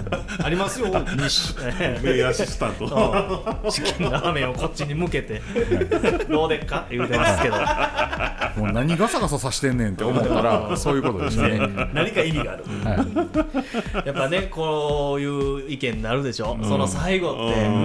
[0.45, 0.87] ありますよ。
[1.19, 1.55] 西。
[1.63, 2.87] え 名アシスタント。
[2.87, 5.43] ーチキンラーメンをこっちに向けて。
[6.31, 6.85] どうでっか？
[6.91, 7.57] 言うてますけど。
[8.57, 11.59] もう何ガサガサさしてんねんって思ったらそういうことですね、
[11.93, 12.65] 何か意味がある。
[14.07, 17.75] やっぱねこういう意見になるでしょ、その最後って、うん。
[17.75, 17.77] う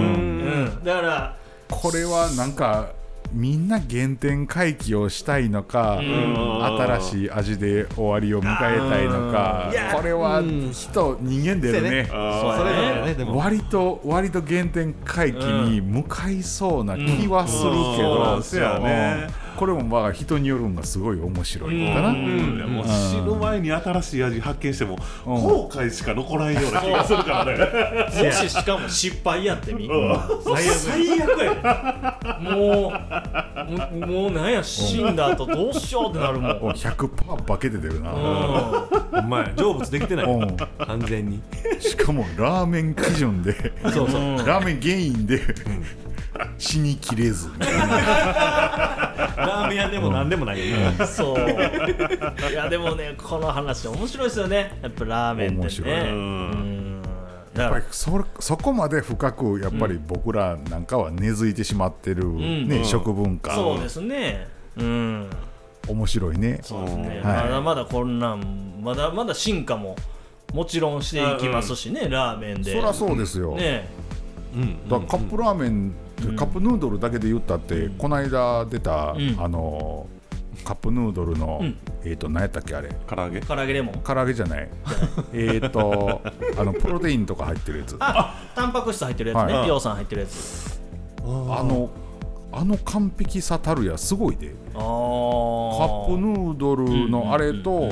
[0.79, 0.83] ん。
[0.83, 1.35] だから
[1.69, 2.87] これはなんか
[3.33, 12.09] みんな原点回帰をしたいのか、新しい味で終わりを迎えたいのかこれはうん人人間でね。
[12.11, 13.39] あそれぞそうやね。
[13.39, 17.95] 割と割と原点回帰に向かいそうな気はするけうん。
[18.01, 19.27] ど、うんそうやね。
[19.35, 22.55] うんこれもまあ人によるんがすごい面白いのかな、ううん。
[22.57, 28.25] いやもう死ぬ前に新しい味発見しても後悔しか残らんような気がするからね。
[28.25, 29.89] もししかも失敗やってみ、ん。
[30.43, 31.49] 最悪やで
[32.55, 40.25] もうももうなんや死んだ後どうしようってなるもん、う んお100%化けて出るな、お前成仏できてない。
[40.25, 40.57] うん。
[40.57, 41.41] 完全に。
[41.79, 43.53] しかもラーメン基準で
[43.93, 44.37] そうそう。
[44.45, 45.39] ラーメン原因で
[46.57, 47.49] 死にきれず。
[47.49, 51.05] みたいなラーメン屋でも何でもないよね。
[51.05, 51.37] そう。
[51.39, 54.79] いやでもねこの話面白いですよね。
[54.81, 55.61] やっぱラーメンってね。
[55.61, 56.09] 面白い。
[56.09, 57.01] うん。
[57.55, 62.85] やっぱりそそこまで深くやっぱり僕らなんかは根付いてしまってる、ねうん。
[62.85, 64.47] 食文化、そうですね。
[64.77, 65.29] うん。
[65.89, 66.59] 面白いね。
[66.63, 67.43] そうですね、はい。
[67.43, 69.97] まだまだこんなんまだまだ進化も
[70.53, 72.71] もちろんしていきますしね、ラーメンで。
[72.73, 73.89] そりゃそうですよ、ね。
[74.15, 74.20] うん
[74.89, 75.93] だからカップラーメン、
[76.37, 79.35] カップヌードルだけで言ったって、この間出た、ん。
[79.39, 80.07] あの
[80.65, 81.77] カップヌードルの、ん。
[82.03, 82.89] えっ、と何やったっけあれ。
[83.07, 83.41] 唐揚げ？
[83.41, 84.01] 唐揚げレモン。
[84.03, 84.69] 唐揚げじゃない。
[85.33, 86.21] えっと
[86.57, 87.95] あのプロテインとか入ってるやつ。
[87.99, 89.69] ああタンパク質入ってるやつね、はい。
[89.69, 90.81] 葉酸入ってるやつ。
[91.23, 91.89] の
[92.53, 94.53] あの完璧さたるやすごいで。
[94.73, 97.89] あカーップヌードルのあれと、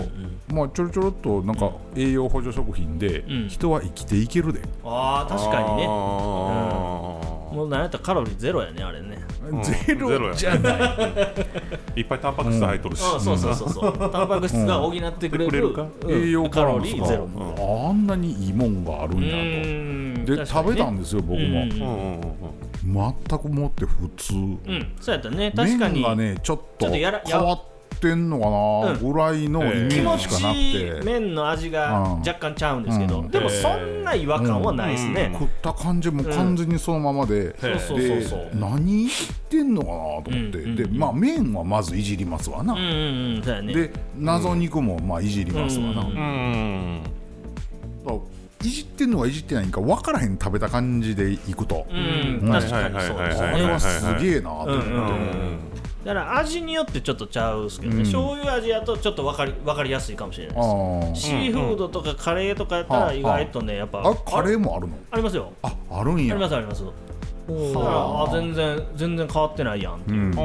[0.53, 3.47] まあちょろちょろっとなんか栄養補助食品で、ん。
[3.49, 5.85] 人は生きていけるで、あー確かにね。
[5.85, 9.17] あもうなんやったらカロリーゼロやねあれね。
[9.63, 9.97] ゼん。
[9.99, 13.03] ゼロじゃないーいっぱいタンパク質入っとるし。
[13.03, 13.97] あそうそうそうそう。
[14.11, 17.27] タンパク質が補ってくれる,、くれるかうん栄養カロリーゼロ
[17.89, 20.35] あんなにいいもんがあるんやと。
[20.35, 21.43] で食べたんですよ僕も、うん。
[21.43, 22.49] うんうんうん
[22.81, 24.93] 全くもって普通、うん。
[25.01, 25.51] そうやったね。
[25.53, 25.95] 確かに。
[25.95, 27.61] 麺がねちょっと変わっ
[27.99, 29.11] てんのかな、うん。
[29.11, 32.19] ぐらいのイメージしかなくちて、麺の味がうん。
[32.19, 33.29] 若干ちゃうんですけど、うん。
[33.29, 37.55] でもそんな違和感はないですね、食った感じも完全にそのままで、で
[38.53, 39.11] 何言っ
[39.49, 46.01] てんのかなと思って、でまあ麺はまずいじりますわな、で謎肉もまあいじりますわな、
[48.63, 52.47] いじってんのかいじってないんか分からへん食べた感じでいくと、うん。
[52.47, 52.51] うん。
[52.51, 54.89] 確かにそうですはいこれねはすげえなと思って、
[56.05, 58.03] だから味によってちょっとちゃうっすけどね、うん。
[58.03, 61.21] 醤油味やとちょっと分かり分かりやすいかもしれないです。
[61.21, 64.95] シーフードとかカレーとかやったら意外とねやっぱあカレーもあるの？
[65.11, 65.51] ありますよ。
[65.61, 66.33] ああるんや。
[66.33, 66.83] ありますあります。
[66.83, 66.93] だか
[67.49, 70.31] らはああ全然全然変わってないやんっていう、うん。
[70.31, 70.37] で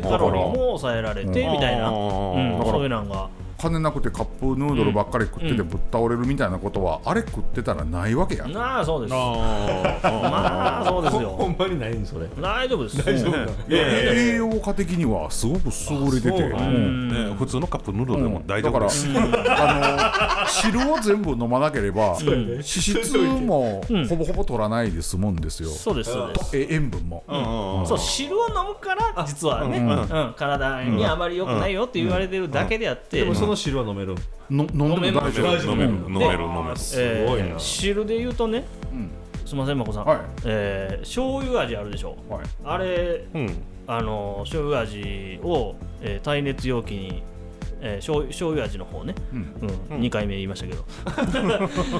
[0.00, 1.96] カロリーも抑えられてみたいな、うう
[2.38, 3.28] んん、そういうのが
[3.58, 5.68] 金なくてカップヌードルばっかり食っててうん。
[5.68, 9.14] ぶっ倒れるみたいなことは、あれ食ってたらないわけや、なあそうです。
[9.14, 12.26] あまあそうですほよんまにないんそれ。
[12.40, 13.04] 大丈夫です。
[13.04, 13.34] 大丈夫
[13.68, 16.48] 栄養価的にはすごく優れてて。
[16.48, 24.06] ね普通のカップヌードルでも大丈夫です、だから、あの汁を全部飲まなければ、脂質もうん。
[24.08, 26.56] ほぼほぼ取らないで済むんですよ、そうですそうです。
[26.56, 30.34] え塩分も、うんうんそう汁を飲むから実はね、うん。
[30.36, 34.14] 体にあまり良くないよって言われてるだけであって、でもその汁は飲める。
[34.50, 35.72] の飲んでも大丈夫。
[35.72, 36.96] 飲める飲めるで飲めるす。
[37.26, 37.46] ごいな。
[37.46, 39.10] えー汁で言うとねうん。
[39.44, 40.18] すみませんまこさん、はい。
[40.44, 42.16] えー醤油味あるでしょ。
[42.28, 42.44] はい。
[42.64, 43.50] あれうん。
[43.86, 47.22] あの醤油味を、えー耐熱容器に、
[47.80, 49.54] えー、醤油醤油味の方ね、うん。
[49.92, 50.00] うん。
[50.00, 50.84] 2回目言いましたけど、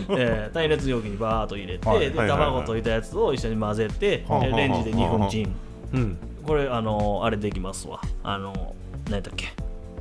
[0.19, 2.01] えー耐熱容器にバーッと入れて、はい。
[2.01, 2.39] ではいはいはい。
[2.39, 5.55] 卵溶いたやつを一緒に混ぜて、はあはあでレンジで2分チン
[5.95, 6.19] うん。
[6.45, 8.01] これあのあれできますわ。
[8.23, 8.75] あの
[9.11, 9.53] 何だっけ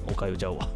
[0.08, 0.68] おかゆちゃうわ。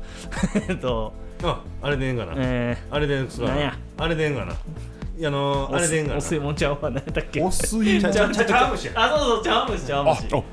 [0.68, 2.34] えっとああれでええんかな？
[2.38, 3.74] えあれでええんかな？
[3.98, 4.54] あれでええんかな？
[4.54, 6.18] いやあのー、あれでええんかな？
[6.18, 6.90] お吸い物ちゃうわ。
[6.90, 7.42] 何だっけ？
[7.42, 8.72] お水ちゃちゃちゃちゃう。
[8.72, 8.94] むしや。
[8.96, 10.44] あそうそう茶碗蒸し茶碗蒸しあ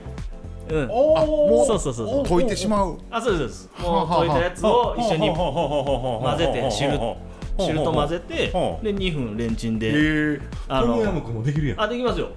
[0.69, 0.83] うん。
[0.85, 2.99] あもうそうそうそう溶いてしまう。
[3.11, 3.83] あそうですそう。
[3.83, 5.37] ですもう溶いたやつを一緒に混
[6.23, 6.99] 混ぜて汁
[7.59, 11.81] 汁と混ぜてで2分レンチンえでー、あのトムヤムクンもできるやん。
[11.81, 12.29] あできますよ。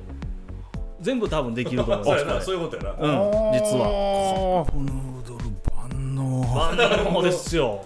[1.01, 2.89] 全部多分できると思いますそういうことやな。
[2.91, 4.65] うん実は
[6.23, 7.85] はカップヌードル万能ですよ。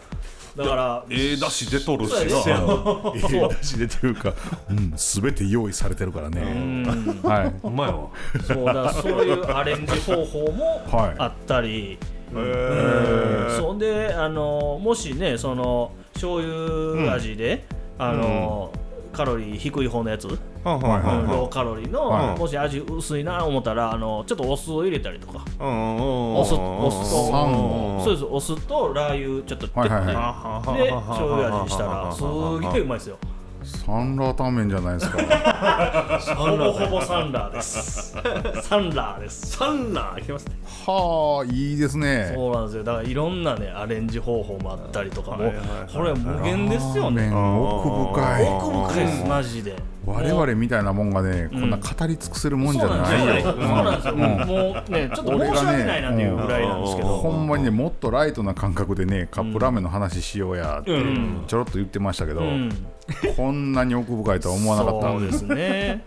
[0.56, 2.20] だからええだし出とるしな。
[2.20, 4.34] ええだしでというか、
[4.70, 6.84] うん、全て用意されてるからうね、ん。
[7.24, 8.10] はいほんまやわ。
[8.46, 11.16] そうだそういうアレンジ方法もはい。
[11.18, 11.98] あったり、
[12.36, 13.58] へー。
[13.58, 17.66] そんであのもしねその醤油味で、
[17.98, 18.72] あの
[19.12, 20.28] カロリー低い方のやつ、
[20.64, 28.26] ローカロリーの、はいもし味薄いな思ったらあのちょっとお酢を入れたりとか、お酢お酢とそうです。
[28.26, 32.22] お酢とラー油ちょっとで醤油味にしたらす
[32.74, 33.18] げえうまいですよ
[33.66, 35.18] サンラータンメンじゃないですか。
[36.36, 38.12] ほぼほぼサンラーです。
[38.68, 39.22] サンラー。
[39.22, 40.34] ですサンラー。
[40.34, 49.76] ますねはあいいですねそうなんですよだからいろんなねアレンジ方法もあったりとかも、はいはいはいこれは無限ですよね奥深い奥深いですマジで
[50.06, 59.72] 我々みたいなもんがね、こんな語り尽くせるもんじゃないよそうなんですよ、もうねちょっと申し訳ないなっていうぐらいなんですけど、ほんまにねもっとライトな感覚でねカップラー。
[59.72, 62.70] メンの話しようやってうんちょろっと言ってましたけど、うん
[63.36, 65.08] こんなに奥深いとは思わなかった。
[65.12, 66.04] そうですね。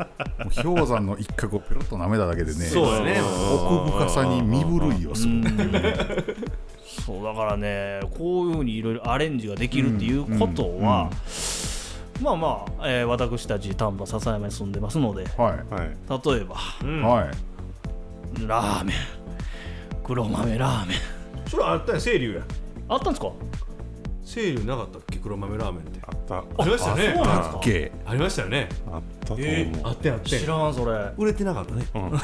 [0.62, 3.20] 氷山の一角をペロッと舐めただけでねそうやね。
[3.54, 5.94] 奥深さに身震いをするっていうね。
[7.04, 11.10] そうだからねこういうふうにいろいろアレンジができるっていうことは、
[12.22, 15.74] まあまあ、えー私たち丹波篠山に住んでますのではい。
[15.74, 16.34] はい。
[16.34, 17.02] 例えばうん。
[17.02, 18.46] はい。
[18.46, 18.96] ラーメン。
[20.02, 20.98] 黒豆ラーメン。
[21.48, 22.40] それあったやん清流や。
[22.88, 23.28] あったんですか？
[24.28, 25.18] 清流なかったっけ？
[25.18, 26.00] 黒豆ラーメンって。
[26.06, 26.38] あった。
[26.38, 27.56] ありましたよねそうなんですか？
[27.56, 28.68] オッケありましたよね。
[28.92, 30.36] あったと思う、えーあってんあって。
[30.36, 30.92] ん知らんそれ。
[31.16, 31.86] 売れてなかったね。
[31.94, 32.20] ー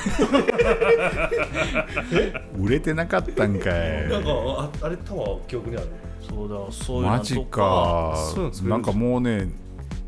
[2.59, 4.09] 売れてなかったんかい。
[4.09, 5.87] なんかああれ多分記憶にある。
[6.29, 8.17] そうだそういうのとマジか。
[8.65, 9.49] なんかもうね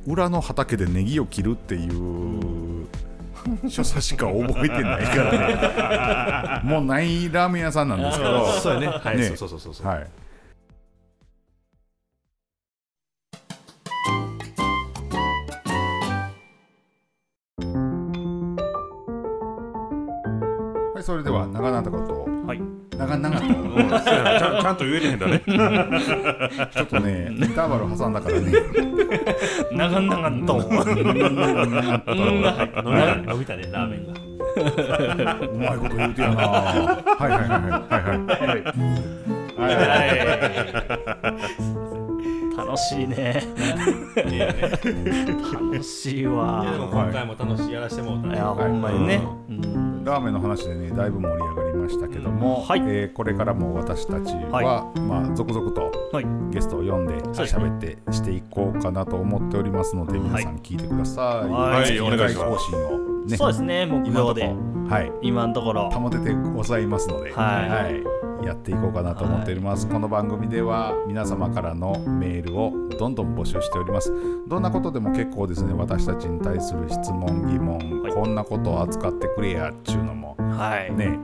[0.06, 2.86] 裏の畑でネギを切るっていう
[3.68, 6.66] 所作しか覚えてないからね。
[6.68, 8.44] もうないラーメン屋さんなんですけど。
[8.46, 8.86] そうやね。
[8.88, 9.32] はいね。
[9.36, 9.86] そうそうそうそう。
[9.86, 10.06] はい
[21.04, 22.62] それでは長々とはい。
[22.96, 23.46] 長々と。
[23.46, 25.42] ちゃん ちゃんと言えてへんだね。
[26.72, 28.52] ちょっとねインターバル挟んだからね。
[29.70, 30.56] 長々と。
[30.56, 30.68] うん。
[32.40, 32.80] が入った
[33.32, 34.14] 飲みたねラーメンが。
[35.46, 36.36] うまいこと言うてやな。
[36.40, 37.82] はいはいはいはい。
[37.90, 39.98] はいはい。
[39.98, 40.20] は
[42.56, 42.56] い。
[42.56, 43.06] 楽しい。
[43.06, 43.42] ね
[45.52, 46.26] 楽しい。
[46.26, 46.66] わい。
[46.66, 47.72] やでも今回も楽しい。
[47.72, 48.38] やらしてもうたねい。
[48.38, 49.43] やほんまにね、うん
[50.04, 52.80] ラーメンの話でねだいぶ盛り上がりましたけども、はい。
[52.80, 56.26] えーこれからも私たちは、はまあ、続々とはい。
[56.50, 61.48] ゲストを呼んで喋ってしていこうかなと思っておりますので、皆さん聞いてください。
[61.48, 61.86] はい。
[61.86, 63.30] 次お願いします。
[63.30, 63.86] ねそうですね。
[63.86, 64.46] 目今のとこ標で
[64.90, 65.12] はい。
[65.22, 65.90] 今のところ。
[65.90, 68.14] 保ててございますので、はい。
[68.46, 74.12] やっていこうかなと思っております、この番組では皆様からのメールをどんどん募集しております。
[74.48, 75.72] どんなことでも結構ですね。
[75.74, 78.12] 私たちに対する質問疑問、はい。
[78.12, 80.94] こんなことを扱ってくれやっちゅうのもはい。
[80.94, 81.18] ね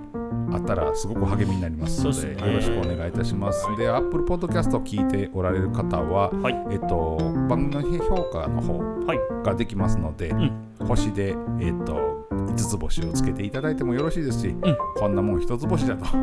[0.52, 2.48] あったらすごく励みになりますのでね。
[2.48, 3.64] よろしくお願いいたします。
[3.76, 6.66] で、Apple Podcast を聞いておられる方は、はい。
[6.70, 7.18] えっと、
[7.48, 9.18] 番組の評価の方はい。
[9.44, 10.52] ができますので、ん。
[10.88, 14.54] 星で、えっと、5つ星をつけていただいてもよろしいですし、
[14.96, 16.16] こんなもん一つ星だと、